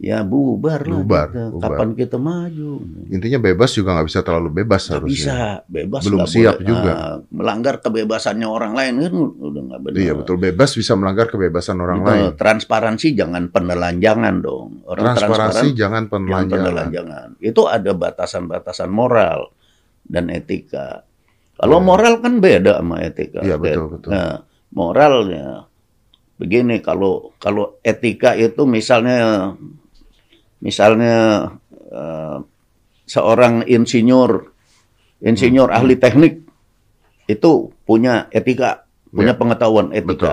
Ya 0.00 0.24
bubar 0.24 0.88
lah 0.88 0.96
Bubar, 0.96 1.28
bubar. 1.52 1.76
Kapan 1.76 1.92
kita 1.92 2.16
maju? 2.16 2.80
Intinya 3.12 3.36
bebas 3.36 3.76
juga 3.76 3.92
nggak 3.92 4.08
bisa 4.08 4.24
terlalu 4.24 4.48
bebas 4.64 4.88
Nggak 4.88 4.96
harusnya. 4.96 5.12
bisa 5.12 5.36
bebas 5.68 6.02
Belum 6.08 6.24
siap 6.24 6.56
boleh. 6.56 6.64
juga. 6.64 6.92
Ah, 6.96 7.16
melanggar 7.28 7.74
kebebasannya 7.84 8.48
orang 8.48 8.72
lain 8.72 8.94
kan 8.96 9.12
udah 9.12 9.60
nggak 9.68 9.80
benar. 9.84 9.98
Iya 10.00 10.12
betul 10.16 10.36
bebas 10.40 10.70
bisa 10.72 10.96
melanggar 10.96 11.28
kebebasan 11.28 11.76
orang 11.84 12.00
Betul. 12.00 12.08
lain. 12.16 12.24
Transparansi 12.32 13.06
jangan 13.12 13.42
penelanjangan 13.52 14.34
dong. 14.40 14.68
Orang 14.88 15.04
Transparansi 15.04 15.36
transparan 15.36 15.76
jangan 15.76 15.76
jangan 15.76 16.04
penelanjangan. 16.08 16.64
penelanjangan. 16.64 17.28
Itu 17.44 17.62
ada 17.68 17.90
batasan-batasan 17.92 18.88
moral 18.88 19.52
dan 20.08 20.32
etika. 20.32 21.04
Kalau 21.60 21.76
Iya. 21.76 21.84
moral 21.84 22.14
kan 22.24 22.34
beda 22.40 22.80
sama 22.80 22.96
etika. 23.04 23.44
Iya, 23.44 23.60
betul, 23.60 23.86
betul. 23.92 24.10
Nah, 24.16 24.40
moralnya 24.72 25.68
begini 26.40 26.80
kalau 26.80 27.36
kalau 27.36 27.76
etika 27.84 28.32
itu 28.32 28.64
misalnya 28.64 29.52
misalnya 30.58 31.16
eh, 31.90 32.36
seorang 33.04 33.66
insinyur 33.66 34.48
insinyur 35.20 35.68
Hmm. 35.68 35.76
ahli 35.76 36.00
teknik 36.00 36.46
itu 37.26 37.50
punya 37.84 38.30
etika, 38.32 38.86
punya 39.12 39.36
pengetahuan 39.36 39.92
Iya. 39.92 40.00
Betul. 40.00 40.32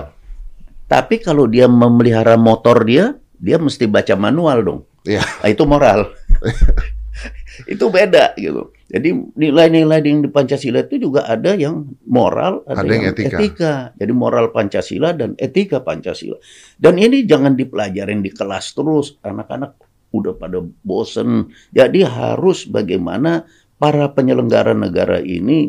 Tapi 0.88 1.20
kalau 1.20 1.44
dia 1.44 1.68
memelihara 1.68 2.40
motor 2.40 2.80
dia, 2.82 3.12
dia 3.36 3.60
mesti 3.60 3.84
baca 3.84 4.16
manual 4.16 4.58
dong. 4.64 4.80
Iya. 5.04 5.20
Nah, 5.20 5.48
itu 5.52 5.62
moral. 5.68 6.08
itu 7.72 7.84
beda 7.92 8.32
gitu. 8.40 8.72
Jadi 8.88 9.36
nilai-nilai 9.36 10.00
yang 10.00 10.24
di 10.24 10.32
Pancasila 10.32 10.80
itu 10.80 10.96
juga 10.96 11.28
ada 11.28 11.52
yang 11.52 11.92
moral, 12.08 12.64
ada, 12.64 12.80
Ada 12.80 12.88
yang 12.88 13.04
yang, 13.04 13.12
etika. 13.12 13.36
etika. 13.36 13.74
Jadi 14.00 14.12
moral 14.16 14.48
Pancasila 14.48 15.12
dan 15.12 15.36
etika 15.36 15.84
Pancasila. 15.84 16.40
Dan 16.80 16.96
ini 16.96 17.28
jangan 17.28 17.52
dipelajarin 17.52 18.24
di 18.24 18.32
kelas 18.32 18.72
terus. 18.72 19.20
Anak-anak 19.20 19.76
udah 20.16 20.40
pada 20.40 20.64
bosen. 20.80 21.52
Jadi 21.68 22.00
harus 22.00 22.64
bagaimana 22.64 23.44
para 23.76 24.08
penyelenggara 24.16 24.72
negara 24.72 25.20
ini 25.20 25.68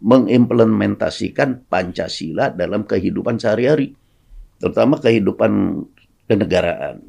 mengimplementasikan 0.00 1.68
Pancasila 1.68 2.48
dalam 2.48 2.88
kehidupan 2.88 3.36
sehari-hari, 3.36 3.92
terutama 4.56 4.96
kehidupan 4.96 5.84
kenegaraan. 6.24 7.02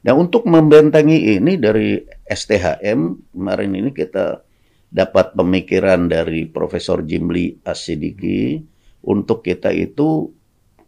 Nah, 0.00 0.14
untuk 0.16 0.48
membentengi 0.48 1.36
ini 1.36 1.60
dari 1.60 2.00
STHM 2.26 3.30
kemarin 3.36 3.70
ini 3.76 3.92
kita 3.92 4.40
dapat 4.90 5.38
pemikiran 5.38 6.10
dari 6.10 6.50
Profesor 6.50 7.06
Jimli 7.06 7.54
Asidiki 7.62 8.58
untuk 9.06 9.40
kita 9.40 9.70
itu 9.70 10.28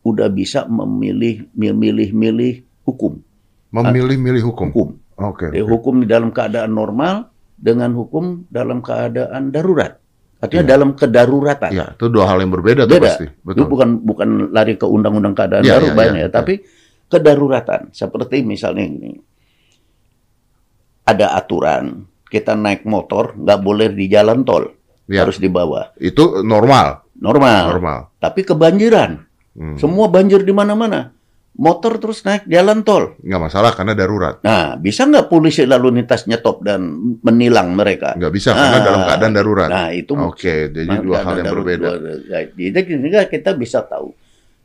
udah 0.02 0.26
bisa 0.28 0.66
memilih 0.66 1.46
memilih-milih 1.54 2.82
hukum, 2.82 3.22
Memilih-milih 3.70 4.42
hukum. 4.42 4.68
hukum. 4.74 4.88
Oke. 5.22 5.54
Jadi, 5.54 5.62
hukum 5.62 6.02
di 6.02 6.06
dalam 6.10 6.34
keadaan 6.34 6.74
normal 6.74 7.30
dengan 7.54 7.94
hukum 7.94 8.42
dalam 8.50 8.82
keadaan 8.82 9.54
darurat. 9.54 9.96
Artinya 10.42 10.66
Iya. 10.66 10.72
dalam 10.74 10.90
kedaruratan. 10.98 11.70
Iya, 11.70 11.86
itu 11.94 12.06
dua 12.10 12.26
hal 12.26 12.42
yang 12.42 12.50
berbeda 12.50 12.90
tuh 12.90 12.98
Beda. 12.98 13.06
pasti. 13.14 13.26
Itu 13.30 13.46
Betul. 13.46 13.66
bukan 13.70 13.88
bukan 14.02 14.28
lari 14.50 14.74
ke 14.74 14.82
undang-undang 14.90 15.38
keadaan 15.38 15.62
Iya, 15.62 15.78
darurat 15.78 15.94
iya, 15.94 16.00
banyak 16.02 16.18
iya, 16.18 16.26
ya, 16.26 16.28
iya. 16.28 16.34
tapi 16.34 16.54
kedaruratan. 17.06 17.80
Seperti 17.94 18.36
misalnya 18.42 18.82
ini, 18.82 19.12
ada 21.06 21.38
aturan 21.38 22.06
kita 22.32 22.56
naik 22.56 22.88
motor 22.88 23.36
nggak 23.36 23.60
boleh 23.60 23.92
di 23.92 24.08
jalan 24.08 24.40
tol, 24.40 24.72
Iya. 25.04 25.28
harus 25.28 25.36
di 25.36 25.52
bawah. 25.52 25.92
Itu 26.00 26.40
normal, 26.40 27.04
Normal. 27.20 27.62
normal. 27.68 27.98
Tapi 28.16 28.40
kebanjiran, 28.40 29.20
Hmm. 29.52 29.76
semua 29.76 30.08
banjir 30.08 30.40
di 30.40 30.50
mana-mana. 30.50 31.12
Motor 31.52 32.00
terus 32.00 32.24
naik 32.24 32.48
jalan 32.48 32.80
tol. 32.80 33.12
Nggak 33.20 33.42
masalah 33.44 33.76
karena 33.76 33.92
darurat. 33.92 34.40
Nah, 34.40 34.80
bisa 34.80 35.04
nggak 35.04 35.28
polisi 35.28 35.68
lalu 35.68 36.00
lintas 36.00 36.24
nyetop 36.24 36.64
dan 36.64 36.80
menilang 37.20 37.76
mereka? 37.76 38.16
Nggak 38.16 38.32
bisa 38.32 38.56
karena 38.56 38.80
Ah. 38.80 38.84
dalam 38.88 39.00
keadaan 39.04 39.34
darurat. 39.36 39.68
Nah, 39.68 39.92
itu 39.92 40.16
Oke, 40.16 40.72
jadi 40.72 40.88
Nah, 40.88 41.04
dua 41.04 41.20
hal 41.20 41.44
yang 41.44 41.52
berbeda. 41.52 41.88
dua- 41.92 42.24
ya, 42.24 42.40
Jadi 42.48 42.88
sehingga 42.96 43.28
kita 43.28 43.52
bisa 43.52 43.84
tahu 43.84 44.16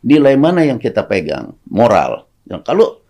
nilai 0.08 0.40
mana 0.40 0.64
yang 0.64 0.80
kita 0.80 1.04
pegang, 1.04 1.60
moral. 1.68 2.24
Nah, 2.48 2.64
kalau 2.64 3.04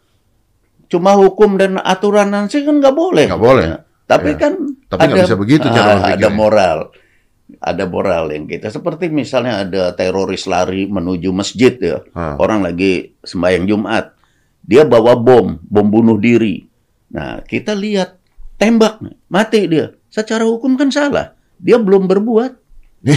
cuma 0.89 1.13
hukum 1.13 1.61
dan 1.61 1.77
aturan 1.77 2.33
sih 2.49 2.65
kan 2.65 2.81
nggak 2.81 2.95
boleh. 2.97 3.29
Nggak 3.29 3.43
boleh. 3.45 3.65
Ya. 3.69 3.77
Tapi 4.07 4.29
Ya. 4.33 4.39
kan 4.39 4.53
Tapi 4.87 4.99
nggak 5.03 5.25
bisa 5.27 5.35
begitu 5.35 5.67
cara 5.67 5.99
ah, 5.99 6.15
ada 6.15 6.29
moral. 6.31 6.79
ada 7.59 7.87
moral 7.87 8.27
yang 8.31 8.43
kita 8.43 8.67
seperti 8.67 9.07
misalnya 9.07 9.63
ada 9.63 9.95
teroris 9.95 10.43
lari 10.47 10.83
menuju 10.83 11.31
masjid 11.31 11.71
ya. 11.75 12.03
Ah. 12.11 12.35
orang 12.37 12.59
lagi 12.59 13.15
sembahyang 13.21 13.67
Jumat. 13.67 14.15
Dia 14.63 14.83
bawa 14.83 15.15
bom 15.15 15.55
bom 15.61 15.87
bunuh 15.87 16.19
diri. 16.19 16.63
Nah 17.07 17.39
kita 17.41 17.71
lihat 17.71 18.19
tembak 18.55 18.99
mati 19.27 19.63
dia. 19.63 19.95
Secara 20.07 20.43
hukum 20.43 20.75
kan 20.75 20.91
salah. 20.91 21.35
Dia 21.55 21.79
belum 21.79 22.07
berbuat. 22.07 22.51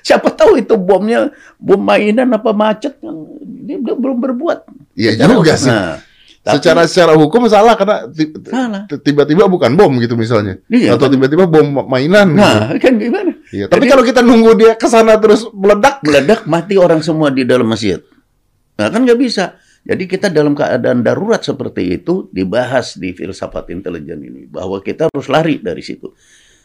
Siapa 0.00 0.32
tahu 0.32 0.60
itu 0.60 0.74
bomnya 0.76 1.28
bom 1.56 1.78
mainan 1.78 2.32
apa 2.32 2.52
macet 2.52 2.96
dia, 3.00 3.76
dia 3.80 3.94
belum 3.96 4.18
berbuat. 4.18 4.58
Iya 4.96 5.16
juga 5.20 5.54
sih. 5.56 5.70
Nah, 5.70 6.00
tapi- 6.40 6.56
secara 6.60 6.82
secara 6.88 7.12
hukum 7.16 7.44
salah 7.46 7.76
karena 7.76 8.08
tiba-tiba 9.04 9.44
bukan 9.46 9.76
bom 9.76 9.92
gitu 10.00 10.16
misalnya. 10.16 10.56
Iya, 10.72 10.96
Atau 10.96 11.08
kan? 11.08 11.14
tiba-tiba 11.18 11.44
bom 11.44 11.84
mainan. 11.86 12.32
gitu. 12.32 12.40
nah 12.40 12.72
kan 12.80 12.94
gimana 12.96 13.32
Iya, 13.50 13.66
tapi 13.66 13.84
Jadi- 13.86 13.90
kalau 13.90 14.04
kita 14.06 14.20
nunggu 14.22 14.50
dia 14.54 14.72
ke 14.78 14.86
sana 14.86 15.18
terus 15.18 15.42
meledak, 15.50 16.00
meledak 16.06 16.46
mati 16.46 16.78
orang 16.78 17.02
semua 17.02 17.34
di 17.34 17.42
dalam 17.42 17.66
masjid. 17.66 17.98
Nah, 18.78 18.88
kan 18.88 19.02
nggak 19.02 19.18
bisa. 19.18 19.58
Jadi 19.82 20.06
kita 20.06 20.30
dalam 20.30 20.54
keadaan 20.54 21.02
darurat 21.02 21.42
seperti 21.42 21.98
itu 21.98 22.30
dibahas 22.30 22.94
di 22.94 23.10
filsafat 23.10 23.72
intelijen 23.74 24.22
ini 24.22 24.46
bahwa 24.46 24.78
kita 24.78 25.10
harus 25.10 25.26
lari 25.26 25.58
dari 25.58 25.82
situ. 25.82 26.14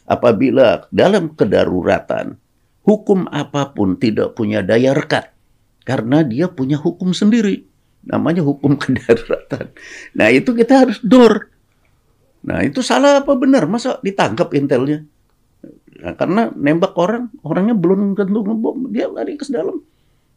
Apabila 0.05 0.85
dalam 0.93 1.33
kedaruratan 1.33 2.37
hukum 2.85 3.25
apa 3.33 3.73
pun 3.73 3.97
tidak 3.97 4.37
punya 4.37 4.61
daya 4.61 4.93
rekat 4.93 5.33
karena 5.81 6.21
dia 6.21 6.45
punya 6.53 6.77
hukum 6.77 7.17
sendiri 7.17 7.65
namanya 8.05 8.45
hukum 8.45 8.77
kedaruratan. 8.81 9.73
Nah, 10.15 10.27
itu 10.31 10.53
kita 10.53 10.85
harus 10.85 10.97
dor. 11.01 11.49
Nah, 12.45 12.61
itu 12.61 12.85
salah 12.85 13.25
apa 13.25 13.33
benar? 13.33 13.65
Masa 13.65 13.97
ditangkap 14.05 14.53
intelnya? 14.53 15.01
Nah, 15.99 16.13
karena 16.13 16.53
nembak 16.53 16.93
orang, 16.95 17.33
orangnya 17.41 17.73
belum 17.73 18.13
tentu 18.13 18.45
ngebom, 18.45 18.93
dia 18.93 19.09
lari 19.09 19.35
ke 19.35 19.49
dalam. 19.49 19.81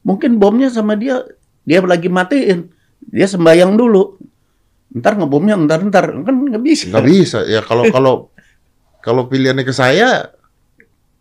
Mungkin 0.02 0.40
bomnya 0.40 0.72
sama 0.72 0.96
dia, 0.96 1.20
dia 1.68 1.84
lagi 1.84 2.08
matiin, 2.08 2.72
dia 3.04 3.28
sembayang 3.28 3.76
dulu. 3.76 4.16
Ntar 4.88 5.20
ngebomnya 5.20 5.60
ntar 5.68 5.84
ntar 5.84 6.08
kan 6.24 6.34
nggak 6.48 6.64
bisa. 6.64 6.88
nggak 6.88 7.06
bisa. 7.06 7.38
Ya 7.44 7.60
kalau 7.60 7.84
kalau 7.94 8.14
kalau 9.04 9.22
pilihannya 9.28 9.68
ke 9.68 9.74
saya, 9.76 10.32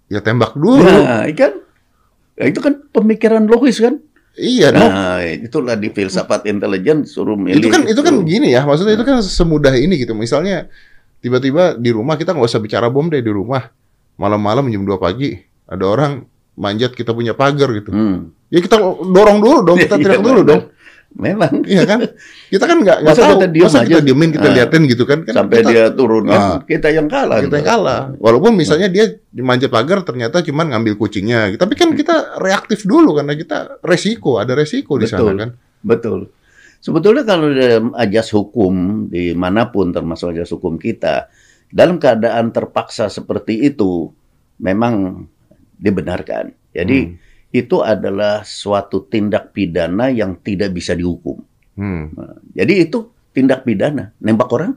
ya 0.07 0.19
tembak 0.23 0.55
dulu. 0.55 0.87
Nah, 0.87 1.27
kan, 1.35 1.67
Nah, 2.37 2.45
itu 2.45 2.59
kan 2.61 2.73
pemikiran 2.93 3.49
logis 3.49 3.81
kan. 3.81 3.97
Iya, 4.37 4.69
no. 4.69 4.85
Nah, 4.85 5.17
itulah 5.25 5.73
di 5.73 5.89
filsafat 5.89 6.45
intelijen 6.45 7.03
suruh 7.03 7.33
milih. 7.33 7.57
itu 7.57 7.67
kan 7.73 7.81
itu 7.89 8.01
kan 8.05 8.15
gini 8.21 8.53
ya, 8.53 8.61
maksudnya 8.63 8.93
itu 8.93 9.01
kan 9.01 9.17
semudah 9.19 9.73
ini 9.73 9.97
gitu. 9.97 10.13
Misalnya 10.13 10.69
tiba-tiba 11.17 11.73
di 11.73 11.89
rumah 11.89 12.13
kita 12.15 12.37
nggak 12.37 12.45
usah 12.45 12.61
bicara 12.61 12.87
bom 12.93 13.09
deh 13.09 13.19
di 13.19 13.33
rumah. 13.33 13.73
Malam-malam 14.17 14.69
jam 14.69 14.85
2 14.85 14.97
pagi 14.97 15.33
ada 15.65 15.85
orang 15.89 16.21
manjat 16.53 16.93
kita 16.93 17.17
punya 17.17 17.33
pagar 17.33 17.69
gitu. 17.73 17.89
Hmm. 17.89 18.33
Ya 18.49 18.61
kita 18.61 18.77
dorong 19.03 19.41
dulu 19.41 19.57
dong, 19.65 19.77
kita 19.77 19.97
Iya, 19.97 20.03
teriak 20.05 20.21
dulu 20.21 20.41
memang. 20.41 20.49
dong. 20.49 20.61
Memang. 21.17 21.65
Iya 21.65 21.83
kan? 21.83 21.99
Kita 22.47 22.69
kan 22.69 22.77
nggak 22.77 22.97
nggak 23.01 23.15
tahu. 23.17 23.31
kita 23.41 23.47
diem 23.49 23.65
masa 23.65 23.79
kita 23.81 23.97
aja? 23.97 24.05
diemin, 24.05 24.29
kita 24.29 24.47
Ah. 24.47 24.53
liatin 24.53 24.83
gitu 24.85 25.03
kan? 25.03 25.19
kan 25.25 25.33
Sampai 25.33 25.65
kita, 25.65 25.69
dia 25.73 25.83
turun 25.89 26.23
kan, 26.29 26.37
Nah. 26.37 26.57
kita 26.61 26.87
yang 26.93 27.07
kalah. 27.09 27.41
kita 27.41 27.55
yang 27.57 27.67
kalah. 27.67 28.01
Walaupun 28.21 28.53
misalnya 28.53 28.85
dia 28.85 29.17
manjat 29.33 29.73
pagar 29.73 30.05
ternyata 30.05 30.45
cuma 30.45 30.61
ngambil 30.63 30.93
kucingnya. 30.93 31.57
Tapi 31.57 31.73
kan 31.73 31.97
kita 31.97 32.37
reaktif 32.37 32.85
dulu 32.85 33.17
karena 33.17 33.33
kita 33.33 33.81
resiko, 33.81 34.37
ada 34.37 34.53
resiko 34.53 34.95
di 34.95 35.09
sana 35.09 35.25
Betul. 35.25 35.35
kan. 35.41 35.49
Betul. 35.81 36.19
Sebetulnya 36.77 37.25
kalau 37.25 37.49
dalam 37.49 37.85
ajas 37.97 38.29
hukum 38.29 38.73
di 39.09 39.33
mana 39.33 39.73
pun 39.73 39.89
termasuk 39.89 40.37
ajas 40.37 40.53
hukum 40.53 40.77
kita, 40.77 41.33
dalam 41.67 41.97
keadaan 41.97 42.53
terpaksa 42.53 43.09
seperti 43.09 43.65
itu 43.65 44.13
memang 44.57 45.25
dibenarkan. 45.75 46.53
Jadi 46.71 46.97
Hmm. 47.03 47.13
Itu 47.57 47.81
adalah 47.81 48.45
suatu 48.45 49.07
tindak 49.09 49.51
pidana 49.51 50.13
yang 50.13 50.37
tidak 50.41 50.73
bisa 50.73 50.93
dihukum. 50.93 51.41
Hmm. 51.77 52.13
Nah, 52.13 52.37
jadi 52.53 52.89
itu 52.89 53.09
tindak 53.33 53.65
pidana, 53.65 54.13
nembak 54.21 54.49
orang 54.49 54.73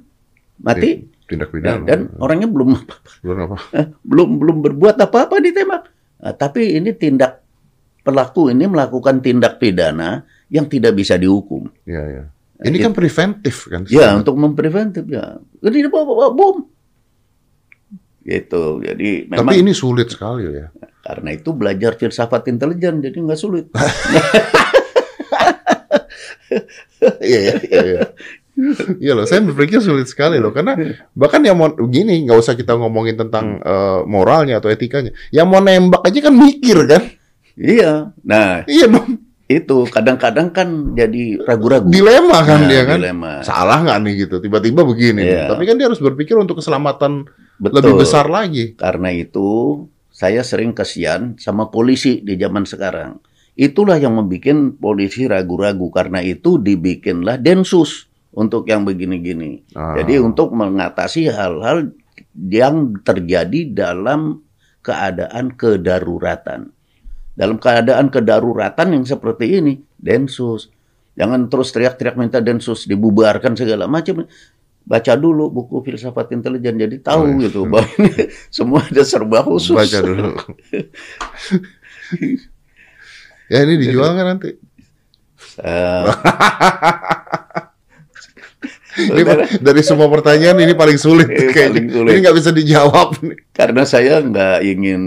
mati 0.60 1.08
Tindak 1.30 1.54
Nah, 1.54 1.54
pidana. 1.54 1.84
dan 1.86 2.00
orangnya 2.18 2.50
belum 2.50 2.74
Belum 3.22 3.38
apa? 3.46 3.56
belum 4.10 4.28
belum 4.42 4.56
berbuat 4.66 4.98
apa-apa 4.98 5.38
ditembak. 5.38 5.86
Nah, 6.26 6.34
tapi 6.34 6.74
ini 6.74 6.90
tindak 6.90 7.46
pelaku 8.02 8.50
ini 8.50 8.66
melakukan 8.66 9.22
tindak 9.22 9.62
pidana 9.62 10.26
yang 10.50 10.66
tidak 10.66 10.98
bisa 10.98 11.14
dihukum. 11.14 11.70
Iya, 11.86 12.02
iya. 12.10 12.24
Ini 12.60 12.76
kan 12.82 12.92
preventif 12.92 13.70
kan? 13.70 13.86
Ya, 13.88 14.12
untuk 14.18 14.36
mempreventif 14.36 15.06
ya. 15.06 15.38
Bawa, 15.62 16.04
bawa 16.04 16.28
bom. 16.34 16.56
Gitu. 18.30 18.62
Jadi 18.86 19.26
memang 19.26 19.50
Tapi 19.50 19.58
ini 19.58 19.74
sulit 19.74 20.06
sekali 20.06 20.46
ya. 20.46 20.70
karena 21.00 21.34
itu 21.34 21.50
belajar 21.50 21.98
filsafat 21.98 22.46
intelijen 22.46 23.02
jadi 23.02 23.18
nggak 23.18 23.40
sulit. 23.40 23.66
Iya, 27.22 27.38
iya, 27.40 27.54
iya. 27.62 27.80
iya. 27.86 28.02
Iya 29.00 29.12
loh, 29.16 29.24
saya 29.24 29.40
berpikir 29.40 29.80
sulit 29.80 30.04
sekali 30.04 30.36
loh, 30.36 30.52
karena 30.52 30.76
bahkan 31.16 31.40
yang 31.40 31.56
mau 31.56 31.72
gini 31.88 32.28
nggak 32.28 32.36
usah 32.36 32.52
kita 32.52 32.76
ngomongin 32.76 33.16
tentang 33.16 33.56
eh, 33.56 34.00
moralnya 34.04 34.60
atau 34.60 34.68
etikanya, 34.68 35.16
yang 35.32 35.48
mau 35.48 35.64
nembak 35.64 36.04
aja 36.04 36.28
kan 36.28 36.34
mikir 36.36 36.76
kan, 36.84 37.02
iya. 37.56 38.12
Nah, 38.20 38.68
iya 38.68 38.84
dong, 38.84 39.16
itu 39.48 39.88
kadang-kadang 39.88 40.52
kan 40.52 40.92
jadi 40.92 41.40
ragu-ragu. 41.40 41.88
dilema 41.88 42.44
kan 42.44 42.66
Nah, 42.66 42.68
dia 42.68 42.82
kan, 42.84 42.98
dilema. 43.00 43.40
salah 43.40 43.80
nggak 43.80 43.96
nih 44.04 44.14
gitu, 44.28 44.36
tiba-tiba 44.44 44.84
begini. 44.84 45.24
Iya. 45.24 45.48
tapi 45.48 45.64
kan 45.64 45.80
dia 45.80 45.88
harus 45.88 46.02
berpikir 46.02 46.36
untuk 46.36 46.60
keselamatan 46.60 47.24
Betul. 47.60 47.76
lebih 47.84 47.94
besar 48.02 48.26
lagi. 48.32 48.72
Karena 48.74 49.12
itu 49.12 49.84
saya 50.08 50.40
sering 50.40 50.72
kasihan 50.72 51.36
sama 51.36 51.68
polisi 51.68 52.24
di 52.24 52.34
zaman 52.40 52.64
sekarang. 52.64 53.20
Itulah 53.54 54.00
yang 54.00 54.16
membuat 54.16 54.80
polisi 54.80 55.28
ragu-ragu 55.28 55.92
karena 55.92 56.24
itu 56.24 56.56
dibikinlah 56.56 57.36
densus 57.36 58.08
untuk 58.32 58.64
yang 58.64 58.88
begini-gini. 58.88 59.60
Ah. 59.76 60.00
Jadi 60.00 60.16
untuk 60.22 60.56
mengatasi 60.56 61.28
hal-hal 61.28 61.92
yang 62.34 62.96
terjadi 63.04 63.68
dalam 63.74 64.40
keadaan 64.80 65.52
kedaruratan. 65.54 66.72
Dalam 67.36 67.56
keadaan 67.56 68.08
kedaruratan 68.08 68.96
yang 68.96 69.04
seperti 69.04 69.60
ini, 69.60 69.80
densus. 69.96 70.72
Jangan 71.16 71.52
terus 71.52 71.72
teriak-teriak 71.74 72.16
minta 72.16 72.40
densus 72.40 72.88
dibubarkan 72.88 73.56
segala 73.56 73.84
macam. 73.84 74.24
Baca 74.80 75.12
dulu 75.14 75.46
buku 75.48 75.86
filsafat 75.86 76.34
intelijen 76.34 76.74
jadi 76.74 76.96
tahu 76.98 77.22
Oh, 77.22 77.28
iya. 77.38 77.46
gitu 77.46 77.60
bahwa 77.68 77.86
ini 78.00 78.10
semua 78.50 78.80
ada 78.82 79.02
serba 79.06 79.38
khusus. 79.44 79.76
Baca 79.76 79.98
dulu. 80.02 80.30
ya 83.52 83.58
ini 83.66 83.74
dijual 83.78 84.14
kan 84.14 84.26
nanti? 84.36 84.50
Eh, 85.60 86.06
Ini 89.08 89.22
dari 89.58 89.80
semua 89.80 90.06
pertanyaan 90.06 90.60
ini 90.60 90.74
paling 90.74 90.96
sulit 90.96 91.26
Eh, 91.26 91.48
kayaknya. 91.48 91.70
paling 91.72 91.88
sulit. 91.88 92.10
Ini 92.12 92.18
nggak 92.20 92.36
bisa 92.36 92.50
dijawab. 92.50 93.08
karena 93.50 93.82
saya 93.84 94.20
nggak 94.20 94.58
ingin 94.64 95.02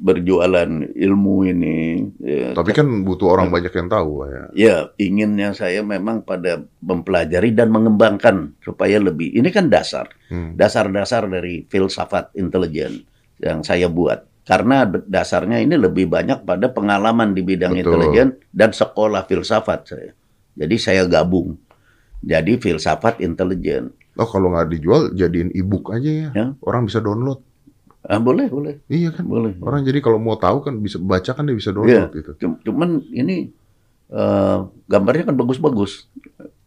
berjualan 0.00 0.70
ilmu 0.90 1.36
ini. 1.46 1.78
Ya, 2.18 2.56
Tapi 2.56 2.72
kan 2.72 3.04
butuh 3.04 3.28
orang 3.30 3.48
banyak 3.48 3.70
yang 3.70 3.88
tahu 3.88 4.24
ya. 4.24 4.42
Ya, 4.52 4.76
inginnya 4.96 5.52
saya 5.52 5.80
memang 5.80 6.22
pada 6.22 6.60
mempelajari 6.80 7.52
dan 7.52 7.68
mengembangkan 7.68 8.56
supaya 8.60 8.96
lebih. 8.96 9.32
Ini 9.32 9.48
kan 9.48 9.68
dasar, 9.68 10.08
Hmm. 10.28 10.56
dasar-dasar 10.56 11.28
dari 11.28 11.68
filsafat 11.68 12.32
intelijen 12.34 13.04
yang 13.36 13.60
saya 13.60 13.88
buat. 13.88 14.24
Karena 14.40 14.82
dasarnya 14.88 15.60
ini 15.60 15.76
lebih 15.76 16.08
banyak 16.08 16.42
pada 16.42 16.72
pengalaman 16.72 17.36
di 17.36 17.44
bidang 17.44 17.70
Betul. 17.70 17.84
intelijen 18.00 18.28
dan 18.50 18.72
sekolah 18.72 19.22
filsafat 19.24 19.80
saya. 19.86 20.12
Jadi 20.56 20.76
saya 20.76 21.04
gabung. 21.04 21.54
Jadi 22.20 22.56
filsafat 22.56 23.18
intelijen. 23.18 23.90
Oh 24.14 24.24
kalau 24.24 24.52
nggak 24.52 24.68
dijual 24.70 25.10
jadiin 25.10 25.48
ebook 25.50 25.90
aja 25.90 26.10
ya. 26.10 26.28
Ya. 26.30 26.46
Orang 26.60 26.84
bisa 26.84 27.00
download. 27.00 27.40
Ah, 28.00 28.16
boleh, 28.16 28.48
boleh, 28.48 28.80
Iya 28.86 29.12
kan. 29.12 29.24
boleh. 29.24 29.60
Orang 29.60 29.84
jadi 29.84 30.00
kalau 30.00 30.16
mau 30.16 30.34
tahu 30.34 30.60
kan 30.60 30.76
bisa 30.76 30.96
baca 30.96 31.30
kan 31.30 31.44
dia 31.44 31.52
bisa 31.52 31.68
Iya. 31.68 31.76
download 31.76 32.10
gitu. 32.12 32.30
Cum- 32.38 32.60
Cuman 32.62 32.90
ini 33.10 33.52
eh, 34.10 34.58
gambarnya 34.86 35.22
kan 35.24 35.36
bagus-bagus. 35.36 36.10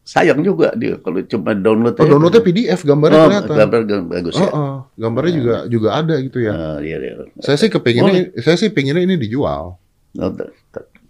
Sayang 0.04 0.40
juga 0.42 0.72
dia 0.74 0.96
kalau 0.98 1.20
cuma 1.24 1.52
download. 1.52 1.96
Oh 1.96 2.08
downloadnya 2.08 2.40
PDF 2.40 2.84
gambarnya 2.84 3.18
Oh, 3.18 3.28
kelihatan. 3.28 3.56
gambar 3.58 3.82
gambar 3.84 4.08
bagus 4.10 4.34
Oh, 4.34 4.40
ya. 4.40 4.50
oh, 4.50 4.76
gambarnya 4.96 5.34
juga 5.34 5.56
juga 5.68 5.90
ada 5.94 6.16
gitu 6.20 6.38
ya. 6.40 6.52
Ah, 6.52 6.78
iya, 6.80 6.98
iya. 6.98 7.14
Saya 7.40 7.56
sih 7.58 7.68
kepinginnya, 7.68 8.32
saya 8.40 8.56
sih 8.56 8.70
pinginnya 8.70 9.00
ini 9.02 9.16
dijual. 9.16 9.76
Oh, 10.14 10.32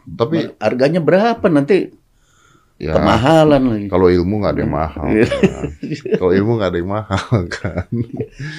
Tapi 0.10 0.52
harganya 0.58 1.00
berapa 1.00 1.46
nanti? 1.48 1.90
Ya 2.76 2.94
Kemahalan 2.94 3.62
lagi. 3.64 3.88
kalau 3.88 4.08
ilmu 4.08 4.34
nggak 4.40 4.54
ada 4.54 4.62
yang 4.62 4.74
mahal. 4.74 5.06
Iya. 5.08 5.28
kan. 5.30 5.66
Kalau 6.18 6.32
ilmu 6.34 6.52
nggak 6.58 6.70
ada 6.70 6.80
yang 6.80 6.92
mahal 6.92 7.40
kan. 7.60 7.88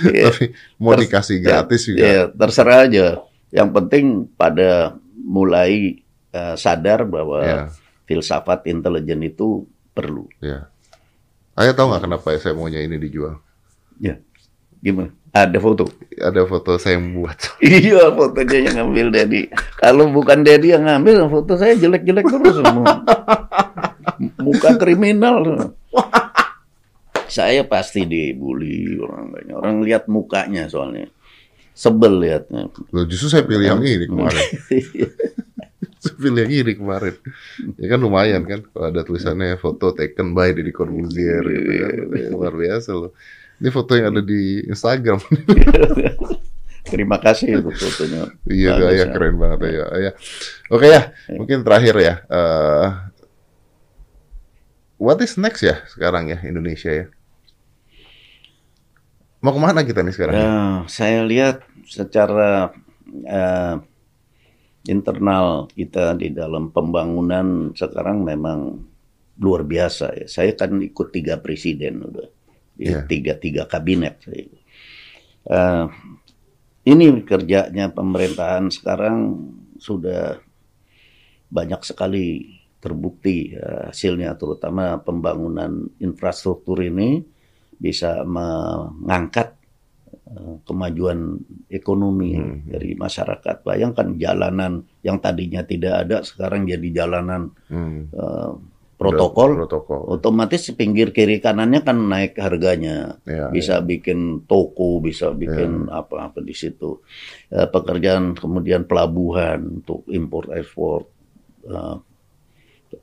Iya. 0.05 0.25
Tapi 0.31 0.45
mau 0.77 0.93
dikasih 0.95 1.37
gratis 1.39 1.81
juga. 1.85 2.01
Ya, 2.01 2.23
terserah 2.27 2.79
aja. 2.85 3.07
Yang 3.51 3.69
penting 3.73 4.05
pada 4.33 4.95
mulai 5.17 6.01
eh, 6.31 6.55
sadar 6.55 7.05
bahwa 7.05 7.39
Ya, 7.41 7.61
filsafat 8.05 8.67
intelijen 8.67 9.21
itu 9.21 9.65
perlu. 9.91 10.27
ya. 10.39 10.67
Ayah 11.55 11.71
tahu 11.71 11.87
nggak 11.89 12.03
kenapa 12.03 12.35
saya 12.35 12.51
maunya 12.53 12.83
ini 12.83 12.99
dijual? 12.99 13.39
Ya. 13.97 14.19
Gimana? 14.81 15.15
Ada 15.31 15.59
foto. 15.59 15.87
Ada 16.15 16.43
foto 16.45 16.79
saya 16.79 16.99
yang 16.99 17.15
buat. 17.15 17.35
Iya, 17.65 18.11
fotonya 18.11 18.59
yang 18.61 18.75
ngambil 18.79 19.07
Dedi. 19.11 19.43
Kalau 19.77 20.07
bukan 20.09 20.43
Dedi 20.43 20.71
yang 20.71 20.85
ngambil, 20.85 21.27
foto 21.27 21.55
saya 21.55 21.75
jelek-jelek 21.75 22.23
terus 22.23 22.55
semua. 22.59 23.03
Muka 24.39 24.77
kriminal. 24.77 25.73
saya 27.35 27.67
pasti 27.67 28.07
dibully 28.07 29.01
orang 29.01 29.35
banyak. 29.35 29.55
Orang 29.57 29.77
lihat 29.83 30.07
mukanya 30.07 30.71
soalnya. 30.71 31.11
Sebel 31.75 32.23
lihatnya. 32.23 32.71
Loh, 32.95 33.05
justru 33.11 33.27
saya 33.35 33.43
pilih 33.43 33.67
yang 33.67 33.83
ini 33.83 34.07
kemarin. 34.07 34.47
saya 36.03 36.15
pilih 36.15 36.41
yang 36.47 36.53
ini 36.55 36.73
kemarin. 36.79 37.15
Ya 37.75 37.87
kan 37.91 37.99
lumayan 37.99 38.43
kan 38.47 38.63
kalau 38.71 38.87
ada 38.95 39.03
tulisannya 39.03 39.59
foto 39.59 39.91
taken 39.91 40.39
by 40.39 40.55
Deddy 40.55 40.71
Corbuzier 40.71 41.43
gitu 41.43 41.71
kan. 41.83 41.93
Ya, 42.15 42.27
luar 42.31 42.55
biasa 42.55 42.95
loh. 42.95 43.11
Ini 43.59 43.71
foto 43.75 43.99
yang 43.99 44.15
ada 44.15 44.23
di 44.23 44.63
Instagram. 44.71 45.19
Terima 46.85 47.19
kasih 47.19 47.59
itu 47.59 47.71
fotonya. 47.75 48.31
Iya, 48.47 48.93
ya, 48.93 49.05
keren 49.11 49.41
banget 49.41 49.73
ya. 49.73 49.87
ya. 49.99 50.13
Oke 50.71 50.87
ya, 50.87 51.11
mungkin 51.33 51.65
terakhir 51.65 51.97
ya. 51.97 52.15
eh, 52.29 52.89
what 54.99 55.19
is 55.23 55.37
next 55.37 55.63
ya 55.63 55.83
sekarang 55.91 56.31
ya 56.31 56.39
Indonesia 56.45 56.91
ya? 56.91 57.07
Mau 59.45 59.53
ke 59.53 59.61
mana 59.61 59.85
kita 59.85 60.01
nih 60.01 60.15
sekarang? 60.17 60.35
Ya, 60.35 60.57
saya 60.89 61.21
lihat 61.29 61.69
secara 61.85 62.73
eh, 63.29 63.77
internal 64.89 65.69
kita 65.73 66.17
di 66.17 66.33
dalam 66.33 66.73
pembangunan 66.73 67.77
sekarang 67.77 68.25
memang 68.25 68.81
luar 69.37 69.69
biasa 69.69 70.17
ya. 70.17 70.27
Saya 70.33 70.57
kan 70.57 70.81
ikut 70.81 71.13
tiga 71.13 71.37
presiden 71.45 72.01
udah, 72.09 72.29
Iya. 72.75 73.05
tiga 73.07 73.37
tiga 73.37 73.69
kabinet. 73.69 74.25
Eh, 74.25 75.87
ini 76.89 77.05
kerjanya 77.25 77.93
pemerintahan 77.93 78.73
sekarang 78.73 79.45
sudah 79.77 80.41
banyak 81.53 81.81
sekali 81.85 82.54
terbukti 82.85 83.57
ya, 83.57 83.89
hasilnya, 83.89 84.37
terutama 84.37 85.01
pembangunan 85.01 85.89
infrastruktur 85.97 86.85
ini 86.85 87.25
bisa 87.75 88.21
mengangkat 88.29 89.57
eh, 90.25 90.57
kemajuan 90.63 91.41
ekonomi 91.69 92.37
Hmm. 92.37 92.69
dari 92.69 92.93
masyarakat. 92.93 93.65
Bayangkan 93.65 94.15
jalanan 94.21 94.85
yang 95.01 95.17
tadinya 95.17 95.65
tidak 95.65 95.95
ada 96.05 96.17
sekarang 96.21 96.69
jadi 96.69 97.05
jalanan 97.05 97.51
Hmm, 97.69 98.09
eh, 98.13 98.53
protokol. 98.95 99.59
Protokol. 99.67 100.01
Otomatis 100.17 100.71
pinggir 100.73 101.11
kiri 101.11 101.43
kanannya 101.43 101.83
kan 101.83 101.99
naik 102.09 102.39
harganya. 102.41 103.19
Ya, 103.27 103.51
bisa 103.51 103.83
bikin 103.83 104.47
toko, 104.47 105.03
bisa 105.03 105.35
bikin 105.35 105.91
apa-apa 105.93 106.41
di 106.41 106.55
situ. 106.57 107.03
Eh, 107.51 107.67
pekerjaan 107.69 108.33
kemudian 108.39 108.87
pelabuhan 108.89 109.83
untuk 109.83 110.09
import 110.09 110.55
ekspor, 110.55 111.05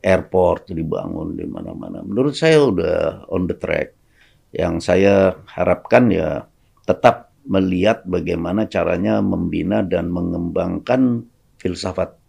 airport 0.01 0.69
dibangun 0.73 1.37
di 1.37 1.45
mana-mana. 1.45 2.01
Menurut 2.01 2.33
saya 2.33 2.61
udah 2.65 3.25
on 3.29 3.45
the 3.45 3.55
track. 3.57 3.93
Yang 4.51 4.75
saya 4.83 5.15
harapkan 5.47 6.11
ya 6.11 6.43
tetap 6.83 7.31
melihat 7.47 8.03
bagaimana 8.03 8.67
caranya 8.67 9.23
membina 9.23 9.81
dan 9.81 10.11
mengembangkan 10.11 11.25
filsafat 11.57 12.21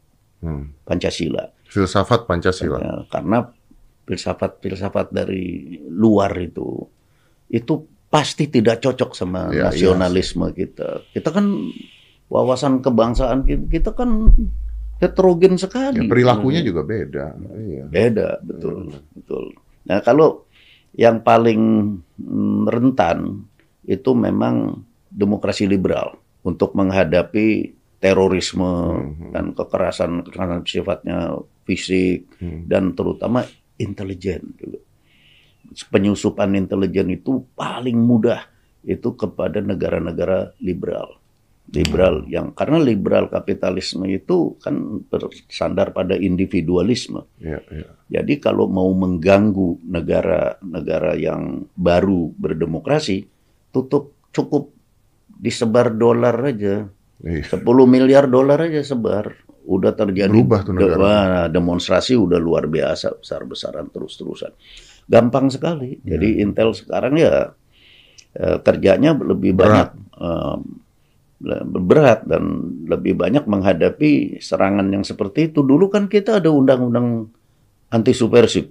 Hmm. 0.42 0.74
Pancasila. 0.82 1.54
Filsafat 1.70 2.26
Pancasila. 2.26 2.82
Ya, 2.82 2.94
karena 3.06 3.46
filsafat-filsafat 4.02 5.14
dari 5.14 5.78
luar 5.86 6.34
itu 6.34 6.82
itu 7.46 7.86
pasti 8.10 8.50
tidak 8.50 8.82
cocok 8.82 9.14
sama 9.14 9.54
Ya, 9.54 9.70
nasionalisme 9.70 10.50
kita. 10.50 11.06
Kita 11.14 11.30
kan 11.30 11.46
wawasan 12.26 12.82
kebangsaan 12.82 13.46
kita, 13.46 13.64
kita 13.70 13.90
kan 13.94 14.34
heterogen 15.02 15.58
Ya, 15.58 15.66
sekali. 15.66 16.06
perilakunya 16.06 16.62
juga 16.62 16.86
beda. 16.86 17.26
Iya. 17.58 17.84
beda, 17.90 18.28
betul, 18.46 18.94
betul. 19.12 19.44
Nah, 19.82 19.98
kalau 20.00 20.46
yang 20.94 21.20
paling 21.20 21.60
mm, 22.16 22.70
rentan 22.70 23.42
itu 23.82 24.14
memang 24.14 24.78
demokrasi 25.10 25.66
liberal 25.66 26.14
untuk 26.46 26.78
menghadapi 26.78 27.74
terorisme 27.98 28.98
Mhm. 28.98 29.30
dan 29.34 29.44
kekerasan 29.52 30.22
karena 30.26 30.62
sifatnya 30.62 31.38
fisik 31.62 32.26
Hmm. 32.42 32.66
dan 32.66 32.94
terutama 32.94 33.46
intelijen 33.78 34.54
juga. 34.58 34.78
Penyusupan 35.88 36.52
intelijen 36.52 37.08
itu 37.08 37.46
paling 37.54 37.96
mudah 37.96 38.42
itu 38.82 39.14
kepada 39.14 39.62
negara-negara 39.62 40.58
liberal. 40.58 41.21
Liberal 41.70 42.26
yang 42.28 42.52
karena 42.52 42.76
liberal 42.82 43.30
kapitalisme 43.30 44.04
itu 44.10 44.58
kan 44.60 45.06
bersandar 45.08 45.94
pada 45.94 46.18
individualisme. 46.18 47.24
Iya, 47.40 47.62
iya. 47.70 47.88
Jadi 48.12 48.42
kalau 48.42 48.68
mau 48.68 48.90
mengganggu 48.92 49.80
negara-negara 49.86 51.16
yang 51.16 51.64
baru 51.72 52.28
berdemokrasi, 52.34 53.24
tutup 53.72 54.12
cukup 54.34 54.68
disebar 55.32 55.94
dolar 55.96 56.36
aja. 56.44 56.90
Iya. 57.22 57.46
10 57.56 57.62
miliar 57.88 58.26
dolar 58.28 58.58
aja 58.68 58.82
sebar. 58.84 59.32
Udah 59.62 59.94
terjadi 59.94 60.28
Berubah 60.34 60.66
tuh 60.66 60.74
negara. 60.74 60.98
Wah, 60.98 61.46
demonstrasi 61.46 62.18
udah 62.18 62.36
luar 62.42 62.66
biasa 62.66 63.22
besar-besaran 63.22 63.88
terus-terusan. 63.94 64.52
Gampang 65.06 65.48
sekali. 65.48 66.02
Jadi 66.02 66.36
Iya. 66.36 66.42
Intel 66.42 66.74
sekarang 66.74 67.14
ya 67.16 67.54
eh, 68.34 68.58
kerjanya 68.60 69.14
lebih 69.16 69.54
Berat. 69.54 69.62
banyak 69.62 69.88
eh, 70.20 70.56
berat 71.66 72.22
dan 72.24 72.42
lebih 72.86 73.18
banyak 73.18 73.44
menghadapi 73.44 74.38
serangan 74.38 74.86
yang 74.88 75.02
seperti 75.02 75.50
itu. 75.50 75.60
Dulu 75.60 75.90
kan 75.90 76.06
kita 76.06 76.38
ada 76.38 76.48
undang-undang 76.48 77.26
anti 77.90 78.14
subversif. 78.14 78.70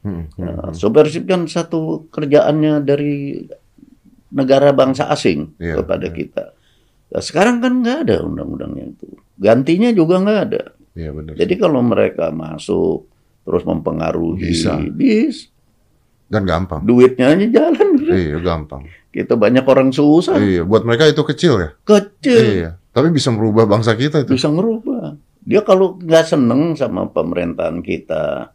Hmm, 0.00 0.30
hmm. 0.32 0.40
Nah, 0.40 0.70
subversif 0.72 1.28
kan 1.28 1.44
satu 1.44 2.08
kerjaannya 2.08 2.80
dari 2.80 3.42
negara 4.32 4.72
bangsa 4.72 5.06
asing 5.08 5.54
Iya, 5.56 5.82
kepada 5.82 6.08
iya. 6.08 6.14
kita. 6.14 6.44
Nah, 7.12 7.22
sekarang 7.22 7.60
kan 7.60 7.72
nggak 7.84 7.98
ada 8.08 8.16
undang-undangnya 8.24 8.96
itu. 8.96 9.06
Gantinya 9.36 9.90
juga 9.92 10.18
nggak 10.18 10.40
ada. 10.50 10.62
Iya 10.96 11.10
benar. 11.12 11.32
Jadi 11.36 11.54
kalau 11.60 11.84
mereka 11.84 12.32
masuk 12.32 13.04
terus 13.44 13.62
mempengaruhi, 13.62 14.50
Bisa. 14.50 14.80
bis, 14.90 15.52
Dan 16.26 16.42
gampang. 16.42 16.82
duitnya 16.82 17.30
aja 17.30 17.46
jalan. 17.46 17.88
Iya, 18.02 18.40
gampang. 18.42 18.82
Kita 19.16 19.32
banyak 19.32 19.64
orang 19.64 19.88
susah, 19.90 20.36
Iya, 20.36 20.68
buat 20.68 20.84
mereka 20.84 21.08
itu 21.08 21.24
kecil 21.24 21.56
ya. 21.56 21.70
kecil, 21.82 22.36
Iya. 22.36 22.70
Tapi 22.92 23.08
bisa 23.08 23.32
merubah 23.32 23.64
bangsa 23.64 23.96
kita 23.96 24.20
itu. 24.20 24.36
bisa 24.36 24.52
ngerubah. 24.52 25.16
Dia 25.40 25.64
kalau 25.64 25.96
nggak 25.96 26.24
seneng 26.26 26.76
sama 26.76 27.08
pemerintahan 27.08 27.80
kita, 27.80 28.52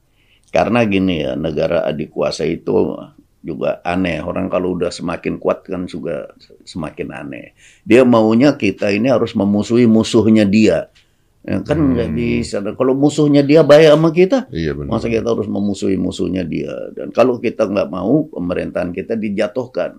karena 0.53 0.86
gini 0.86 1.26
ya, 1.26 1.34
negara 1.34 1.82
adik 1.84 2.14
kuasa 2.14 2.45
itu 2.45 2.93
juga 3.41 3.82
aneh. 3.82 4.22
Orang 4.22 4.53
kalau 4.53 4.78
udah 4.78 4.93
semakin 4.93 5.41
kuat 5.41 5.66
kan 5.66 5.89
juga 5.89 6.30
semakin 6.62 7.09
aneh. 7.09 7.57
Dia 7.82 8.05
maunya 8.05 8.53
kita 8.53 8.93
ini 8.93 9.09
harus 9.09 9.34
memusuhi 9.34 9.89
musuhnya 9.89 10.45
dia. 10.45 10.93
Ya, 11.41 11.57
kan 11.66 11.97
Hmm. 11.97 12.14
bisa. 12.14 12.62
Kalau 12.62 12.93
musuhnya 12.93 13.41
dia 13.41 13.66
baik 13.66 13.97
sama 13.97 14.14
kita, 14.14 14.45
Iya 14.53 14.78
benar. 14.78 14.93
Masa 14.93 15.09
kita 15.09 15.26
harus 15.26 15.49
memusuhi 15.49 15.97
musuhnya 15.97 16.45
dia. 16.45 16.70
Dan 16.93 17.09
kalau 17.09 17.41
kita 17.41 17.66
nggak 17.66 17.89
mau, 17.89 18.30
pemerintahan 18.30 18.93
kita 18.93 19.18
dijatuhkan. 19.18 19.97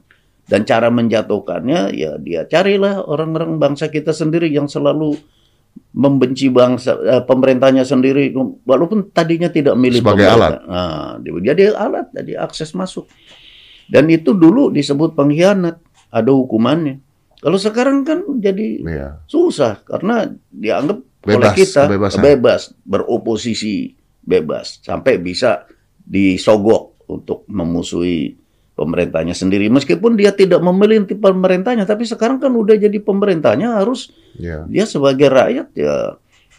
Dan 0.53 0.68
cara 0.68 0.92
menjatuhkannya, 0.92 1.96
ya 1.96 2.20
dia 2.20 2.44
carilah 2.44 3.00
orang-orang 3.00 3.57
bangsa 3.57 3.88
kita 3.88 4.12
sendiri 4.12 4.53
yang 4.53 4.68
selalu 4.68 5.16
membenci 5.96 6.53
bangsa 6.53 7.00
eh, 7.00 7.24
pemerintahnya 7.24 7.88
sendiri, 7.88 8.36
walaupun 8.68 9.09
tadinya 9.16 9.48
tidak 9.48 9.72
milih 9.80 10.05
Sebagai 10.05 10.28
pemerintah. 10.28 10.61
Nah, 10.68 11.11
dia- 11.24 11.57
jadi 11.57 11.72
alat, 11.72 12.12
jadi 12.12 12.36
akses 12.36 12.76
masuk. 12.76 13.09
Dan 13.88 14.12
itu 14.12 14.36
dulu 14.36 14.68
disebut 14.68 15.16
pengkhianat, 15.16 15.80
ada 16.12 16.30
hukumannya. 16.36 17.00
Kalau 17.40 17.57
sekarang 17.57 18.05
kan 18.05 18.20
jadi 18.36 18.68
Iya. 18.84 19.09
susah 19.24 19.80
karena 19.82 20.28
dianggap 20.53 21.00
oleh 21.00 21.36
Bebas, 21.40 21.57
kita 21.57 21.82
kebebasan. 21.88 22.20
bebas 22.22 22.61
beroposisi 22.84 23.96
bebas 24.20 24.78
sampai 24.84 25.16
bisa 25.16 25.64
disogok 25.98 27.03
untuk 27.09 27.42
memusuhi 27.48 28.41
pemerintahnya 28.73 29.33
sendiri 29.33 29.68
meskipun 29.68 30.16
dia 30.16 30.31
tidak 30.31 30.59
memilih 30.59 31.05
pemerintahnya 31.07 31.85
tapi 31.85 32.03
sekarang 32.03 32.39
kan 32.39 32.51
udah 32.51 32.75
jadi 32.75 32.99
pemerintahnya 32.99 33.79
harus 33.79 34.09
Iya. 34.33 34.64
dia 34.64 34.85
sebagai 34.85 35.29
rakyat 35.29 35.68
ya 35.75 36.16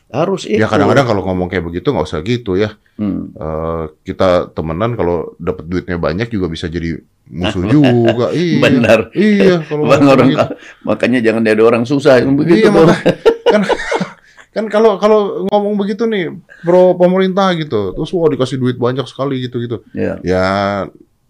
harus 0.10 0.46
Ya 0.46 0.62
ikut. 0.62 0.70
kadang-kadang 0.70 1.10
kalau 1.10 1.22
ngomong 1.26 1.50
kayak 1.50 1.66
begitu 1.66 1.90
nggak 1.90 2.06
usah 2.06 2.22
gitu 2.22 2.54
ya. 2.54 2.78
Hmm. 3.02 3.34
Eh, 3.34 3.84
kita 4.06 4.54
temenan 4.54 4.94
kalau 4.94 5.34
dapat 5.42 5.66
duitnya 5.66 5.98
banyak 5.98 6.30
juga 6.30 6.46
bisa 6.46 6.70
jadi 6.70 7.02
musuh 7.26 7.66
juga. 7.74 8.30
Iya. 8.30 8.62
Benar. 8.62 9.00
Iya, 9.10 9.66
kalau 9.66 9.90
Bang, 9.90 10.06
orang 10.06 10.30
gitu. 10.30 10.46
makanya 10.86 11.18
jangan 11.18 11.42
ada 11.42 11.64
orang 11.66 11.84
susah 11.84 12.22
yang 12.22 12.38
begitu 12.38 12.62
Iya, 12.62 12.70
makanya. 12.70 13.14
kan 13.50 13.62
kan 14.54 14.66
kalau 14.70 15.02
kalau 15.02 15.20
ngomong 15.50 15.82
begitu 15.82 16.06
nih 16.06 16.30
pro 16.62 16.94
pemerintah 16.94 17.50
gitu, 17.58 17.98
terus 17.98 18.14
wah 18.14 18.30
dikasih 18.30 18.62
duit 18.62 18.78
banyak 18.78 19.10
sekali 19.10 19.42
gitu 19.42 19.58
gitu. 19.58 19.82
ya 19.98 20.22
Ya 20.22 20.46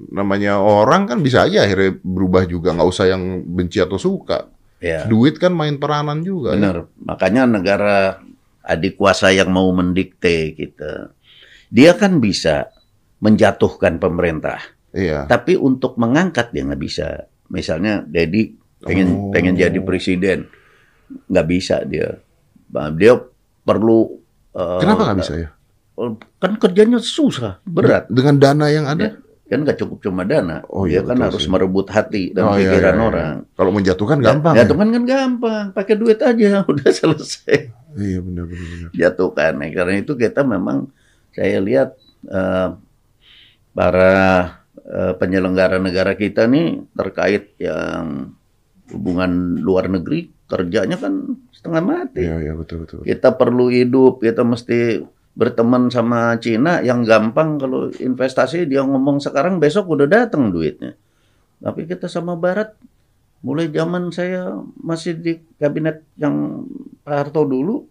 namanya 0.09 0.57
orang 0.57 1.05
kan 1.05 1.19
bisa 1.19 1.45
aja 1.45 1.63
akhirnya 1.63 1.95
berubah 1.99 2.43
juga 2.43 2.73
nggak 2.73 2.89
usah 2.89 3.05
yang 3.07 3.23
benci 3.45 3.77
atau 3.77 3.95
suka. 3.95 4.49
Ya. 4.79 5.07
Duit 5.07 5.37
kan 5.37 5.55
main 5.55 5.77
peranan 5.77 6.19
juga. 6.21 6.51
ya. 6.51 6.59
Benar. 6.59 6.77
Makanya 6.99 7.47
negara 7.47 8.19
adik 8.61 8.95
kuasa 8.95 9.29
yang 9.29 9.47
mau 9.47 9.71
mendikte 9.71 10.51
kita, 10.51 11.11
dia 11.67 11.91
kan 11.93 12.17
bisa 12.17 12.71
menjatuhkan 13.19 13.95
pemerintah, 13.97 14.59
Iya. 14.91 15.27
tapi 15.27 15.55
untuk 15.55 15.95
mengangkat 15.95 16.51
dia 16.51 16.63
nggak 16.63 16.79
bisa. 16.79 17.27
Misalnya 17.47 18.03
Dedi 18.03 18.51
pengen 18.79 19.07
Oh. 19.11 19.31
pengen 19.31 19.55
jadi 19.55 19.79
presiden, 19.79 20.47
nggak 21.27 21.47
bisa 21.47 21.83
dia. 21.83 22.19
Bah, 22.67 22.89
Dia 22.89 23.15
perlu. 23.61 24.19
eh, 24.51 24.79
Kenapa 24.79 25.07
nggak 25.07 25.19
bisa 25.19 25.33
ya? 25.37 25.49
Kan 26.37 26.57
kerjanya 26.57 26.97
susah, 26.97 27.61
berat. 27.63 28.09
Dengan 28.09 28.35
dana 28.35 28.65
yang 28.67 28.83
ada? 28.83 29.22
Kan 29.53 29.61
nggak 29.63 29.79
cukup 29.79 29.97
cuma 30.01 30.21
dana. 30.25 30.65
Oh, 30.67 30.83
dia 30.89 30.99
iya, 30.99 31.01
kan 31.05 31.15
betul 31.17 31.25
harus 31.29 31.43
sih. 31.45 31.51
merebut 31.53 31.87
hati 31.93 32.23
dan 32.33 32.43
Oh, 32.49 32.57
iya, 32.57 32.73
pikiran 32.73 32.93
iya, 32.93 32.99
iya. 32.99 33.07
orang. 33.09 33.33
Kalau 33.53 33.71
menjatuhkan 33.71 34.17
gampang. 34.19 34.53
Ya, 34.57 34.65
ya? 34.65 34.73
kan 34.73 34.89
kan 34.89 35.03
gampang, 35.05 35.65
pakai 35.71 35.95
duit 35.95 36.19
aja 36.19 36.49
udah 36.71 36.89
selesai. 36.89 37.57
Iya 37.93 38.19
benar 38.25 38.45
benar. 38.49 38.67
benar. 38.73 38.89
jatuhkan. 38.91 39.51
Nah, 39.61 39.69
karena 39.69 39.93
itu 40.01 40.13
kita 40.17 40.41
memang 40.41 40.89
saya 41.31 41.57
lihat 41.61 41.93
eh, 42.25 42.69
para 43.73 44.13
eh, 44.81 45.13
penyelenggara 45.17 45.77
negara 45.77 46.13
kita 46.13 46.45
nih 46.49 46.81
terkait 46.93 47.53
yang 47.61 48.33
hubungan 48.93 49.57
luar 49.61 49.89
negeri 49.89 50.29
kerjanya 50.45 50.99
kan 51.01 51.39
setengah 51.49 51.81
mati. 51.81 52.21
Iya 52.21 52.51
iya 52.51 52.53
betul 52.53 52.85
betul. 52.85 53.01
Kita 53.01 53.33
perlu 53.33 53.73
hidup, 53.73 54.21
kita 54.21 54.45
mesti 54.45 55.01
berteman 55.33 55.89
sama 55.89 56.35
Cina 56.37 56.83
yang 56.83 57.07
gampang 57.07 57.57
kalau 57.57 57.89
investasi 57.89 58.67
dia 58.69 58.83
ngomong 58.83 59.17
sekarang 59.23 59.57
besok 59.57 59.89
udah 59.89 60.05
datang 60.05 60.51
duitnya. 60.51 60.93
Tapi 61.63 61.87
kita 61.87 62.11
sama 62.11 62.35
Barat 62.35 62.75
mulai 63.39 63.71
zaman 63.71 64.11
saya 64.11 64.59
masih 64.83 65.15
di 65.15 65.33
kabinet 65.55 66.03
yang 66.19 66.67
Pak 67.07 67.15
Harto 67.15 67.47
dulu 67.47 67.87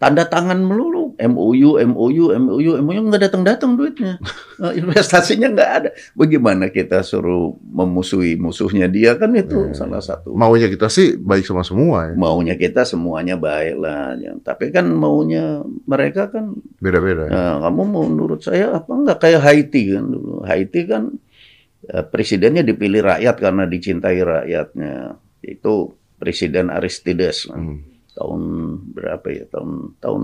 tanda 0.00 0.24
tangan 0.24 0.64
melulu 0.64 1.03
MOU 1.16 1.78
MOU 1.80 2.24
MOU 2.32 2.70
MOU 2.78 3.00
nggak 3.04 3.22
datang 3.22 3.42
datang 3.42 3.74
duitnya 3.74 4.18
Eh, 4.56 4.72
investasinya 4.80 5.48
nggak 5.48 5.70
ada 5.72 5.88
bagaimana 6.12 6.68
kita 6.68 7.00
suruh 7.00 7.54
memusuhi 7.60 8.34
musuhnya 8.34 8.86
dia 8.86 9.14
kan 9.14 9.30
itu 9.32 9.70
Ya. 9.70 9.76
salah 9.76 9.98
satu 9.98 10.32
Maunya 10.32 10.66
kita 10.66 10.86
sih 10.86 11.14
baik 11.14 11.42
sama 11.42 11.60
semua 11.60 12.10
ya. 12.10 12.14
maunya 12.14 12.54
kita 12.54 12.82
semuanya 12.82 13.34
baik 13.34 13.76
lah 13.76 14.14
ya. 14.14 14.34
tapi 14.38 14.68
kan 14.68 14.86
maunya 14.86 15.58
mereka 15.84 16.28
kan 16.28 16.54
Beda-beda. 16.78 17.26
ya. 17.26 17.30
Nah, 17.30 17.54
kamu 17.62 17.80
mau 17.84 18.04
menurut 18.04 18.40
saya 18.40 18.72
apa 18.72 18.90
enggak 18.90 19.18
kayak 19.18 19.40
Haiti 19.40 19.90
kan 19.90 20.04
dulu. 20.06 20.42
Haiti 20.42 20.80
kan 20.84 21.14
eh, 21.84 22.04
presidennya 22.04 22.60
dipilih 22.60 23.00
rakyat 23.00 23.36
karena 23.36 23.64
dicintai 23.64 24.18
rakyatnya. 24.18 25.16
Itu 25.40 25.92
Presiden 26.14 26.68
Aristides. 26.68 27.48
Hmm. 27.48 27.84
tahun 28.14 28.40
berapa 28.94 29.26
ya? 29.28 29.44
Tahun 29.50 29.70
tahun 29.98 30.22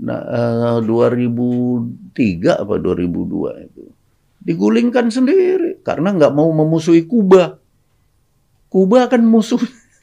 nah, 0.00 0.20
eh, 0.24 0.78
2003 0.80 2.62
apa 2.62 2.74
2002 2.78 3.66
itu. 3.66 3.84
Digulingkan 4.42 5.06
sendiri 5.08 5.82
karena 5.82 6.10
nggak 6.14 6.32
mau 6.32 6.50
memusuhi 6.50 7.04
Kuba. 7.06 7.58
Kuba 8.68 9.06
kan 9.06 9.20
musuh 9.22 9.60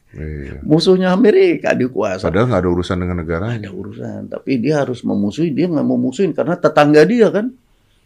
Iya. 0.10 0.66
musuhnya 0.66 1.14
Amerika 1.14 1.78
dikuasai. 1.78 2.26
Padahal 2.26 2.50
nggak 2.50 2.62
ada 2.66 2.70
urusan 2.74 2.98
dengan 2.98 3.18
negara. 3.22 3.46
ada 3.54 3.70
urusan 3.70 4.26
tapi 4.26 4.58
dia 4.58 4.82
harus 4.82 5.06
memusuhi 5.06 5.54
dia 5.54 5.70
nggak 5.70 5.86
mau 5.86 6.02
musuhin 6.02 6.34
karena 6.34 6.58
tetangga 6.58 7.06
dia 7.06 7.30
kan 7.30 7.54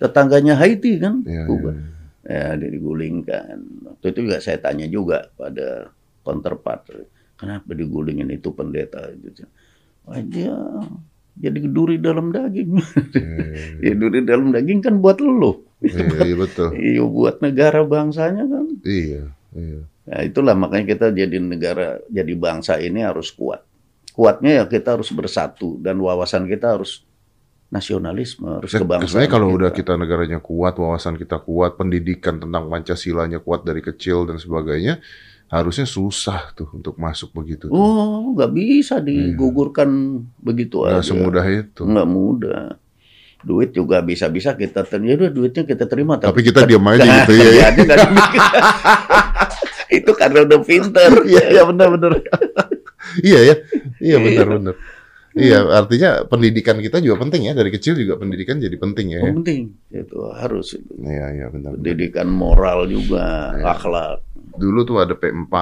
tetangganya 0.04 0.60
Haiti 0.60 1.00
kan 1.00 1.24
Iya, 1.24 1.48
Kuba 1.48 1.72
iya. 1.72 1.88
ya 2.28 2.60
dia 2.60 2.70
digulingkan 2.76 3.56
waktu 3.88 4.06
itu 4.12 4.20
juga 4.28 4.44
saya 4.44 4.60
tanya 4.60 4.84
juga 4.92 5.32
pada 5.40 5.88
counterpart 6.28 6.92
kenapa 7.40 7.72
digulingin 7.72 8.28
itu 8.36 8.52
pendeta 8.52 9.08
itu 9.08 9.48
Wah, 10.04 10.20
dia 10.20 10.52
jadi 11.34 11.60
duri 11.66 11.98
dalam 11.98 12.30
daging 12.30 12.78
Iya, 13.14 13.34
ya 13.90 13.94
duri 13.98 14.20
dalam 14.22 14.54
daging 14.54 14.80
kan 14.86 14.98
buat 15.02 15.18
lo 15.20 15.66
Iya, 15.84 16.06
iya 16.24 16.36
betul. 16.38 16.70
iya 16.94 17.04
buat 17.04 17.42
negara 17.44 17.82
bangsanya 17.84 18.46
kan 18.48 18.66
Iya, 18.86 19.24
iya. 19.58 19.82
Nah, 20.04 20.20
itulah 20.20 20.52
makanya 20.52 21.00
kita 21.00 21.16
jadi 21.16 21.40
negara, 21.40 22.04
jadi 22.12 22.36
bangsa 22.36 22.76
ini 22.76 23.08
harus 23.08 23.32
kuat. 23.32 23.64
Kuatnya 24.12 24.60
ya 24.60 24.64
kita 24.68 25.00
harus 25.00 25.08
bersatu 25.16 25.80
dan 25.80 25.96
wawasan 25.96 26.44
kita 26.44 26.76
harus 26.76 27.08
nasionalisme, 27.72 28.46
harus 28.46 28.70
Ya, 28.70 28.84
kebangsaan. 28.84 29.10
Sebenarnya 29.10 29.32
kalau 29.32 29.48
udah 29.56 29.72
kita 29.74 29.96
negaranya 29.98 30.38
kuat, 30.44 30.78
wawasan 30.78 31.18
kita 31.18 31.42
kuat, 31.42 31.80
pendidikan 31.80 32.38
tentang 32.38 32.70
Pancasilanya 32.70 33.42
kuat 33.42 33.66
dari 33.66 33.82
kecil 33.82 34.30
dan 34.30 34.38
sebagainya, 34.38 35.00
harusnya 35.54 35.86
susah 35.86 36.50
tuh 36.52 36.66
untuk 36.74 36.98
masuk 36.98 37.30
begitu. 37.32 37.70
tuh. 37.70 37.72
Oh, 37.72 38.34
nggak 38.34 38.52
bisa 38.52 38.98
digugurkan 38.98 40.18
begitu 40.42 40.82
Nggak 40.82 40.98
aja. 40.98 41.06
semudah 41.06 41.46
itu. 41.46 41.82
Nggak 41.86 42.08
mudah. 42.10 42.64
Duit 43.40 43.70
juga 43.70 44.00
bisa-bisa 44.00 44.56
kita 44.56 44.82
terima. 44.82 45.14
Ya 45.14 45.30
duitnya 45.30 45.64
kita 45.64 45.86
terima. 45.86 46.18
Tapi 46.18 46.42
kita 46.42 46.64
diam 46.64 46.84
aja 46.88 47.04
Nah, 47.04 47.16
gitu 47.22 47.32
ya. 47.38 47.70
ya. 47.70 47.70
Itu 49.94 50.12
karena 50.18 50.42
udah 50.42 50.60
pinter. 50.60 51.12
Iya, 51.30 51.42
iya 51.52 51.64
benar-benar. 51.64 52.12
iya 53.22 53.40
ya, 53.46 53.56
iya 54.02 54.18
benar-benar. 54.18 54.74
Iya, 55.34 55.66
artinya 55.66 56.24
pendidikan 56.24 56.78
kita 56.78 56.98
juga 56.98 57.20
penting 57.20 57.50
ya 57.50 57.54
dari 57.54 57.68
kecil 57.68 57.98
juga 57.98 58.16
pendidikan 58.16 58.58
jadi 58.58 58.74
penting 58.74 59.06
ya. 59.12 59.22
Oh, 59.22 59.34
penting. 59.34 59.74
Itu 59.90 60.30
harus. 60.30 60.78
Iya, 60.94 61.26
iya 61.34 61.46
benar. 61.50 61.74
Pendidikan 61.74 62.30
moral 62.30 62.86
juga, 62.86 63.54
Iya. 63.54 63.66
akhlak. 63.70 64.18
Dulu 64.54 64.80
tuh 64.86 65.02
ada 65.02 65.18
P4 65.18 65.54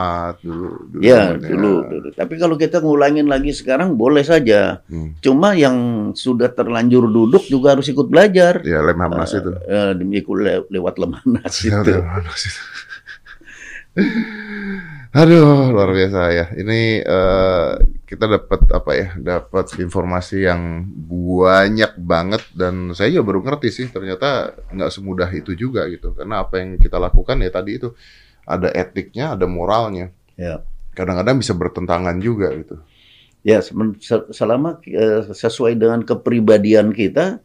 dulu. 0.44 0.70
dulu 0.92 1.02
Ya, 1.02 1.32
dulu, 1.40 1.88
dulu. 1.88 2.10
Tapi 2.12 2.34
kalau 2.36 2.60
kita 2.60 2.84
ngulangin 2.84 3.28
lagi 3.32 3.56
sekarang 3.56 3.96
boleh 3.96 4.24
saja. 4.24 4.84
Hmm. 4.92 5.16
Cuma 5.24 5.56
yang 5.56 6.12
sudah 6.12 6.52
terlanjur 6.52 7.08
duduk 7.08 7.48
juga 7.48 7.80
harus 7.80 7.88
ikut 7.88 8.12
belajar. 8.12 8.60
Ya, 8.68 8.84
lem 8.84 9.00
Hamnas 9.00 9.32
itu. 9.32 9.52
Eh, 9.64 9.92
ikut 9.96 10.36
le- 10.36 10.68
lewat 10.68 10.96
lemanas 11.00 11.54
Ya, 11.64 11.80
itu. 11.84 11.92
Lem 11.96 12.08
Hamnas 12.08 12.42
itu. 12.44 12.62
Aduh, 15.12 15.76
luar 15.76 15.92
biasa 15.92 16.22
ya. 16.32 16.46
Ini 16.56 17.04
eh, 17.04 17.72
kita 18.08 18.26
dapat 18.28 18.64
apa 18.72 18.92
ya? 18.96 19.08
Dapat 19.20 19.76
informasi 19.84 20.48
yang 20.48 20.88
banyak 21.12 22.00
banget 22.00 22.44
dan 22.56 22.96
saya 22.96 23.12
juga 23.12 23.36
baru 23.36 23.44
ngerti 23.44 23.68
sih 23.72 23.88
ternyata 23.92 24.56
nggak 24.72 24.92
semudah 24.92 25.28
itu 25.36 25.52
juga 25.56 25.84
gitu. 25.92 26.16
Karena 26.16 26.48
apa 26.48 26.64
yang 26.64 26.80
kita 26.80 26.96
lakukan 26.96 27.44
ya 27.44 27.52
tadi 27.52 27.76
itu 27.76 27.92
ada 28.52 28.70
etiknya, 28.76 29.34
ada 29.40 29.48
moralnya. 29.48 30.12
Ya. 30.36 30.64
Kadang-kadang 30.92 31.40
bisa 31.40 31.56
bertentangan 31.56 32.20
juga 32.20 32.52
gitu. 32.52 32.76
Ya, 33.42 33.64
selama 34.30 34.78
eh, 34.86 35.26
sesuai 35.32 35.80
dengan 35.80 36.06
kepribadian 36.06 36.94
kita 36.94 37.42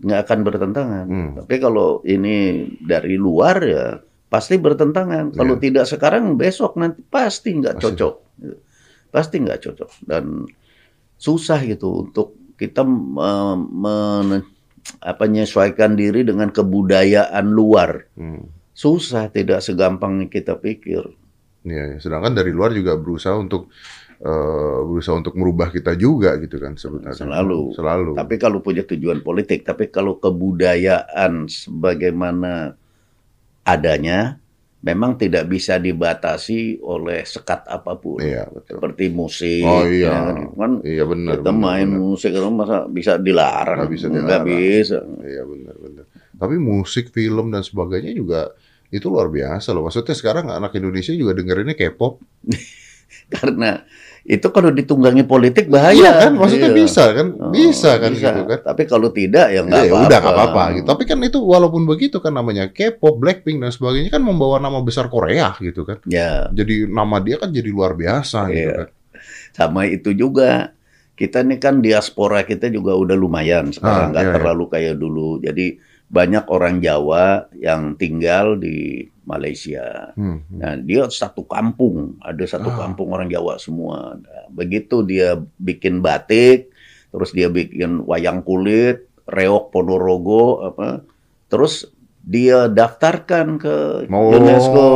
nggak 0.00 0.20
akan 0.24 0.38
bertentangan. 0.40 1.06
Hmm. 1.06 1.30
Tapi 1.44 1.56
kalau 1.60 2.00
ini 2.06 2.64
dari 2.80 3.14
luar 3.20 3.56
ya 3.62 3.86
pasti 4.32 4.56
bertentangan. 4.56 5.36
Kalau 5.36 5.54
Iya. 5.58 5.62
tidak 5.62 5.84
sekarang 5.86 6.34
besok 6.34 6.80
nanti 6.80 7.04
pasti 7.04 7.54
nggak 7.54 7.76
cocok. 7.78 8.14
Pasti 9.12 9.36
nggak 9.38 9.60
cocok 9.62 9.90
dan 10.08 10.48
susah 11.14 11.60
gitu 11.62 12.08
untuk 12.08 12.34
kita 12.58 12.82
me- 12.82 13.58
men- 13.70 14.46
apa 15.00 15.24
menyesuaikan 15.24 15.96
diri 15.96 16.24
dengan 16.26 16.52
kebudayaan 16.52 17.46
luar. 17.48 18.04
Hmm. 18.16 18.53
Susah, 18.74 19.30
tidak 19.30 19.62
segampang 19.62 20.26
kita 20.26 20.58
pikir. 20.58 21.06
Ya, 21.64 21.94
ya. 21.94 21.96
sedangkan 21.96 22.36
dari 22.36 22.52
luar 22.52 22.74
juga 22.76 22.98
berusaha 22.98 23.32
untuk 23.38 23.72
eh, 24.20 24.78
berusaha 24.84 25.16
untuk 25.16 25.32
merubah 25.38 25.70
kita 25.70 25.96
juga 25.96 26.36
gitu 26.42 26.60
kan 26.60 26.76
sebenarnya. 26.76 27.16
Selalu. 27.16 27.72
Selalu. 27.72 28.10
Tapi 28.18 28.34
kalau 28.36 28.60
punya 28.60 28.84
tujuan 28.84 29.24
politik, 29.24 29.64
tapi 29.64 29.88
kalau 29.88 30.18
kebudayaan 30.20 31.46
sebagaimana 31.48 32.74
adanya, 33.64 34.36
memang 34.84 35.16
tidak 35.16 35.48
bisa 35.48 35.80
dibatasi 35.80 36.84
oleh 36.84 37.24
sekat 37.24 37.64
apa 37.64 37.96
pun. 37.96 38.20
Iya, 38.20 38.44
betul. 38.52 38.76
Seperti 38.76 39.04
musik. 39.08 39.64
Oh, 39.64 39.88
iya. 39.88 40.12
ya 40.12 40.18
kan, 40.28 40.36
kan 40.52 40.72
Iya 40.84 41.04
benar. 41.08 41.32
kita 41.40 41.48
benar, 41.48 41.64
main 41.64 41.88
benar. 41.88 42.00
musik 42.04 42.30
itu 42.36 42.50
masa 42.52 42.76
bisa 42.84 43.12
dilarang? 43.16 43.78
Nggak 43.80 43.92
bisa 43.96 44.06
Nggak 44.12 44.20
dilarang. 44.20 44.44
bisa. 44.44 44.98
Iya 45.24 45.42
benar 45.48 45.74
benar. 45.80 46.04
Tapi 46.34 46.54
musik, 46.60 47.04
film 47.08 47.46
dan 47.48 47.62
sebagainya 47.64 48.12
juga 48.12 48.52
itu 48.94 49.06
luar 49.06 49.26
biasa 49.26 49.70
loh. 49.70 49.82
Maksudnya 49.82 50.14
sekarang 50.14 50.46
anak 50.48 50.70
Indonesia 50.72 51.10
juga 51.10 51.34
dengerinnya 51.34 51.74
K-pop. 51.74 52.22
Karena 53.34 53.80
itu 54.24 54.48
kalau 54.48 54.70
ditunggangi 54.70 55.22
politik 55.22 55.68
bahaya. 55.68 55.92
Iya 55.92 56.12
kan? 56.18 56.32
Maksudnya 56.34 56.70
Iya. 56.70 56.76
bisa 56.76 57.04
kan? 57.10 57.26
Oh, 57.36 57.50
bisa 57.50 57.90
kan 57.98 58.10
bisa. 58.10 58.28
gitu 58.30 58.42
kan? 58.46 58.60
Tapi 58.64 58.82
kalau 58.84 59.08
tidak 59.10 59.46
ya 59.48 59.60
nggak 59.60 59.76
Ya 59.76 59.90
apa-apa. 59.90 60.06
udah 60.06 60.18
nggak 60.18 60.34
apa-apa 60.34 60.62
gitu. 60.72 60.86
Tapi 60.88 61.02
kan 61.04 61.18
itu 61.20 61.38
walaupun 61.38 61.82
begitu 61.84 62.16
kan 62.18 62.32
namanya 62.32 62.64
K-pop, 62.68 63.14
Blackpink 63.14 63.58
dan 63.58 63.68
sebagainya 63.68 64.10
kan 64.10 64.22
membawa 64.22 64.56
nama 64.56 64.80
besar 64.80 65.06
Korea 65.06 65.52
gitu 65.58 65.84
kan. 65.84 66.00
Ya, 66.04 66.48
Jadi 66.50 66.86
nama 66.86 67.18
dia 67.18 67.36
kan 67.36 67.50
jadi 67.50 67.68
luar 67.68 67.92
biasa 67.92 68.48
gitu 68.48 68.64
Iya. 68.64 68.74
kan. 68.80 68.88
sama 69.52 69.86
itu 69.86 70.10
juga. 70.10 70.72
kita 71.14 71.46
ini 71.46 71.62
kan 71.62 71.78
diaspora 71.78 72.42
kita 72.42 72.66
juga 72.68 72.90
udah 72.92 73.14
lumayan 73.14 73.70
sekarang 73.70 74.10
Ah, 74.10 74.10
nggak 74.10 74.18
iya, 74.20 74.26
iya. 74.26 74.36
terlalu 74.36 74.64
kayak 74.66 74.94
dulu. 74.98 75.28
Jadi 75.38 75.66
banyak 76.14 76.46
orang 76.46 76.78
Jawa 76.78 77.50
yang 77.58 77.98
tinggal 77.98 78.54
di 78.54 79.02
Malaysia. 79.26 80.14
Hmm. 80.14 80.46
Nah, 80.46 80.78
dia 80.78 81.10
satu 81.10 81.42
kampung, 81.42 82.14
ada 82.22 82.44
satu 82.46 82.70
Ah. 82.70 82.86
kampung 82.86 83.10
orang 83.10 83.26
Jawa 83.26 83.58
semua. 83.58 84.14
Nah, 84.14 84.46
begitu 84.54 85.02
dia 85.02 85.34
bikin 85.58 85.98
batik, 85.98 86.70
terus 87.10 87.34
dia 87.34 87.50
bikin 87.50 88.06
wayang 88.06 88.46
kulit, 88.46 89.10
reok 89.26 89.74
Ponorogo 89.74 90.62
apa, 90.62 91.02
terus 91.50 91.90
dia 92.22 92.70
daftarkan 92.70 93.58
ke 93.58 94.06
Oh. 94.06 94.38
UNESCO 94.38 94.86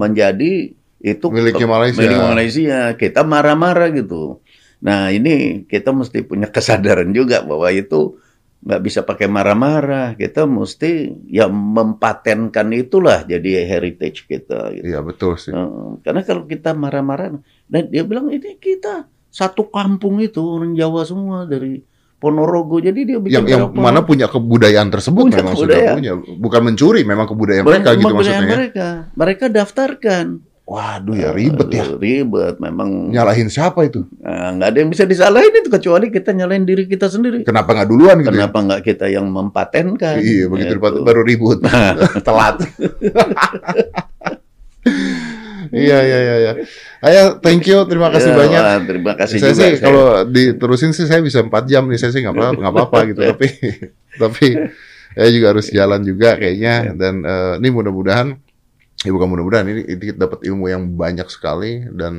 menjadi 0.00 0.72
itu 0.96 1.26
Miliknya 1.28 1.68
Malaysia. 1.68 2.00
milik 2.00 2.18
Malaysia. 2.18 2.78
Kita 2.96 3.22
marah-marah 3.22 3.92
gitu. 3.92 4.40
Nah, 4.80 5.10
ini 5.10 5.66
kita 5.66 5.90
mesti 5.90 6.22
punya 6.22 6.48
kesadaran 6.48 7.10
juga 7.10 7.42
bahwa 7.42 7.68
itu 7.70 8.18
nggak 8.66 8.82
bisa 8.82 9.06
pakai 9.06 9.30
marah-marah. 9.30 10.18
Kita 10.18 10.42
mesti 10.42 11.14
ya 11.30 11.46
mempatenkan 11.46 12.66
itulah 12.74 13.22
jadi 13.22 13.62
heritage 13.62 14.26
kita. 14.26 14.74
Gitu. 14.74 14.90
Iya 14.90 15.06
betul 15.06 15.38
sih. 15.38 15.54
Karena 16.02 16.26
kalau 16.26 16.50
kita 16.50 16.74
marah-marah, 16.74 17.38
dan 17.70 17.82
dia 17.86 18.02
bilang 18.02 18.26
ini 18.34 18.58
kita 18.58 19.06
satu 19.30 19.70
kampung 19.70 20.18
itu 20.18 20.42
orang 20.42 20.74
Jawa 20.74 21.06
semua 21.06 21.46
dari 21.46 21.78
Ponorogo. 22.16 22.82
Jadi 22.82 23.00
dia 23.06 23.18
bikin 23.22 23.44
Yang 23.44 23.46
yang 23.54 23.62
mana 23.76 24.02
punya 24.02 24.26
kebudayaan 24.26 24.88
tersebut 24.88 25.30
Punya 25.30 25.44
memang 25.44 25.54
kebudayaan. 25.54 25.84
sudah 25.84 25.96
punya, 26.00 26.12
bukan 26.40 26.60
mencuri, 26.64 27.00
memang 27.04 27.26
kebudayaan 27.28 27.64
mereka, 27.68 27.76
mereka 27.76 27.90
gitu 27.92 28.02
kebudayaan 28.02 28.16
maksudnya. 28.16 28.40
ya. 28.42 28.56
mereka. 28.56 28.86
Mereka 29.14 29.44
daftarkan. 29.52 30.26
Waduh 30.66 31.14
ya 31.14 31.30
ribet 31.30 31.70
ya. 31.70 31.86
Ribet 31.86 32.58
memang. 32.58 33.08
Nyalahin 33.08 33.46
siapa 33.46 33.82
itu? 33.82 34.02
Nah, 34.18 34.50
nggak 34.52 34.66
ada 34.66 34.78
yang 34.78 34.90
bisa 34.90 35.06
disalahin 35.06 35.54
itu 35.54 35.70
kecuali 35.70 36.10
kita 36.10 36.34
nyalain 36.34 36.62
diri 36.62 36.84
kita 36.84 37.06
sendiri. 37.06 37.46
Kenapa 37.46 37.70
nggak 37.70 37.86
duluan 37.86 38.18
gitu? 38.18 38.28
ya? 38.28 38.50
Kenapa 38.50 38.58
nggak 38.60 38.82
kita 38.82 39.06
yang 39.06 39.30
mempatenkan? 39.30 40.18
Iya, 40.18 40.50
begitu 40.50 40.66
Gitu. 40.68 40.76
dipat- 40.76 41.00
baru 41.00 41.22
ribut. 41.22 41.62
Telat. 42.26 42.66
Iya, 45.68 45.98
iya, 46.00 46.18
iya, 46.20 46.36
iya. 46.40 46.52
Ayo, 47.00 47.22
thank 47.38 47.62
you, 47.64 47.82
terima 47.84 48.06
kasih 48.08 48.30
Ya, 48.30 48.36
banyak. 48.36 48.60
wah, 48.60 48.78
terima 48.80 49.12
kasih 49.14 49.36
saya 49.36 49.50
juga. 49.50 49.58
sih 49.60 49.70
saya- 49.72 49.82
kalau 49.82 50.04
diterusin 50.24 50.90
sih 50.90 51.06
saya 51.06 51.20
bisa 51.20 51.42
4 51.42 51.62
jam 51.64 51.82
nih, 51.84 51.94
saya 51.96 52.10
sih 52.10 52.22
nggak 52.22 52.34
apa 52.34 52.46
nggak 52.56 52.72
apa-apa 52.72 52.98
gitu, 53.08 53.20
tapi 53.24 53.46
tapi 54.16 54.46
saya 55.16 55.30
juga 55.30 55.46
harus 55.48 55.66
jalan 55.68 56.00
juga 56.02 56.34
kayaknya 56.34 56.74
dan 56.92 57.14
eh, 57.20 57.52
ini 57.58 57.68
mudah-mudahan 57.68 58.38
ya 58.96 59.12
bukan 59.12 59.28
mudah-mudahan 59.28 59.68
ini, 59.68 59.82
ini 59.92 60.16
dapat 60.16 60.40
ilmu 60.40 60.72
yang 60.72 60.96
banyak 60.96 61.28
sekali 61.28 61.84
dan 61.92 62.14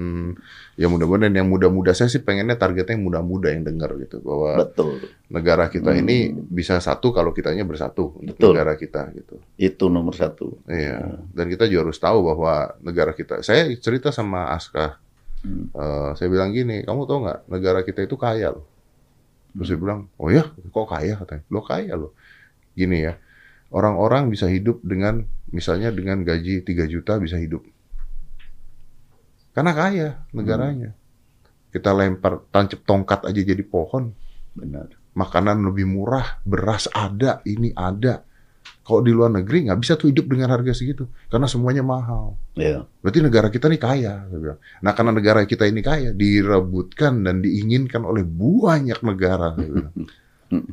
ya 0.78 0.86
mudah-mudahan 0.86 1.34
yang 1.34 1.50
muda-muda 1.50 1.90
saya 1.92 2.06
sih 2.06 2.22
pengennya 2.22 2.54
targetnya 2.54 2.94
yang 2.94 3.02
muda-muda 3.02 3.50
yang 3.50 3.66
dengar 3.66 3.98
gitu 3.98 4.22
bahwa 4.22 4.62
betul. 4.62 5.02
negara 5.28 5.74
kita 5.74 5.90
Hmm. 5.90 6.06
ini 6.06 6.18
bisa 6.38 6.78
satu 6.78 7.10
kalau 7.10 7.34
kitanya 7.34 7.66
bersatu 7.66 8.14
untuk 8.22 8.38
Betul. 8.38 8.54
negara 8.54 8.78
kita 8.78 9.10
gitu. 9.18 9.42
Itu 9.58 9.90
nomor 9.90 10.14
satu. 10.14 10.54
Iya, 10.70 11.18
dan 11.34 11.46
kita 11.50 11.66
juga 11.66 11.90
harus 11.90 11.98
tahu 11.98 12.22
bahwa 12.22 12.78
negara 12.86 13.12
kita. 13.12 13.42
Saya 13.42 13.66
cerita 13.82 14.14
sama 14.14 14.54
Aska, 14.54 15.02
Hmm. 15.42 15.70
eh, 15.74 16.10
saya 16.14 16.30
bilang 16.30 16.54
gini, 16.54 16.86
kamu 16.86 17.06
tahu 17.06 17.18
nggak 17.26 17.40
negara 17.50 17.80
kita 17.82 18.06
itu 18.06 18.14
kaya 18.16 18.54
loh. 18.54 18.66
Terus 19.58 19.74
dia 19.74 19.80
bilang, 19.82 20.06
oh 20.22 20.30
ya, 20.30 20.46
kok 20.46 20.86
kaya 20.86 21.18
katanya? 21.18 21.42
Lo 21.50 21.66
kaya 21.66 21.98
loh. 21.98 22.14
Gini 22.78 23.02
ya, 23.02 23.18
orang-orang 23.72 24.32
bisa 24.32 24.48
hidup 24.48 24.80
dengan 24.84 25.28
misalnya 25.52 25.92
dengan 25.92 26.24
gaji 26.24 26.64
3 26.64 26.88
juta 26.92 27.20
bisa 27.20 27.40
hidup. 27.40 27.64
Karena 29.52 29.74
kaya 29.74 30.10
negaranya. 30.38 30.94
Kita 31.74 31.92
lempar 31.92 32.48
tancap 32.54 32.86
tongkat 32.86 33.28
aja 33.28 33.42
jadi 33.42 33.64
pohon. 33.66 34.14
Benar. 34.54 34.94
Makanan 35.18 35.66
lebih 35.66 35.90
murah, 35.90 36.38
beras 36.46 36.86
ada, 36.94 37.42
ini 37.44 37.74
ada. 37.74 38.22
Kalau 38.86 39.04
di 39.04 39.12
luar 39.12 39.34
negeri 39.34 39.68
nggak 39.68 39.80
bisa 39.84 40.00
tuh 40.00 40.14
hidup 40.14 40.32
dengan 40.32 40.48
harga 40.54 40.72
segitu, 40.72 41.12
karena 41.28 41.44
semuanya 41.50 41.84
mahal. 41.84 42.40
Ya. 42.56 42.88
Berarti 43.04 43.20
negara 43.20 43.52
kita 43.52 43.68
nih 43.68 43.82
kaya. 43.82 44.24
Nah 44.80 44.92
karena 44.96 45.12
negara 45.12 45.44
kita 45.44 45.68
ini 45.68 45.84
kaya, 45.84 46.16
direbutkan 46.16 47.20
dan 47.26 47.44
diinginkan 47.44 48.08
oleh 48.08 48.24
banyak 48.24 49.00
negara. 49.04 49.58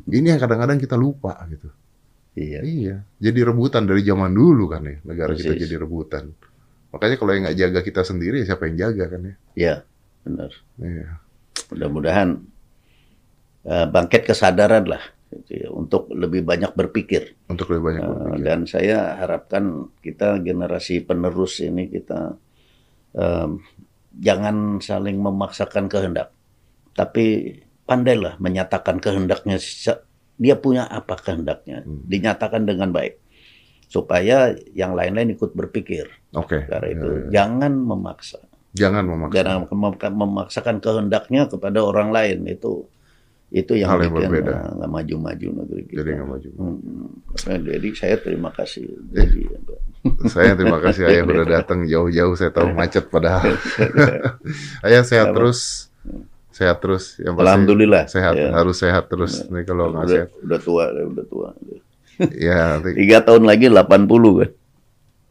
Ini 0.07 0.31
yang 0.31 0.39
kadang-kadang 0.39 0.79
kita 0.79 0.95
lupa 0.95 1.35
gitu. 1.51 1.67
Iya. 2.35 2.59
Iya, 2.61 2.95
jadi 3.15 3.39
rebutan 3.47 3.87
dari 3.87 4.03
zaman 4.03 4.35
dulu 4.35 4.67
kan 4.67 4.83
ya, 4.83 4.99
negara 5.07 5.31
kita 5.31 5.55
Persis. 5.55 5.63
jadi 5.63 5.75
rebutan. 5.79 6.23
Makanya 6.91 7.15
kalau 7.15 7.31
yang 7.31 7.43
nggak 7.47 7.59
jaga 7.59 7.79
kita 7.79 8.01
sendiri, 8.03 8.43
siapa 8.43 8.67
yang 8.67 8.75
jaga 8.75 9.05
kan 9.07 9.21
ya? 9.23 9.35
Ya, 9.55 9.75
benar. 10.21 10.51
Iya. 10.77 11.07
Mudah-mudahan 11.71 12.29
eh, 13.63 13.85
bangkit 13.87 14.27
kesadaran 14.27 14.83
lah 14.85 14.99
gitu 15.31 15.51
ya, 15.57 15.67
untuk 15.71 16.11
lebih 16.11 16.43
banyak 16.43 16.71
berpikir. 16.71 17.39
Untuk 17.47 17.71
lebih 17.71 17.83
banyak 17.83 18.03
Eh, 18.03 18.07
berpikir. 18.07 18.43
dan 18.43 18.59
saya 18.67 18.97
harapkan 19.15 19.63
kita 19.99 20.39
generasi 20.39 21.01
penerus 21.01 21.59
ini 21.59 21.87
kita 21.87 22.35
em, 23.15 23.63
jangan 24.15 24.79
saling 24.79 25.15
memaksakan 25.17 25.87
kehendak, 25.87 26.35
tapi 26.91 27.57
pandailah 27.83 28.35
menyatakan 28.39 28.99
kehendaknya. 28.99 29.55
Dia 30.35 30.55
punya 30.55 30.83
apa 30.83 31.15
kehendaknya, 31.15 31.81
Hmm. 31.81 32.03
dinyatakan 32.03 32.63
dengan 32.63 32.91
baik 32.91 33.19
supaya 33.85 34.51
yang 34.71 34.91
lain-lain 34.91 35.31
ikut 35.31 35.51
berpikir. 35.51 36.09
Oke. 36.33 36.65
Karena 36.65 36.87
itu 36.89 37.07
Ya, 37.07 37.15
ya. 37.15 37.27
jangan 37.31 37.73
memaksa, 37.77 38.39
Jangan 38.73 39.03
memaksa. 39.05 39.35
jangan 39.37 39.57
mem- 39.65 40.17
memaksakan 40.17 40.75
kehendaknya 40.77 41.47
kepada 41.47 41.79
orang 41.79 42.09
lain 42.09 42.43
itu 42.45 42.83
itu 43.47 43.71
yang 43.71 43.87
Hal 43.87 44.01
yang 44.01 44.11
bikin 44.11 44.27
berbeda. 44.27 44.51
eh, 44.51 44.71
nggak 44.75 44.91
maju-maju 44.91 45.47
negeri 45.55 45.81
kita. 45.85 45.95
Jadi 45.95 46.09
nggak 46.11 46.27
maju. 46.27 46.49
Hmm, 46.51 47.07
Jadi 47.63 47.87
saya 47.93 48.15
terima 48.17 48.49
kasih. 48.51 48.85
Jadi, 49.07 49.41
Saya 50.27 50.53
terima 50.53 50.77
kasih 50.77 51.03
ayah 51.07 51.23
udah 51.31 51.45
datang 51.47 51.79
jauh-jauh. 51.83 52.35
Saya 52.35 52.51
tahu 52.51 52.75
macet 52.75 53.07
padahal. 53.07 53.55
ayah 54.85 55.01
sehat 55.01 55.31
terus, 55.31 55.87
sehat 56.55 56.79
terus. 56.79 57.19
Yang 57.19 57.33
pasti 57.33 57.43
Alhamdulillah. 57.43 58.03
sehat, 58.07 58.33
Ya. 58.33 58.47
harus 58.49 58.75
sehat 58.79 59.03
terus. 59.05 59.43
Nih 59.45 59.63
kalau 59.63 59.91
nggak 59.91 60.01
udah, 60.01 60.15
sehat, 60.15 60.29
udah 60.39 60.59
tua, 60.59 60.83
udah 60.87 61.25
tua. 61.25 61.49
ya 62.31 62.57
nanti 62.73 62.95
Tiga 63.01 63.19
tahun 63.21 63.43
lagi 63.43 63.67
80 63.67 63.75
kan. 64.39 64.49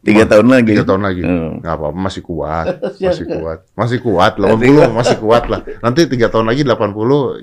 Tiga 0.05 0.21
Wah, 0.21 0.29
tahun 0.29 0.47
lagi. 0.47 0.69
tiga 0.69 0.85
tahun 0.85 1.01
lagi. 1.01 1.21
Hmm. 1.25 1.51
nggak 1.59 1.73
apa-apa, 1.73 1.97
masih 1.97 2.21
kuat, 2.21 2.65
masih 3.01 3.25
kuat, 3.25 3.59
masih 3.73 3.99
kuat. 3.99 4.33
80 4.37 4.93
masih 4.93 5.17
kuat 5.17 5.43
lah. 5.49 5.65
Nanti 5.81 6.05
tiga 6.05 6.29
tahun 6.29 6.45
lagi 6.45 6.61
80 6.61 6.93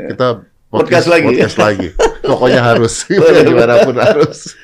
kita 0.08 0.26
Podcast 0.70 1.04
lagi. 1.04 1.26
podcast 1.28 1.56
lagi. 1.58 1.88
Pokoknya 2.22 2.62
harus, 2.64 3.04
gimana 3.44 3.82
pun 3.82 3.92
harus. 3.92 4.56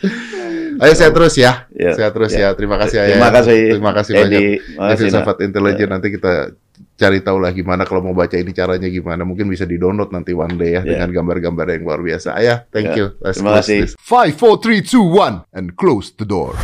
Ayo 0.78 0.94
sehat 0.94 1.10
terus 1.12 1.34
ya, 1.34 1.66
Ya, 1.68 1.90
sehat 1.92 2.14
terus 2.14 2.32
ya. 2.32 2.48
ya. 2.48 2.48
Terima 2.54 2.78
kasih 2.78 2.96
ayah. 2.96 3.18
Terima 3.18 3.28
kasih. 3.28 3.58
Terima 3.74 3.92
kasih 3.92 4.12
Edi. 4.14 4.22
banyak. 4.22 4.40
Terima 4.40 4.54
Ini 4.54 4.62
kasih, 4.62 4.88
Nak. 4.88 4.98
filsafat 5.02 5.36
intelijen 5.42 5.88
nanti 5.90 6.08
kita 6.08 6.32
cari 6.98 7.22
tahu 7.22 7.38
lah 7.38 7.54
gimana 7.54 7.86
kalau 7.86 8.02
mau 8.02 8.12
baca 8.12 8.34
ini 8.34 8.50
caranya 8.50 8.90
gimana. 8.90 9.22
Mungkin 9.22 9.46
bisa 9.46 9.62
di-download 9.62 10.10
nanti 10.10 10.34
one 10.34 10.58
day 10.58 10.74
ya 10.74 10.82
Ya. 10.82 10.98
dengan 10.98 11.14
gambar-gambar 11.14 11.66
yang 11.78 11.82
luar 11.86 12.02
biasa. 12.02 12.34
Ayah, 12.34 12.66
thank 12.74 12.90
Ya. 12.92 12.98
you. 12.98 13.06
Let's 13.22 13.38
Terima 13.38 13.62
kasih. 13.62 13.94
Five, 13.96 14.34
four, 14.34 14.58
three, 14.58 14.82
two, 14.82 15.06
one, 15.06 15.46
and 15.54 15.78
close 15.78 16.10
the 16.10 16.26
door. 16.26 16.58